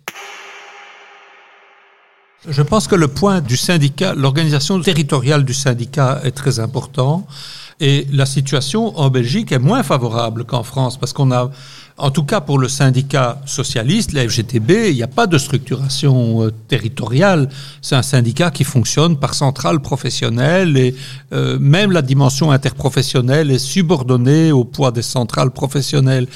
Je 2.48 2.62
pense 2.62 2.88
que 2.88 2.96
le 2.96 3.08
point 3.08 3.42
du 3.42 3.58
syndicat, 3.58 4.14
l'organisation 4.14 4.80
territoriale 4.80 5.46
du 5.46 5.54
syndicat 5.54 6.22
est 6.24 6.32
très 6.32 6.60
important. 6.60 7.26
Et 7.80 8.08
la 8.12 8.26
situation 8.26 8.98
en 8.98 9.10
Belgique 9.10 9.52
est 9.52 9.60
moins 9.60 9.84
favorable 9.84 10.46
qu'en 10.46 10.64
France 10.64 10.98
parce 10.98 11.12
qu'on 11.12 11.32
a 11.32 11.50
En 11.98 12.12
tout 12.12 12.24
cas, 12.24 12.42
pour 12.42 12.60
le 12.60 12.68
syndicat 12.68 13.42
socialiste, 13.46 14.12
la 14.12 14.28
FGTB, 14.28 14.90
il 14.90 14.96
n'y 14.96 15.04
a 15.04 15.08
pas 15.08 15.28
de 15.28 15.38
structuration 15.38 16.44
euh, 16.44 16.52
territoriale. 16.68 17.48
C'est 17.82 17.96
un 17.96 18.02
syndicat 18.02 18.52
qui 18.52 18.66
fonctionne 18.66 19.16
par 19.16 19.34
centrale 19.34 19.80
professionnelle 19.80 20.76
et 20.76 20.94
euh, 21.32 21.58
même 21.58 21.94
la 21.94 22.02
dimension 22.02 22.52
interprofessionnelle 22.52 23.50
est 23.50 23.60
subordonnée 23.60 24.52
au 24.52 24.66
poids 24.66 24.92
des 24.92 25.02
centrales 25.02 25.52
professionnelles. 25.52 26.28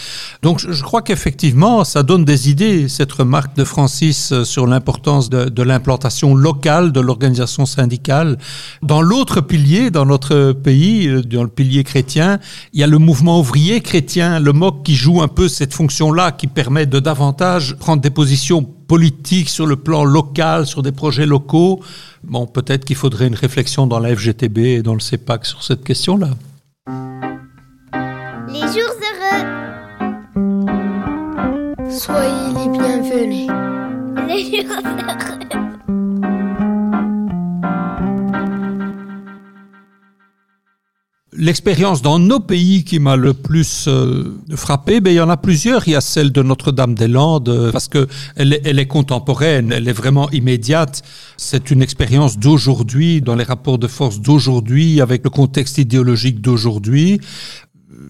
Donc, 0.43 0.59
je, 0.65 0.81
crois 0.81 1.01
qu'effectivement, 1.01 1.83
ça 1.83 2.03
donne 2.03 2.23
des 2.23 2.49
idées, 2.49 2.87
cette 2.87 3.11
remarque 3.11 3.57
de 3.57 3.65
Francis 3.65 4.31
euh, 4.31 4.45
sur 4.45 4.65
l'importance 4.65 5.29
de, 5.29 5.49
de 5.49 5.63
l'implantation 5.63 6.35
locale 6.35 6.93
de 6.93 7.01
l'organisation 7.01 7.65
syndicale. 7.65 8.37
Dans 8.81 9.01
l'autre 9.01 9.41
pilier, 9.41 9.91
dans 9.91 10.05
notre 10.05 10.53
pays, 10.53 11.21
dans 11.25 11.43
le 11.43 11.49
pilier 11.49 11.83
chrétien, 11.83 12.39
il 12.71 12.79
y 12.79 12.83
a 12.83 12.87
le 12.87 12.97
mouvement 12.97 13.41
ouvrier 13.41 13.81
chrétien, 13.81 14.39
le 14.39 14.53
MOC, 14.53 14.83
qui 14.83 14.95
joue 14.95 15.21
un 15.21 15.27
peu 15.27 15.48
cette 15.49 15.73
fonction-là 15.73 16.31
qui 16.31 16.47
permet 16.47 16.85
de 16.85 16.99
davantage 16.99 17.75
prendre 17.75 18.01
des 18.01 18.09
positions 18.09 18.63
politiques 18.63 19.49
sur 19.49 19.65
le 19.65 19.75
plan 19.75 20.05
local, 20.05 20.65
sur 20.65 20.81
des 20.81 20.93
projets 20.93 21.25
locaux. 21.25 21.81
Bon, 22.23 22.47
peut-être 22.47 22.85
qu'il 22.85 22.95
faudrait 22.95 23.27
une 23.27 23.35
réflexion 23.35 23.85
dans 23.87 23.99
la 23.99 24.15
FGTB 24.15 24.57
et 24.59 24.81
dans 24.81 24.93
le 24.93 25.01
CEPAC 25.01 25.45
sur 25.45 25.63
cette 25.63 25.83
question-là. 25.83 26.29
Les 28.47 28.61
jours 28.61 28.95
heureux. 29.09 29.43
Soyez 31.89 32.53
les 32.55 32.69
bienvenus. 32.77 33.49
Les 34.27 34.63
jours 34.63 34.77
heureux. 34.85 35.68
L'expérience 41.41 42.01
dans 42.01 42.19
nos 42.19 42.41
pays 42.41 42.83
qui 42.83 42.99
m'a 42.99 43.15
le 43.15 43.33
plus 43.33 43.85
euh, 43.87 44.37
frappé, 44.55 44.99
ben, 44.99 45.11
il 45.11 45.15
y 45.15 45.21
en 45.21 45.29
a 45.29 45.37
plusieurs. 45.37 45.87
Il 45.87 45.91
y 45.91 45.95
a 45.95 46.01
celle 46.01 46.33
de 46.33 46.43
Notre-Dame-des-Landes, 46.43 47.47
euh, 47.47 47.71
parce 47.71 47.87
que 47.87 48.09
elle 48.35 48.59
elle 48.65 48.77
est, 48.77 48.87
contemporaine, 48.87 49.71
elle 49.71 49.87
est 49.87 49.93
vraiment 49.93 50.29
immédiate. 50.31 51.01
C'est 51.37 51.71
une 51.71 51.81
expérience 51.81 52.37
d'aujourd'hui, 52.37 53.21
dans 53.21 53.35
les 53.35 53.45
rapports 53.45 53.77
de 53.77 53.87
force 53.87 54.19
d'aujourd'hui, 54.19 54.99
avec 54.99 55.23
le 55.23 55.29
contexte 55.29 55.77
idéologique 55.77 56.41
d'aujourd'hui 56.41 57.21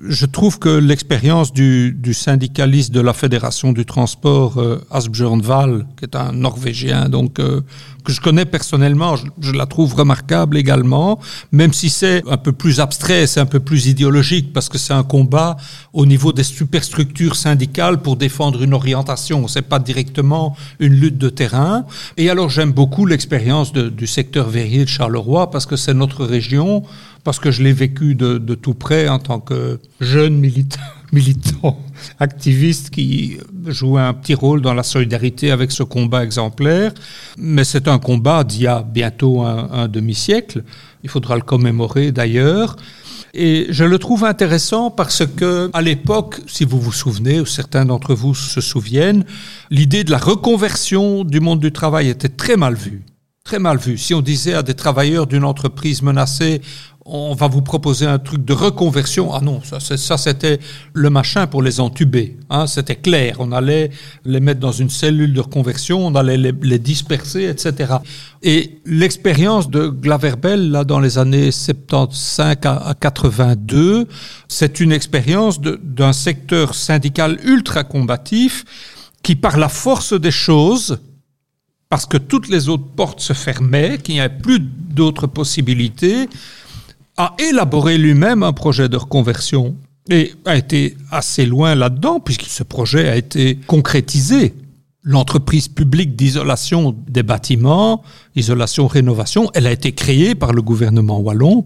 je 0.07 0.25
trouve 0.25 0.59
que 0.59 0.69
l'expérience 0.69 1.53
du, 1.53 1.93
du, 1.93 2.13
syndicaliste 2.13 2.91
de 2.91 2.99
la 2.99 3.13
Fédération 3.13 3.71
du 3.71 3.85
transport, 3.85 4.57
euh, 4.57 4.85
Asbjørn 4.91 5.41
Wall, 5.45 5.85
qui 5.97 6.03
est 6.03 6.15
un 6.17 6.33
Norvégien, 6.33 7.07
donc 7.07 7.39
euh, 7.39 7.61
que 8.03 8.11
je 8.11 8.19
connais 8.19 8.45
personnellement, 8.45 9.15
je, 9.15 9.25
je, 9.39 9.53
la 9.53 9.65
trouve 9.65 9.93
remarquable 9.93 10.57
également, 10.57 11.19
même 11.53 11.71
si 11.71 11.89
c'est 11.89 12.23
un 12.27 12.35
peu 12.35 12.51
plus 12.51 12.81
abstrait, 12.81 13.25
c'est 13.25 13.39
un 13.39 13.45
peu 13.45 13.61
plus 13.61 13.87
idéologique, 13.87 14.51
parce 14.51 14.67
que 14.67 14.77
c'est 14.77 14.93
un 14.93 15.03
combat 15.03 15.55
au 15.93 16.05
niveau 16.05 16.33
des 16.33 16.43
superstructures 16.43 17.37
syndicales 17.37 18.01
pour 18.01 18.17
défendre 18.17 18.61
une 18.63 18.73
orientation. 18.73 19.47
C'est 19.47 19.61
pas 19.61 19.79
directement 19.79 20.57
une 20.79 20.93
lutte 20.93 21.17
de 21.17 21.29
terrain. 21.29 21.85
Et 22.17 22.29
alors 22.29 22.49
j'aime 22.49 22.73
beaucoup 22.73 23.05
l'expérience 23.05 23.71
du 23.71 24.07
secteur 24.07 24.49
verrier 24.49 24.83
de 24.83 24.89
Charleroi, 24.89 25.51
parce 25.51 25.65
que 25.65 25.77
c'est 25.77 25.93
notre 25.93 26.25
région 26.25 26.83
parce 27.23 27.39
que 27.39 27.51
je 27.51 27.63
l'ai 27.63 27.73
vécu 27.73 28.15
de, 28.15 28.37
tout 28.55 28.73
près 28.73 29.07
en 29.07 29.19
tant 29.19 29.39
que 29.39 29.79
jeune 29.99 30.37
militant, 30.37 30.79
militant, 31.11 31.79
activiste 32.19 32.89
qui 32.89 33.37
joue 33.65 33.97
un 33.97 34.13
petit 34.13 34.35
rôle 34.35 34.61
dans 34.61 34.73
la 34.73 34.83
solidarité 34.83 35.51
avec 35.51 35.71
ce 35.71 35.83
combat 35.83 36.23
exemplaire. 36.23 36.93
Mais 37.37 37.63
c'est 37.63 37.87
un 37.87 37.99
combat 37.99 38.43
d'il 38.43 38.63
y 38.63 38.67
a 38.67 38.81
bientôt 38.81 39.41
un, 39.41 39.69
un 39.71 39.87
demi-siècle. 39.87 40.63
Il 41.03 41.09
faudra 41.09 41.35
le 41.35 41.41
commémorer 41.41 42.11
d'ailleurs. 42.11 42.75
Et 43.33 43.67
je 43.69 43.83
le 43.83 43.99
trouve 43.99 44.25
intéressant 44.25 44.89
parce 44.89 45.23
que, 45.25 45.69
à 45.73 45.81
l'époque, 45.81 46.41
si 46.47 46.65
vous 46.65 46.79
vous 46.79 46.91
souvenez, 46.91 47.39
ou 47.39 47.45
certains 47.45 47.85
d'entre 47.85 48.15
vous 48.15 48.33
se 48.33 48.59
souviennent, 48.59 49.23
l'idée 49.69 50.03
de 50.03 50.11
la 50.11 50.17
reconversion 50.17 51.23
du 51.23 51.39
monde 51.39 51.59
du 51.59 51.71
travail 51.71 52.09
était 52.09 52.29
très 52.29 52.57
mal 52.57 52.75
vue 52.75 53.03
très 53.49 53.57
mal 53.57 53.79
vue. 53.79 53.97
Si 53.97 54.13
on 54.13 54.21
disait 54.21 54.53
à 54.53 54.61
des 54.61 54.75
travailleurs 54.75 55.25
d'une 55.25 55.43
entreprise 55.43 56.03
menacée, 56.03 56.61
on 57.11 57.33
va 57.33 57.47
vous 57.47 57.61
proposer 57.61 58.05
un 58.05 58.19
truc 58.19 58.45
de 58.45 58.53
reconversion. 58.53 59.33
Ah 59.33 59.41
non, 59.41 59.61
ça, 59.63 59.79
ça 59.79 60.17
c'était 60.17 60.59
le 60.93 61.09
machin 61.09 61.47
pour 61.47 61.63
les 61.63 61.79
entuber. 61.79 62.37
Hein, 62.49 62.67
c'était 62.67 62.95
clair. 62.95 63.37
On 63.39 63.51
allait 63.51 63.89
les 64.25 64.39
mettre 64.39 64.59
dans 64.59 64.71
une 64.71 64.89
cellule 64.89 65.33
de 65.33 65.41
reconversion, 65.41 66.05
on 66.05 66.15
allait 66.15 66.37
les, 66.37 66.53
les 66.61 66.79
disperser, 66.79 67.45
etc. 67.45 67.95
Et 68.43 68.79
l'expérience 68.85 69.69
de 69.69 69.87
Glaverbel, 69.87 70.71
là, 70.71 70.83
dans 70.83 70.99
les 70.99 71.17
années 71.17 71.51
75 71.51 72.57
à 72.63 72.93
82, 72.99 74.07
c'est 74.47 74.79
une 74.79 74.91
expérience 74.91 75.59
d'un 75.59 76.13
secteur 76.13 76.75
syndical 76.75 77.37
ultra 77.43 77.83
combatif 77.83 78.63
qui, 79.23 79.35
par 79.35 79.57
la 79.57 79.69
force 79.69 80.13
des 80.13 80.31
choses, 80.31 80.99
parce 81.89 82.05
que 82.05 82.17
toutes 82.17 82.47
les 82.49 82.69
autres 82.69 82.87
portes 82.95 83.19
se 83.19 83.33
fermaient, 83.33 83.97
qu'il 83.97 84.15
n'y 84.15 84.21
avait 84.21 84.37
plus 84.37 84.59
d'autres 84.59 85.27
possibilités, 85.27 86.29
a 87.19 87.35
élaboré 87.37 87.97
lui-même 87.97 88.43
un 88.43 88.53
projet 88.53 88.87
de 88.87 88.95
reconversion 88.95 89.75
et 90.09 90.33
a 90.45 90.55
été 90.55 90.95
assez 91.11 91.45
loin 91.45 91.75
là-dedans 91.75 92.21
puisque 92.21 92.45
ce 92.45 92.63
projet 92.63 93.09
a 93.09 93.17
été 93.17 93.59
concrétisé. 93.67 94.55
L'entreprise 95.03 95.67
publique 95.67 96.15
d'isolation 96.15 96.95
des 97.07 97.23
bâtiments, 97.23 98.03
isolation 98.35 98.87
rénovation, 98.87 99.51
elle 99.53 99.67
a 99.67 99.71
été 99.71 99.91
créée 99.91 100.33
par 100.33 100.53
le 100.53 100.61
gouvernement 100.61 101.19
wallon. 101.19 101.65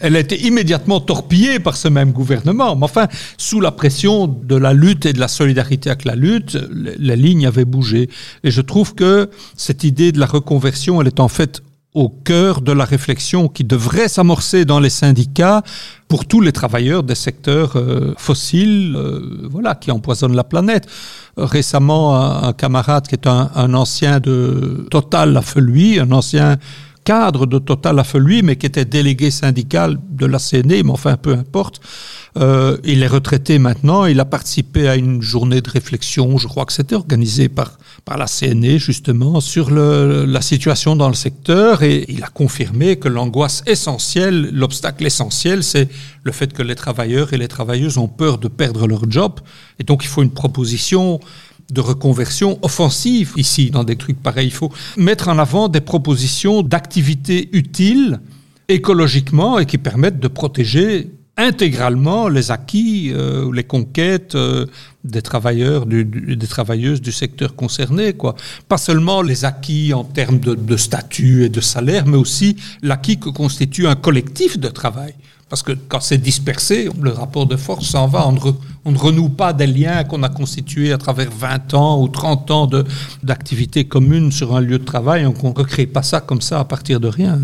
Elle 0.00 0.16
a 0.16 0.20
été 0.20 0.38
immédiatement 0.46 1.00
torpillée 1.00 1.60
par 1.60 1.76
ce 1.76 1.88
même 1.88 2.12
gouvernement. 2.12 2.76
Mais 2.76 2.84
enfin, 2.84 3.08
sous 3.38 3.60
la 3.60 3.70
pression 3.70 4.26
de 4.26 4.56
la 4.56 4.74
lutte 4.74 5.06
et 5.06 5.12
de 5.14 5.20
la 5.20 5.28
solidarité 5.28 5.88
avec 5.90 6.04
la 6.04 6.14
lutte, 6.14 6.58
la 6.70 7.16
ligne 7.16 7.46
avait 7.46 7.66
bougé. 7.66 8.08
Et 8.44 8.50
je 8.50 8.60
trouve 8.60 8.94
que 8.94 9.30
cette 9.56 9.84
idée 9.84 10.12
de 10.12 10.18
la 10.18 10.26
reconversion, 10.26 11.00
elle 11.00 11.08
est 11.08 11.20
en 11.20 11.28
fait 11.28 11.62
au 11.94 12.08
cœur 12.08 12.60
de 12.60 12.72
la 12.72 12.84
réflexion 12.84 13.48
qui 13.48 13.64
devrait 13.64 14.08
s'amorcer 14.08 14.64
dans 14.64 14.78
les 14.78 14.90
syndicats 14.90 15.62
pour 16.06 16.24
tous 16.24 16.40
les 16.40 16.52
travailleurs 16.52 17.02
des 17.02 17.16
secteurs 17.16 17.72
euh, 17.76 18.14
fossiles, 18.16 18.94
euh, 18.96 19.48
voilà, 19.50 19.74
qui 19.74 19.90
empoisonnent 19.90 20.36
la 20.36 20.44
planète. 20.44 20.86
Récemment, 21.36 22.44
un, 22.44 22.52
camarade 22.52 23.08
qui 23.08 23.14
est 23.14 23.26
un, 23.26 23.50
un 23.54 23.74
ancien 23.74 24.20
de 24.20 24.86
Total 24.90 25.36
a 25.36 25.42
fait 25.42 25.60
lui, 25.60 25.98
un 25.98 26.10
ancien 26.12 26.58
cadre 27.10 27.44
de 27.44 27.58
Total 27.58 27.98
a 27.98 28.04
fait 28.04 28.20
lui, 28.20 28.40
mais 28.42 28.54
qui 28.54 28.66
était 28.66 28.84
délégué 28.84 29.32
syndical 29.32 29.98
de 30.10 30.26
la 30.26 30.38
CNE, 30.38 30.84
mais 30.84 30.90
enfin 30.90 31.16
peu 31.16 31.32
importe. 31.32 31.80
Euh, 32.38 32.76
il 32.84 33.02
est 33.02 33.08
retraité 33.08 33.58
maintenant. 33.58 34.04
Il 34.04 34.20
a 34.20 34.24
participé 34.24 34.86
à 34.86 34.94
une 34.94 35.20
journée 35.20 35.60
de 35.60 35.68
réflexion, 35.68 36.38
je 36.38 36.46
crois 36.46 36.66
que 36.66 36.72
c'était 36.72 36.94
organisé 36.94 37.48
par 37.48 37.70
par 38.04 38.16
la 38.16 38.26
CNE 38.26 38.78
justement 38.78 39.40
sur 39.40 39.70
la 39.70 40.40
situation 40.40 40.96
dans 40.96 41.08
le 41.08 41.14
secteur 41.14 41.82
et 41.82 42.06
il 42.08 42.22
a 42.22 42.28
confirmé 42.28 42.96
que 42.96 43.08
l'angoisse 43.08 43.62
essentielle, 43.66 44.50
l'obstacle 44.52 45.06
essentiel, 45.06 45.62
c'est 45.62 45.88
le 46.22 46.32
fait 46.32 46.52
que 46.52 46.62
les 46.62 46.74
travailleurs 46.74 47.32
et 47.32 47.38
les 47.38 47.48
travailleuses 47.48 47.98
ont 47.98 48.08
peur 48.08 48.38
de 48.38 48.48
perdre 48.48 48.86
leur 48.86 49.10
job 49.10 49.32
et 49.78 49.84
donc 49.84 50.04
il 50.04 50.08
faut 50.08 50.22
une 50.22 50.30
proposition 50.30 51.20
de 51.72 51.80
reconversion 51.80 52.58
offensive 52.62 53.32
ici 53.36 53.70
dans 53.70 53.84
des 53.84 53.96
trucs 53.96 54.20
pareils. 54.22 54.48
Il 54.48 54.52
faut 54.52 54.72
mettre 54.96 55.28
en 55.28 55.38
avant 55.38 55.68
des 55.68 55.80
propositions 55.80 56.62
d'activités 56.62 57.48
utiles 57.52 58.20
écologiquement 58.68 59.58
et 59.58 59.66
qui 59.66 59.78
permettent 59.78 60.20
de 60.20 60.28
protéger 60.28 61.10
intégralement 61.36 62.28
les 62.28 62.50
acquis 62.50 63.12
euh, 63.14 63.50
les 63.52 63.64
conquêtes 63.64 64.34
euh, 64.34 64.66
des 65.04 65.22
travailleurs, 65.22 65.86
du, 65.86 66.04
des 66.04 66.46
travailleuses 66.46 67.00
du 67.00 67.12
secteur 67.12 67.56
concerné. 67.56 68.12
Quoi. 68.12 68.36
Pas 68.68 68.76
seulement 68.76 69.22
les 69.22 69.44
acquis 69.44 69.94
en 69.94 70.04
termes 70.04 70.38
de 70.38 70.76
statut 70.76 71.44
et 71.44 71.48
de 71.48 71.60
salaire, 71.60 72.06
mais 72.06 72.18
aussi 72.18 72.56
l'acquis 72.82 73.18
que 73.18 73.30
constitue 73.30 73.86
un 73.86 73.96
collectif 73.96 74.58
de 74.58 74.68
travail. 74.68 75.14
Parce 75.50 75.64
que 75.64 75.72
quand 75.72 76.00
c'est 76.00 76.18
dispersé, 76.18 76.88
le 77.02 77.10
rapport 77.10 77.44
de 77.44 77.56
force 77.56 77.88
s'en 77.88 78.06
va. 78.06 78.26
On 78.84 78.92
ne, 78.92 78.98
renoue 78.98 79.28
pas 79.28 79.52
des 79.52 79.66
liens 79.66 80.04
qu'on 80.04 80.22
a 80.22 80.28
constitués 80.28 80.92
à 80.92 80.98
travers 80.98 81.30
20 81.30 81.74
ans 81.74 82.00
ou 82.00 82.06
30 82.06 82.50
ans 82.52 82.70
d'activité 83.24 83.84
commune 83.84 84.30
sur 84.30 84.54
un 84.54 84.60
lieu 84.60 84.78
de 84.78 84.84
travail. 84.84 85.26
On 85.26 85.32
ne 85.32 85.54
recrée 85.54 85.86
pas 85.86 86.04
ça 86.04 86.20
comme 86.20 86.40
ça 86.40 86.60
à 86.60 86.64
partir 86.64 87.00
de 87.00 87.08
rien. 87.08 87.40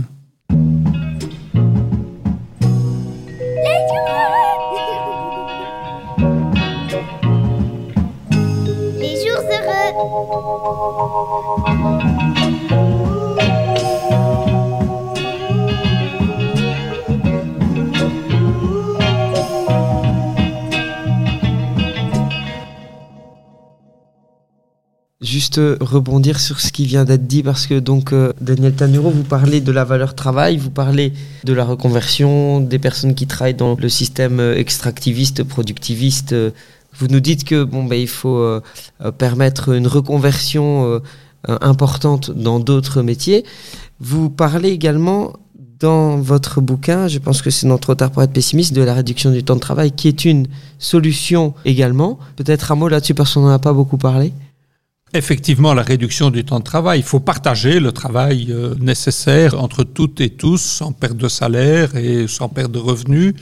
Juste 25.47 25.61
rebondir 25.81 26.41
sur 26.41 26.59
ce 26.59 26.73
qui 26.73 26.87
vient 26.87 27.05
d'être 27.05 27.29
dit 27.29 27.45
parce 27.45 27.69
que 27.69 27.79
donc 27.79 28.13
euh, 28.13 28.33
Daniel 28.41 28.73
Tanuro, 28.73 29.11
vous 29.11 29.23
parlez 29.23 29.61
de 29.61 29.71
la 29.71 29.85
valeur 29.85 30.17
travail, 30.17 30.57
vous 30.57 30.73
parlez 30.73 31.13
de 31.45 31.53
la 31.53 31.65
reconversion 31.65 32.59
des 32.61 32.81
personnes 32.81 33.15
qui 33.15 33.29
travaillent 33.29 33.55
dans 33.55 33.77
le 33.77 33.89
système 33.89 34.41
extractiviste, 34.41 35.45
productiviste, 35.45 36.35
Vous 36.99 37.07
nous 37.07 37.21
dites 37.21 37.45
que 37.45 37.63
bon, 37.63 37.85
ben, 37.85 37.95
il 37.95 38.09
faut 38.09 38.61
permettre 39.19 39.69
une 39.69 39.87
reconversion 39.87 41.01
importante 41.47 42.33
dans 42.33 42.59
d'autres 42.59 43.03
métiers. 43.03 43.45
Vous 44.01 44.31
parlez 44.31 44.71
également 44.71 45.35
dans 45.79 46.17
votre 46.17 46.61
bouquin, 46.61 47.07
je 47.07 47.21
pense 47.21 47.41
que 47.41 47.51
c'est 47.51 47.69
non 47.69 47.79
trop 47.79 47.95
tard 47.95 48.11
pour 48.11 48.25
être 48.25 48.33
pessimiste, 48.33 48.73
de 48.73 48.83
la 48.83 48.95
réduction 48.95 49.31
du 49.31 49.45
temps 49.45 49.55
de 49.55 49.61
travail, 49.61 49.93
qui 49.93 50.09
est 50.09 50.25
une 50.25 50.49
solution 50.81 51.55
également. 51.65 52.19
Peut-être 52.35 52.73
un 52.73 52.75
mot 52.75 52.89
là-dessus 52.89 53.15
parce 53.15 53.35
qu'on 53.35 53.43
n'en 53.43 53.51
a 53.51 53.61
pas 53.61 53.73
beaucoup 53.73 53.99
parlé. 53.99 54.33
Effectivement, 55.15 55.73
la 55.73 55.83
réduction 55.83 56.31
du 56.31 56.45
temps 56.45 56.59
de 56.59 56.65
travail. 56.65 56.99
Il 56.99 57.05
faut 57.05 57.21
partager 57.21 57.79
le 57.79 57.93
travail 57.93 58.49
euh, 58.51 58.75
nécessaire 58.81 59.59
entre 59.63 59.85
toutes 59.85 60.21
et 60.21 60.31
tous, 60.31 60.61
sans 60.61 60.93
perte 60.93 61.17
de 61.17 61.29
salaire 61.29 61.95
et 61.97 62.27
sans 62.27 62.49
perte 62.49 62.73
de 62.73 62.79
revenus 62.79 63.35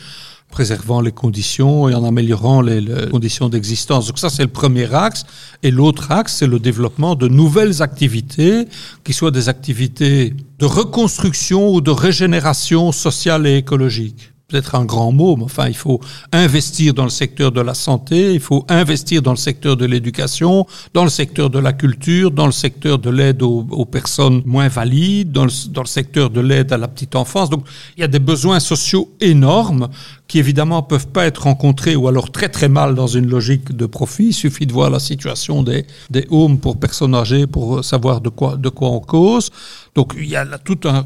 préservant 0.50 1.00
les 1.00 1.10
conditions 1.10 1.88
et 1.88 1.94
en 1.94 2.04
améliorant 2.04 2.60
les, 2.60 2.80
les 2.80 3.08
conditions 3.08 3.48
d'existence. 3.48 4.06
Donc 4.06 4.20
ça, 4.20 4.30
c'est 4.30 4.42
le 4.42 4.48
premier 4.48 4.94
axe. 4.94 5.24
Et 5.64 5.72
l'autre 5.72 6.12
axe, 6.12 6.36
c'est 6.36 6.46
le 6.46 6.60
développement 6.60 7.16
de 7.16 7.26
nouvelles 7.26 7.82
activités, 7.82 8.68
qui 9.02 9.12
soient 9.12 9.32
des 9.32 9.48
activités 9.48 10.34
de 10.60 10.66
reconstruction 10.66 11.72
ou 11.72 11.80
de 11.80 11.90
régénération 11.90 12.92
sociale 12.92 13.48
et 13.48 13.56
écologique 13.56 14.33
peut-être 14.54 14.76
un 14.76 14.84
grand 14.84 15.10
mot, 15.10 15.34
mais 15.36 15.42
enfin, 15.42 15.66
il 15.66 15.74
faut 15.74 15.98
investir 16.30 16.94
dans 16.94 17.02
le 17.02 17.10
secteur 17.10 17.50
de 17.50 17.60
la 17.60 17.74
santé, 17.74 18.34
il 18.34 18.40
faut 18.40 18.64
investir 18.68 19.20
dans 19.20 19.32
le 19.32 19.36
secteur 19.36 19.76
de 19.76 19.84
l'éducation, 19.84 20.64
dans 20.92 21.02
le 21.02 21.10
secteur 21.10 21.50
de 21.50 21.58
la 21.58 21.72
culture, 21.72 22.30
dans 22.30 22.46
le 22.46 22.52
secteur 22.52 23.00
de 23.00 23.10
l'aide 23.10 23.42
aux, 23.42 23.84
personnes 23.84 24.42
moins 24.46 24.68
valides, 24.68 25.32
dans 25.32 25.44
le, 25.46 25.86
secteur 25.86 26.30
de 26.30 26.40
l'aide 26.40 26.72
à 26.72 26.78
la 26.78 26.86
petite 26.86 27.16
enfance. 27.16 27.50
Donc, 27.50 27.64
il 27.96 28.02
y 28.02 28.04
a 28.04 28.08
des 28.08 28.20
besoins 28.20 28.60
sociaux 28.60 29.10
énormes 29.20 29.88
qui 30.28 30.38
évidemment 30.38 30.84
peuvent 30.84 31.08
pas 31.08 31.26
être 31.26 31.42
rencontrés 31.42 31.96
ou 31.96 32.06
alors 32.06 32.30
très 32.30 32.48
très 32.48 32.68
mal 32.68 32.94
dans 32.94 33.08
une 33.08 33.28
logique 33.28 33.76
de 33.76 33.86
profit. 33.86 34.28
Il 34.28 34.34
suffit 34.34 34.66
de 34.66 34.72
voir 34.72 34.88
la 34.88 35.00
situation 35.00 35.64
des, 35.64 35.84
des 36.10 36.26
homes 36.30 36.58
pour 36.58 36.78
personnes 36.78 37.14
âgées 37.14 37.48
pour 37.48 37.84
savoir 37.84 38.20
de 38.20 38.28
quoi, 38.28 38.56
de 38.56 38.68
quoi 38.68 38.90
on 38.90 39.00
cause. 39.00 39.50
Donc 39.96 40.14
il 40.16 40.28
y 40.28 40.36
a 40.36 40.46
toute 40.58 40.86
une 40.86 41.04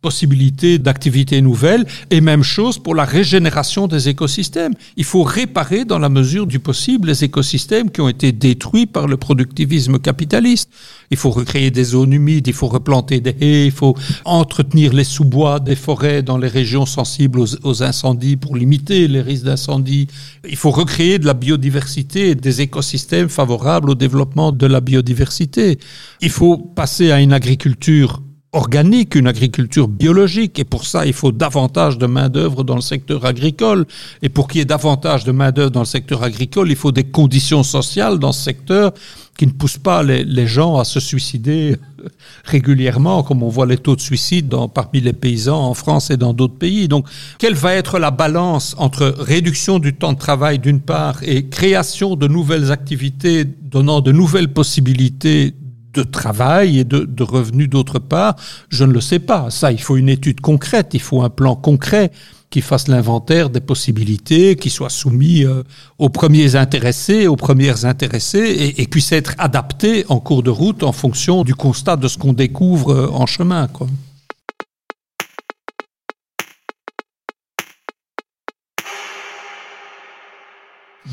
possibilité 0.00 0.78
d'activités 0.78 1.42
nouvelles 1.42 1.86
et 2.10 2.20
même 2.20 2.42
chose 2.42 2.78
pour 2.78 2.94
la 2.94 3.04
régénération 3.04 3.86
des 3.86 4.08
écosystèmes. 4.08 4.72
Il 4.96 5.04
faut 5.04 5.22
réparer 5.22 5.84
dans 5.84 5.98
la 5.98 6.08
mesure 6.08 6.46
du 6.46 6.58
possible 6.58 7.08
les 7.08 7.24
écosystèmes 7.24 7.90
qui 7.90 8.00
ont 8.00 8.08
été 8.08 8.32
détruits 8.32 8.86
par 8.86 9.06
le 9.06 9.16
productivisme 9.16 9.98
capitaliste. 9.98 10.70
Il 11.10 11.16
faut 11.16 11.30
recréer 11.30 11.70
des 11.70 11.84
zones 11.84 12.12
humides, 12.12 12.46
il 12.46 12.54
faut 12.54 12.68
replanter 12.68 13.20
des 13.20 13.36
haies, 13.40 13.66
il 13.66 13.72
faut 13.72 13.96
entretenir 14.24 14.92
les 14.92 15.04
sous-bois 15.04 15.60
des 15.60 15.76
forêts 15.76 16.22
dans 16.22 16.38
les 16.38 16.48
régions 16.48 16.86
sensibles 16.86 17.40
aux, 17.40 17.66
aux 17.66 17.82
incendies 17.82 18.36
pour 18.36 18.56
limiter 18.56 19.08
les 19.08 19.20
risques 19.20 19.44
d'incendie. 19.44 20.06
Il 20.48 20.56
faut 20.56 20.70
recréer 20.70 21.18
de 21.18 21.26
la 21.26 21.34
biodiversité 21.34 22.30
et 22.30 22.34
des 22.34 22.62
écosystèmes 22.62 23.28
favorables 23.28 23.90
au 23.90 23.94
développement 23.94 24.52
de 24.52 24.66
la 24.66 24.80
biodiversité. 24.80 25.78
Il 26.20 26.30
faut 26.30 26.56
passer 26.56 27.10
à 27.10 27.20
une 27.20 27.32
agriculture 27.32 28.22
organique, 28.52 29.14
une 29.14 29.26
agriculture 29.26 29.88
biologique. 29.88 30.58
Et 30.58 30.64
pour 30.64 30.86
ça, 30.86 31.06
il 31.06 31.12
faut 31.12 31.32
davantage 31.32 31.98
de 31.98 32.06
main-d'œuvre 32.06 32.64
dans 32.64 32.74
le 32.74 32.80
secteur 32.80 33.24
agricole. 33.24 33.86
Et 34.22 34.28
pour 34.28 34.48
qu'il 34.48 34.58
y 34.58 34.62
ait 34.62 34.66
davantage 34.66 35.24
de 35.24 35.32
main-d'œuvre 35.32 35.70
dans 35.70 35.80
le 35.80 35.86
secteur 35.86 36.22
agricole, 36.22 36.70
il 36.70 36.76
faut 36.76 36.92
des 36.92 37.04
conditions 37.04 37.62
sociales 37.62 38.18
dans 38.18 38.32
ce 38.32 38.42
secteur 38.42 38.92
qui 39.36 39.46
ne 39.46 39.52
poussent 39.52 39.78
pas 39.78 40.02
les, 40.02 40.46
gens 40.46 40.76
à 40.76 40.84
se 40.84 41.00
suicider 41.00 41.76
régulièrement, 42.44 43.22
comme 43.22 43.42
on 43.42 43.48
voit 43.48 43.64
les 43.64 43.78
taux 43.78 43.96
de 43.96 44.00
suicide 44.00 44.54
parmi 44.74 45.00
les 45.00 45.14
paysans 45.14 45.62
en 45.62 45.72
France 45.72 46.10
et 46.10 46.18
dans 46.18 46.34
d'autres 46.34 46.58
pays. 46.58 46.88
Donc, 46.88 47.06
quelle 47.38 47.54
va 47.54 47.74
être 47.74 47.98
la 47.98 48.10
balance 48.10 48.74
entre 48.76 49.14
réduction 49.18 49.78
du 49.78 49.94
temps 49.94 50.12
de 50.12 50.18
travail 50.18 50.58
d'une 50.58 50.80
part 50.80 51.22
et 51.22 51.46
création 51.46 52.16
de 52.16 52.28
nouvelles 52.28 52.70
activités 52.70 53.46
donnant 53.46 54.02
de 54.02 54.12
nouvelles 54.12 54.52
possibilités 54.52 55.54
de 55.92 56.02
travail 56.02 56.78
et 56.78 56.84
de, 56.84 57.22
revenus 57.22 57.68
d'autre 57.68 57.98
part, 57.98 58.36
je 58.68 58.84
ne 58.84 58.92
le 58.92 59.00
sais 59.00 59.18
pas. 59.18 59.50
Ça, 59.50 59.72
il 59.72 59.80
faut 59.80 59.96
une 59.96 60.08
étude 60.08 60.40
concrète, 60.40 60.90
il 60.94 61.00
faut 61.00 61.22
un 61.22 61.30
plan 61.30 61.56
concret 61.56 62.10
qui 62.50 62.62
fasse 62.62 62.88
l'inventaire 62.88 63.48
des 63.48 63.60
possibilités, 63.60 64.56
qui 64.56 64.70
soit 64.70 64.90
soumis 64.90 65.44
euh, 65.44 65.62
aux 65.98 66.08
premiers 66.08 66.56
intéressés, 66.56 67.28
aux 67.28 67.36
premières 67.36 67.84
intéressées, 67.84 68.38
et, 68.38 68.82
et, 68.82 68.86
puisse 68.88 69.12
être 69.12 69.34
adapté 69.38 70.04
en 70.08 70.18
cours 70.18 70.42
de 70.42 70.50
route 70.50 70.82
en 70.82 70.90
fonction 70.90 71.44
du 71.44 71.54
constat 71.54 71.96
de 71.96 72.08
ce 72.08 72.18
qu'on 72.18 72.32
découvre 72.32 72.92
euh, 72.92 73.08
en 73.12 73.26
chemin. 73.26 73.68
Quoi. 73.68 73.86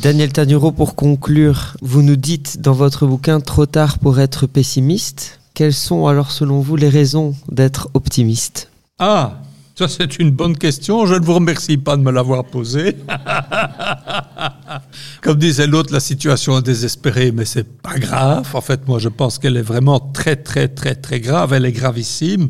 Daniel 0.02 0.32
Tanuro, 0.32 0.72
pour 0.72 0.96
conclure, 0.96 1.76
vous 1.82 2.04
nous 2.04 2.16
dites 2.16 2.62
dans 2.62 2.74
votre 2.74 3.08
bouquin 3.08 3.40
Trop 3.40 3.66
tard 3.66 3.98
pour 3.98 4.20
être 4.20 4.46
pessimiste. 4.46 5.40
Quelles 5.56 5.74
sont 5.74 6.06
alors 6.06 6.30
selon 6.30 6.60
vous 6.60 6.76
les 6.76 6.88
raisons 6.88 7.36
d'être 7.52 7.90
optimiste? 7.96 8.70
Ah, 9.00 9.40
ça 9.76 9.88
c'est 9.88 10.20
une 10.20 10.30
bonne 10.30 10.56
question. 10.56 11.08
Je 11.08 11.16
ne 11.16 11.26
vous 11.26 11.34
remercie 11.34 11.78
pas 11.78 11.98
de 11.98 12.04
me 12.04 12.12
l'avoir 12.12 12.46
posée. 12.46 12.96
Comme 15.24 15.40
disait 15.40 15.66
l'autre, 15.66 15.92
la 15.92 16.00
situation 16.00 16.60
est 16.60 16.64
désespérée, 16.64 17.32
mais 17.32 17.46
c'est 17.46 17.68
pas 17.82 17.98
grave. 17.98 18.48
En 18.54 18.62
fait, 18.62 18.88
moi 18.88 19.00
je 19.00 19.10
pense 19.10 19.40
qu'elle 19.40 19.58
est 19.58 19.64
vraiment 19.64 20.00
très 20.00 20.36
très 20.36 20.68
très 20.68 20.94
très 20.94 21.20
grave. 21.20 21.54
Elle 21.54 21.66
est 21.66 21.72
gravissime. 21.72 22.50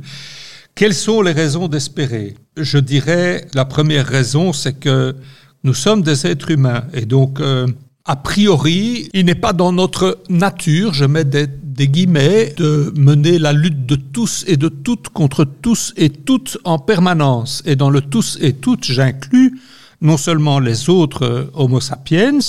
Quelles 0.75 0.93
sont 0.93 1.21
les 1.21 1.31
raisons 1.31 1.69
d'espérer? 1.69 2.35
Je 2.57 2.77
dirais 2.77 3.47
la 3.53 3.63
première 3.63 4.05
raison, 4.05 4.51
c'est 4.51 4.73
que 4.73 5.15
nous 5.63 5.73
sommes 5.73 6.01
des 6.01 6.25
êtres 6.27 6.51
humains 6.51 6.85
et 6.93 7.05
donc, 7.05 7.39
euh, 7.39 7.67
a 8.05 8.15
priori, 8.15 9.09
il 9.13 9.25
n'est 9.25 9.35
pas 9.35 9.51
dans 9.51 9.73
notre 9.73 10.19
nature, 10.29 10.93
je 10.93 11.03
mets 11.03 11.25
des, 11.25 11.45
des, 11.47 11.89
guillemets, 11.89 12.53
de 12.55 12.93
mener 12.95 13.37
la 13.37 13.51
lutte 13.51 13.85
de 13.85 13.95
tous 13.95 14.45
et 14.47 14.55
de 14.55 14.69
toutes 14.69 15.09
contre 15.09 15.43
tous 15.43 15.93
et 15.97 16.09
toutes 16.09 16.57
en 16.63 16.79
permanence. 16.79 17.61
Et 17.65 17.75
dans 17.75 17.89
le 17.89 17.99
tous 17.99 18.37
et 18.39 18.53
toutes, 18.53 18.85
j'inclus 18.85 19.59
non 20.01 20.17
seulement 20.17 20.59
les 20.59 20.89
autres 20.89 21.25
euh, 21.25 21.51
Homo 21.53 21.79
sapiens, 21.79 22.39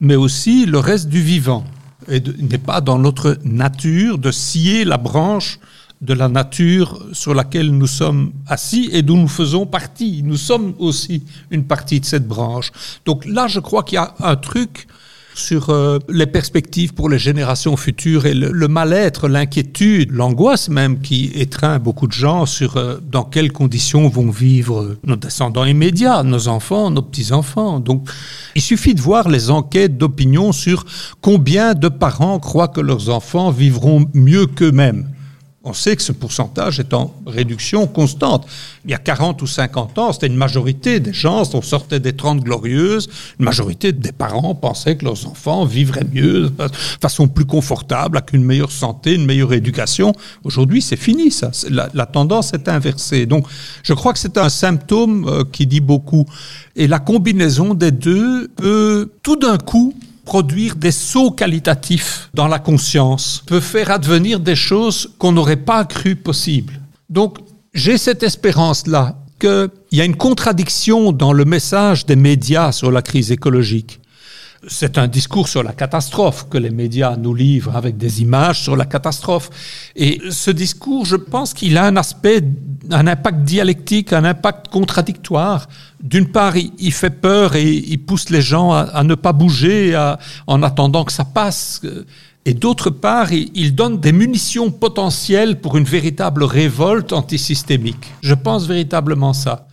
mais 0.00 0.16
aussi 0.16 0.66
le 0.66 0.78
reste 0.78 1.08
du 1.08 1.20
vivant. 1.20 1.64
Et 2.08 2.22
il 2.38 2.46
n'est 2.46 2.58
pas 2.58 2.80
dans 2.80 2.98
notre 2.98 3.38
nature 3.44 4.18
de 4.18 4.30
scier 4.30 4.84
la 4.84 4.98
branche 4.98 5.58
de 6.04 6.14
la 6.14 6.28
nature 6.28 7.02
sur 7.12 7.34
laquelle 7.34 7.70
nous 7.70 7.86
sommes 7.86 8.32
assis 8.46 8.90
et 8.92 9.02
d'où 9.02 9.16
nous 9.16 9.28
faisons 9.28 9.66
partie. 9.66 10.22
Nous 10.22 10.36
sommes 10.36 10.74
aussi 10.78 11.22
une 11.50 11.64
partie 11.64 12.00
de 12.00 12.04
cette 12.04 12.28
branche. 12.28 12.72
Donc 13.04 13.24
là, 13.24 13.46
je 13.46 13.60
crois 13.60 13.82
qu'il 13.82 13.96
y 13.96 13.98
a 13.98 14.14
un 14.20 14.36
truc 14.36 14.86
sur 15.34 15.70
euh, 15.70 15.98
les 16.08 16.26
perspectives 16.26 16.94
pour 16.94 17.08
les 17.08 17.18
générations 17.18 17.76
futures 17.76 18.26
et 18.26 18.34
le, 18.34 18.52
le 18.52 18.68
mal-être, 18.68 19.28
l'inquiétude, 19.28 20.12
l'angoisse 20.12 20.68
même 20.68 21.00
qui 21.00 21.32
étreint 21.34 21.78
beaucoup 21.78 22.06
de 22.06 22.12
gens 22.12 22.46
sur 22.46 22.76
euh, 22.76 22.98
dans 23.10 23.24
quelles 23.24 23.52
conditions 23.52 24.08
vont 24.08 24.30
vivre 24.30 24.96
nos 25.04 25.16
descendants 25.16 25.64
immédiats, 25.64 26.22
nos 26.22 26.48
enfants, 26.48 26.90
nos 26.90 27.02
petits-enfants. 27.02 27.80
Donc 27.80 28.08
il 28.54 28.62
suffit 28.62 28.94
de 28.94 29.00
voir 29.00 29.28
les 29.28 29.50
enquêtes 29.50 29.98
d'opinion 29.98 30.52
sur 30.52 30.84
combien 31.20 31.74
de 31.74 31.88
parents 31.88 32.38
croient 32.38 32.68
que 32.68 32.80
leurs 32.80 33.08
enfants 33.08 33.50
vivront 33.50 34.06
mieux 34.14 34.46
qu'eux-mêmes 34.46 35.08
on 35.64 35.72
sait 35.72 35.96
que 35.96 36.02
ce 36.02 36.12
pourcentage 36.12 36.78
est 36.78 36.92
en 36.92 37.14
réduction 37.26 37.86
constante. 37.86 38.46
Il 38.84 38.90
y 38.90 38.94
a 38.94 38.98
40 38.98 39.40
ou 39.40 39.46
50 39.46 39.98
ans, 39.98 40.12
c'était 40.12 40.26
une 40.26 40.36
majorité 40.36 41.00
des 41.00 41.12
gens, 41.12 41.42
on 41.54 41.62
sortait 41.62 42.00
des 42.00 42.12
30 42.12 42.40
glorieuses, 42.40 43.08
une 43.38 43.46
majorité 43.46 43.92
des 43.92 44.12
parents 44.12 44.54
pensaient 44.54 44.96
que 44.96 45.06
leurs 45.06 45.26
enfants 45.26 45.64
vivraient 45.64 46.06
mieux, 46.12 46.50
de 46.50 46.68
façon 47.00 47.28
plus 47.28 47.46
confortable, 47.46 48.18
avec 48.18 48.34
une 48.34 48.44
meilleure 48.44 48.72
santé, 48.72 49.14
une 49.14 49.24
meilleure 49.24 49.54
éducation. 49.54 50.12
Aujourd'hui, 50.44 50.82
c'est 50.82 50.96
fini, 50.96 51.30
ça. 51.30 51.50
La, 51.70 52.06
tendance 52.06 52.52
est 52.52 52.68
inversée. 52.68 53.24
Donc, 53.24 53.46
je 53.82 53.94
crois 53.94 54.12
que 54.12 54.18
c'est 54.18 54.36
un 54.36 54.50
symptôme 54.50 55.26
euh, 55.26 55.44
qui 55.50 55.66
dit 55.66 55.80
beaucoup. 55.80 56.26
Et 56.76 56.86
la 56.86 56.98
combinaison 56.98 57.72
des 57.72 57.90
deux 57.90 58.48
peut 58.48 59.10
tout 59.22 59.36
d'un 59.36 59.56
coup 59.56 59.94
produire 60.24 60.76
des 60.76 60.90
sauts 60.90 61.30
qualitatifs 61.30 62.30
dans 62.34 62.48
la 62.48 62.58
conscience, 62.58 63.42
peut 63.46 63.60
faire 63.60 63.90
advenir 63.90 64.40
des 64.40 64.56
choses 64.56 65.10
qu'on 65.18 65.32
n'aurait 65.32 65.56
pas 65.56 65.84
cru 65.84 66.16
possibles. 66.16 66.80
Donc, 67.08 67.38
j'ai 67.74 67.98
cette 67.98 68.22
espérance-là 68.22 69.16
qu'il 69.38 69.70
y 69.92 70.00
a 70.00 70.04
une 70.04 70.16
contradiction 70.16 71.12
dans 71.12 71.32
le 71.32 71.44
message 71.44 72.06
des 72.06 72.16
médias 72.16 72.72
sur 72.72 72.90
la 72.90 73.02
crise 73.02 73.32
écologique. 73.32 74.00
C'est 74.68 74.98
un 74.98 75.08
discours 75.08 75.48
sur 75.48 75.62
la 75.62 75.72
catastrophe 75.72 76.48
que 76.48 76.58
les 76.58 76.70
médias 76.70 77.16
nous 77.16 77.34
livrent 77.34 77.76
avec 77.76 77.96
des 77.96 78.22
images 78.22 78.62
sur 78.62 78.76
la 78.76 78.86
catastrophe. 78.86 79.50
Et 79.96 80.20
ce 80.30 80.50
discours, 80.50 81.04
je 81.04 81.16
pense 81.16 81.54
qu'il 81.54 81.76
a 81.76 81.84
un 81.84 81.96
aspect, 81.96 82.42
un 82.90 83.06
impact 83.06 83.40
dialectique, 83.40 84.12
un 84.12 84.24
impact 84.24 84.68
contradictoire 84.68 85.66
d'une 86.04 86.26
part, 86.26 86.54
il, 86.56 86.92
fait 86.92 87.08
peur 87.08 87.56
et 87.56 87.72
il 87.72 87.98
pousse 87.98 88.28
les 88.28 88.42
gens 88.42 88.72
à, 88.72 88.80
à 88.80 89.02
ne 89.04 89.14
pas 89.14 89.32
bouger 89.32 89.94
à, 89.94 90.18
en 90.46 90.62
attendant 90.62 91.02
que 91.04 91.12
ça 91.12 91.24
passe. 91.24 91.80
Et 92.44 92.52
d'autre 92.52 92.90
part, 92.90 93.32
il, 93.32 93.50
il, 93.54 93.74
donne 93.74 93.98
des 93.98 94.12
munitions 94.12 94.70
potentielles 94.70 95.58
pour 95.60 95.78
une 95.78 95.84
véritable 95.84 96.44
révolte 96.44 97.14
antisystémique. 97.14 98.12
Je 98.22 98.34
pense 98.34 98.66
véritablement 98.66 99.32
ça. 99.32 99.66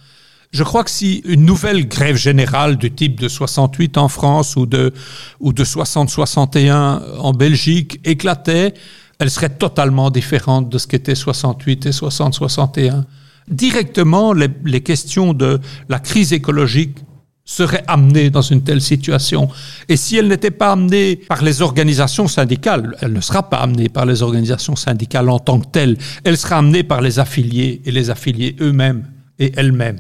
Je 0.52 0.64
crois 0.64 0.84
que 0.84 0.92
si 0.92 1.22
une 1.26 1.46
nouvelle 1.46 1.88
grève 1.88 2.18
générale 2.18 2.76
du 2.76 2.92
type 2.92 3.22
de 3.22 3.30
68 3.30 3.98
en 3.98 4.10
France 4.10 4.58
ou 4.58 4.66
de, 4.66 4.94
ou 5.40 5.54
de 5.54 5.64
60-61 5.64 7.20
en 7.20 7.32
Belgique 7.32 8.02
éclatait, 8.04 8.74
elle 9.20 9.32
serait 9.32 9.50
totalement 9.50 10.10
différente 10.10 10.68
de 10.68 10.78
ce 10.78 10.88
qu'était 10.88 11.16
68 11.16 11.86
et 11.86 11.92
60-61. 11.92 13.04
Directement, 13.48 14.34
les, 14.34 14.50
les 14.66 14.82
questions 14.82 15.34
de 15.34 15.62
la 15.88 16.00
crise 16.00 16.34
écologique 16.34 16.98
seraient 17.46 17.84
amenées 17.88 18.30
dans 18.30 18.42
une 18.42 18.62
telle 18.62 18.82
situation. 18.82 19.50
Et 19.88 19.96
si 19.96 20.18
elle 20.18 20.28
n'était 20.28 20.52
pas 20.52 20.74
amenée 20.74 21.16
par 21.16 21.44
les 21.44 21.62
organisations 21.62 22.28
syndicales, 22.28 22.98
elle 23.00 23.14
ne 23.14 23.22
sera 23.22 23.50
pas 23.50 23.58
amenée 23.58 23.88
par 23.88 24.06
les 24.06 24.22
organisations 24.22 24.76
syndicales 24.76 25.30
en 25.30 25.40
tant 25.40 25.62
que 25.62 25.68
telles, 25.68 25.98
elle 26.26 26.38
sera 26.38 26.58
amenée 26.58 26.84
par 26.84 27.02
les 27.02 27.20
affiliés 27.20 27.82
et 27.86 27.92
les 27.92 28.10
affiliés 28.10 28.56
eux-mêmes 28.60 29.06
et 29.40 29.54
elles-mêmes. 29.56 30.00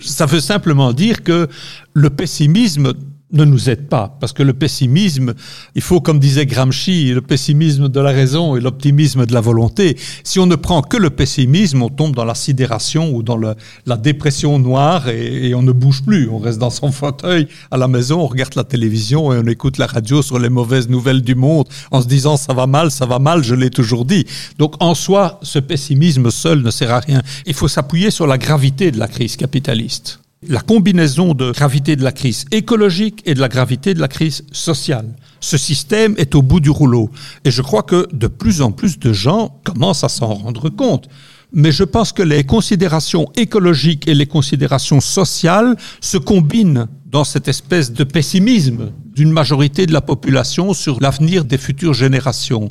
Ça 0.00 0.26
veut 0.26 0.40
simplement 0.40 0.92
dire 0.92 1.22
que 1.22 1.48
le 1.92 2.10
pessimisme 2.10 2.94
ne 3.34 3.44
nous 3.44 3.68
aide 3.68 3.88
pas, 3.88 4.16
parce 4.20 4.32
que 4.32 4.42
le 4.42 4.54
pessimisme, 4.54 5.34
il 5.74 5.82
faut, 5.82 6.00
comme 6.00 6.18
disait 6.18 6.46
Gramsci, 6.46 7.12
le 7.12 7.20
pessimisme 7.20 7.88
de 7.88 8.00
la 8.00 8.10
raison 8.10 8.56
et 8.56 8.60
l'optimisme 8.60 9.26
de 9.26 9.34
la 9.34 9.40
volonté. 9.40 9.96
Si 10.22 10.38
on 10.38 10.46
ne 10.46 10.56
prend 10.56 10.82
que 10.82 10.96
le 10.96 11.10
pessimisme, 11.10 11.82
on 11.82 11.88
tombe 11.88 12.14
dans 12.14 12.24
la 12.24 12.34
sidération 12.34 13.12
ou 13.12 13.22
dans 13.22 13.36
la 13.36 13.96
dépression 13.96 14.58
noire 14.58 15.08
et, 15.08 15.54
on 15.54 15.62
ne 15.62 15.72
bouge 15.72 16.02
plus. 16.02 16.28
On 16.28 16.38
reste 16.38 16.58
dans 16.58 16.70
son 16.70 16.90
fauteuil 16.90 17.48
à 17.70 17.76
la 17.76 17.88
maison, 17.88 18.20
on 18.20 18.26
regarde 18.26 18.54
la 18.54 18.64
télévision 18.64 19.32
et 19.32 19.38
on 19.38 19.46
écoute 19.46 19.78
la 19.78 19.86
radio 19.86 20.22
sur 20.22 20.38
les 20.38 20.48
mauvaises 20.48 20.88
nouvelles 20.88 21.22
du 21.22 21.34
monde 21.34 21.66
en 21.90 22.00
se 22.00 22.06
disant 22.06 22.36
ça 22.36 22.52
va 22.52 22.66
mal, 22.66 22.90
ça 22.90 23.06
va 23.06 23.18
mal, 23.18 23.42
je 23.42 23.54
l'ai 23.54 23.70
toujours 23.70 24.04
dit. 24.04 24.26
Donc 24.58 24.74
en 24.80 24.94
soi, 24.94 25.38
ce 25.42 25.58
pessimisme 25.58 26.30
seul 26.30 26.62
ne 26.62 26.70
sert 26.70 26.92
à 26.92 27.00
rien. 27.00 27.22
Il 27.46 27.54
faut 27.54 27.68
s'appuyer 27.68 28.10
sur 28.10 28.26
la 28.26 28.38
gravité 28.38 28.90
de 28.90 28.98
la 28.98 29.08
crise 29.08 29.36
capitaliste 29.36 30.23
la 30.48 30.60
combinaison 30.60 31.34
de 31.34 31.52
gravité 31.52 31.96
de 31.96 32.04
la 32.04 32.12
crise 32.12 32.44
écologique 32.50 33.22
et 33.24 33.34
de 33.34 33.40
la 33.40 33.48
gravité 33.48 33.94
de 33.94 34.00
la 34.00 34.08
crise 34.08 34.44
sociale. 34.52 35.14
Ce 35.40 35.56
système 35.58 36.14
est 36.16 36.34
au 36.34 36.42
bout 36.42 36.60
du 36.60 36.70
rouleau. 36.70 37.10
Et 37.44 37.50
je 37.50 37.62
crois 37.62 37.82
que 37.82 38.08
de 38.12 38.26
plus 38.26 38.62
en 38.62 38.72
plus 38.72 38.98
de 38.98 39.12
gens 39.12 39.60
commencent 39.64 40.04
à 40.04 40.08
s'en 40.08 40.34
rendre 40.34 40.68
compte. 40.70 41.08
Mais 41.52 41.70
je 41.70 41.84
pense 41.84 42.12
que 42.12 42.22
les 42.22 42.44
considérations 42.44 43.30
écologiques 43.36 44.08
et 44.08 44.14
les 44.14 44.26
considérations 44.26 45.00
sociales 45.00 45.76
se 46.00 46.18
combinent 46.18 46.88
dans 47.06 47.22
cette 47.22 47.46
espèce 47.46 47.92
de 47.92 48.02
pessimisme 48.02 48.90
d'une 49.14 49.30
majorité 49.30 49.86
de 49.86 49.92
la 49.92 50.00
population 50.00 50.72
sur 50.72 51.00
l'avenir 51.00 51.44
des 51.44 51.58
futures 51.58 51.94
générations. 51.94 52.68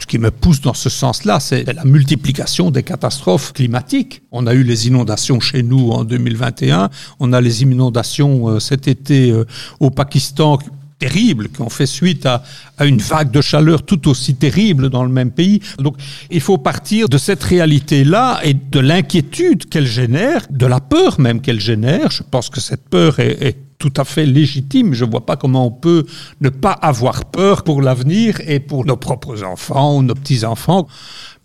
Ce 0.00 0.06
qui 0.06 0.18
me 0.18 0.30
pousse 0.30 0.60
dans 0.62 0.74
ce 0.74 0.88
sens-là, 0.88 1.40
c'est 1.40 1.70
la 1.72 1.84
multiplication 1.84 2.70
des 2.70 2.82
catastrophes 2.82 3.52
climatiques. 3.52 4.22
On 4.32 4.46
a 4.46 4.54
eu 4.54 4.62
les 4.62 4.88
inondations 4.88 5.40
chez 5.40 5.62
nous 5.62 5.90
en 5.90 6.04
2021, 6.04 6.88
on 7.20 7.32
a 7.32 7.40
les 7.40 7.62
inondations 7.62 8.48
euh, 8.48 8.60
cet 8.60 8.88
été 8.88 9.30
euh, 9.30 9.44
au 9.78 9.90
Pakistan 9.90 10.58
terribles 10.98 11.48
qui 11.48 11.60
ont 11.62 11.70
fait 11.70 11.86
suite 11.86 12.26
à, 12.26 12.42
à, 12.78 12.86
une 12.86 12.98
vague 12.98 13.30
de 13.30 13.40
chaleur 13.40 13.82
tout 13.82 14.08
aussi 14.08 14.34
terrible 14.34 14.90
dans 14.90 15.02
le 15.02 15.10
même 15.10 15.30
pays. 15.30 15.60
Donc 15.78 15.96
il 16.30 16.40
faut 16.40 16.58
partir 16.58 17.08
de 17.08 17.18
cette 17.18 17.42
réalité-là 17.42 18.40
et 18.42 18.54
de 18.54 18.80
l'inquiétude 18.80 19.68
qu'elle 19.68 19.86
génère, 19.86 20.46
de 20.50 20.66
la 20.66 20.80
peur 20.80 21.20
même 21.20 21.40
qu'elle 21.40 21.60
génère. 21.60 22.10
Je 22.10 22.22
pense 22.22 22.48
que 22.48 22.60
cette 22.60 22.88
peur 22.88 23.18
est, 23.18 23.42
est 23.42 23.69
tout 23.80 23.92
à 23.96 24.04
fait 24.04 24.26
légitime. 24.26 24.94
Je 24.94 25.04
ne 25.04 25.10
vois 25.10 25.26
pas 25.26 25.36
comment 25.36 25.66
on 25.66 25.72
peut 25.72 26.04
ne 26.40 26.50
pas 26.50 26.72
avoir 26.72 27.24
peur 27.24 27.64
pour 27.64 27.82
l'avenir 27.82 28.40
et 28.46 28.60
pour 28.60 28.84
nos 28.84 28.96
propres 28.96 29.42
enfants 29.42 29.96
ou 29.96 30.02
nos 30.04 30.14
petits-enfants. 30.14 30.86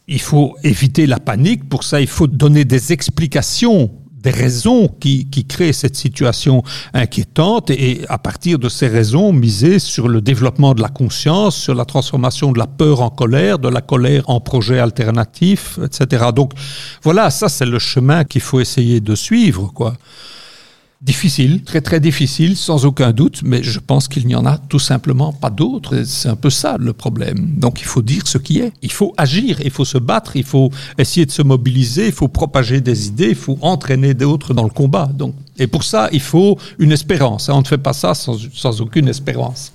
Il 0.07 0.21
faut 0.21 0.55
éviter 0.63 1.07
la 1.07 1.19
panique. 1.19 1.67
Pour 1.67 1.83
ça, 1.83 1.99
il 1.99 2.07
faut 2.07 2.27
donner 2.27 2.65
des 2.65 2.93
explications 2.93 3.89
des 4.21 4.31
raisons 4.31 4.87
qui, 4.87 5.29
qui 5.29 5.45
créent 5.45 5.71
cette 5.71 5.95
situation 5.95 6.63
inquiétante 6.95 7.69
et 7.69 8.01
à 8.09 8.17
partir 8.17 8.57
de 8.57 8.69
ces 8.69 8.87
raisons 8.87 9.31
miser 9.31 9.77
sur 9.77 10.07
le 10.07 10.19
développement 10.19 10.73
de 10.73 10.81
la 10.81 10.89
conscience, 10.89 11.55
sur 11.55 11.75
la 11.75 11.85
transformation 11.85 12.51
de 12.51 12.57
la 12.57 12.65
peur 12.65 13.01
en 13.01 13.11
colère, 13.11 13.59
de 13.59 13.69
la 13.69 13.81
colère 13.81 14.23
en 14.27 14.39
projet 14.41 14.79
alternatif, 14.79 15.77
etc. 15.85 16.25
Donc 16.35 16.53
voilà, 17.03 17.29
ça 17.29 17.49
c'est 17.49 17.67
le 17.67 17.77
chemin 17.77 18.23
qu'il 18.23 18.41
faut 18.41 18.59
essayer 18.59 18.99
de 18.99 19.13
suivre, 19.13 19.71
quoi. 19.71 19.93
Difficile, 21.05 21.61
très 21.61 21.81
très 21.81 21.99
difficile, 21.99 22.57
sans 22.57 22.83
aucun 22.85 23.11
doute, 23.11 23.41
mais 23.43 23.61
je 23.61 23.79
pense 23.79 24.07
qu'il 24.07 24.25
n'y 24.25 24.33
en 24.33 24.43
a 24.43 24.57
tout 24.57 24.79
simplement 24.79 25.33
pas 25.33 25.51
d'autres. 25.51 26.01
C'est 26.03 26.29
un 26.29 26.35
peu 26.35 26.49
ça 26.49 26.77
le 26.79 26.93
problème. 26.93 27.51
Donc 27.57 27.79
il 27.79 27.85
faut 27.85 28.01
dire 28.01 28.23
ce 28.25 28.39
qui 28.39 28.57
est. 28.57 28.73
Il 28.81 28.91
faut 28.91 29.13
agir, 29.15 29.61
il 29.63 29.69
faut 29.69 29.85
se 29.85 29.99
battre, 29.99 30.35
il 30.35 30.43
faut 30.43 30.71
essayer 30.97 31.27
de 31.27 31.31
se 31.31 31.43
mobiliser, 31.43 32.07
il 32.07 32.11
faut 32.11 32.27
propager 32.27 32.81
des 32.81 33.07
idées, 33.07 33.29
il 33.29 33.35
faut 33.35 33.59
entraîner 33.61 34.15
d'autres 34.15 34.55
dans 34.55 34.63
le 34.63 34.71
combat. 34.71 35.05
Donc, 35.13 35.35
et 35.59 35.67
pour 35.67 35.83
ça, 35.83 36.09
il 36.11 36.21
faut 36.21 36.57
une 36.79 36.91
espérance. 36.91 37.49
On 37.49 37.61
ne 37.61 37.67
fait 37.67 37.77
pas 37.77 37.93
ça 37.93 38.15
sans, 38.15 38.39
sans 38.51 38.81
aucune 38.81 39.07
espérance. 39.07 39.73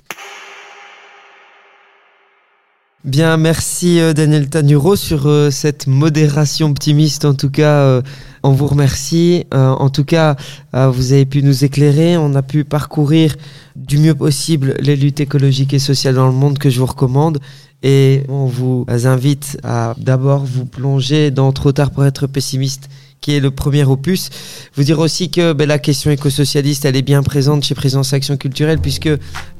Bien, 3.03 3.35
merci 3.35 3.99
euh, 3.99 4.13
Daniel 4.13 4.47
Tanuro 4.47 4.95
sur 4.95 5.25
euh, 5.25 5.49
cette 5.49 5.87
modération 5.87 6.69
optimiste. 6.69 7.25
En 7.25 7.33
tout 7.33 7.49
cas, 7.49 7.79
euh, 7.79 8.01
on 8.43 8.51
vous 8.51 8.67
remercie. 8.67 9.45
En 9.51 9.89
tout 9.89 10.03
cas, 10.03 10.35
vous 10.73 11.13
avez 11.13 11.25
pu 11.25 11.41
nous 11.41 11.63
éclairer. 11.63 12.17
On 12.17 12.35
a 12.35 12.43
pu 12.43 12.63
parcourir 12.63 13.35
du 13.75 13.97
mieux 13.97 14.13
possible 14.13 14.75
les 14.79 14.95
luttes 14.95 15.19
écologiques 15.19 15.73
et 15.73 15.79
sociales 15.79 16.15
dans 16.15 16.27
le 16.27 16.33
monde 16.33 16.59
que 16.59 16.69
je 16.69 16.79
vous 16.79 16.85
recommande. 16.85 17.39
Et 17.83 18.23
on 18.29 18.45
vous 18.45 18.85
invite 18.87 19.57
à 19.63 19.95
d'abord 19.97 20.43
vous 20.45 20.65
plonger 20.65 21.31
dans 21.31 21.51
Trop 21.51 21.71
tard 21.71 21.91
pour 21.91 22.05
être 22.05 22.27
pessimiste 22.27 22.89
qui 23.21 23.35
est 23.35 23.39
le 23.39 23.51
premier 23.51 23.83
opus. 23.83 24.31
Vous 24.75 24.83
dire 24.83 24.97
aussi 24.97 25.29
que 25.29 25.53
ben, 25.53 25.67
la 25.67 25.77
question 25.77 26.09
écosocialiste, 26.09 26.85
elle 26.85 26.95
est 26.95 27.03
bien 27.03 27.21
présente 27.21 27.63
chez 27.63 27.75
Présence 27.75 28.13
Action 28.13 28.35
Culturelle, 28.35 28.79
puisque 28.79 29.09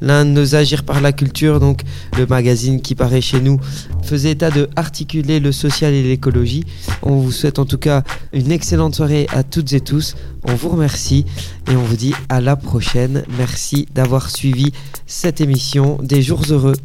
l'un 0.01 0.25
de 0.25 0.31
nos 0.31 0.55
Agir 0.55 0.83
par 0.83 0.99
la 0.99 1.11
culture, 1.11 1.59
donc 1.59 1.81
le 2.17 2.25
magazine 2.25 2.81
qui 2.81 2.95
paraît 2.95 3.21
chez 3.21 3.39
nous, 3.39 3.59
faisait 4.03 4.31
état 4.31 4.49
de 4.49 4.67
articuler 4.75 5.39
le 5.39 5.51
social 5.51 5.93
et 5.93 6.01
l'écologie. 6.01 6.63
On 7.03 7.17
vous 7.17 7.31
souhaite 7.31 7.59
en 7.59 7.65
tout 7.65 7.77
cas 7.77 8.03
une 8.33 8.51
excellente 8.51 8.95
soirée 8.95 9.27
à 9.31 9.43
toutes 9.43 9.73
et 9.73 9.79
tous. 9.79 10.15
On 10.43 10.55
vous 10.55 10.69
remercie 10.69 11.25
et 11.71 11.75
on 11.75 11.83
vous 11.83 11.95
dit 11.95 12.15
à 12.29 12.41
la 12.41 12.55
prochaine. 12.55 13.23
Merci 13.37 13.87
d'avoir 13.93 14.31
suivi 14.31 14.71
cette 15.05 15.39
émission 15.39 15.99
des 16.01 16.23
jours 16.23 16.41
heureux. 16.49 16.75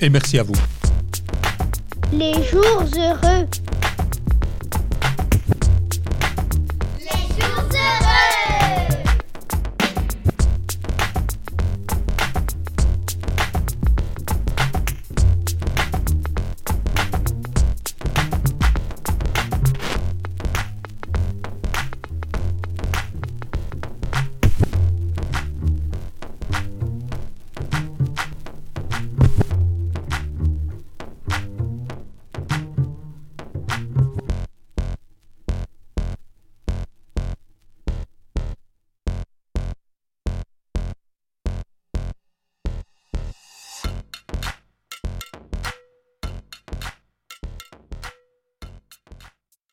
Et 0.00 0.08
merci 0.08 0.38
à 0.38 0.44
vous. 0.44 0.54
Les 2.12 2.34
jours 2.34 2.84
heureux. 2.96 3.46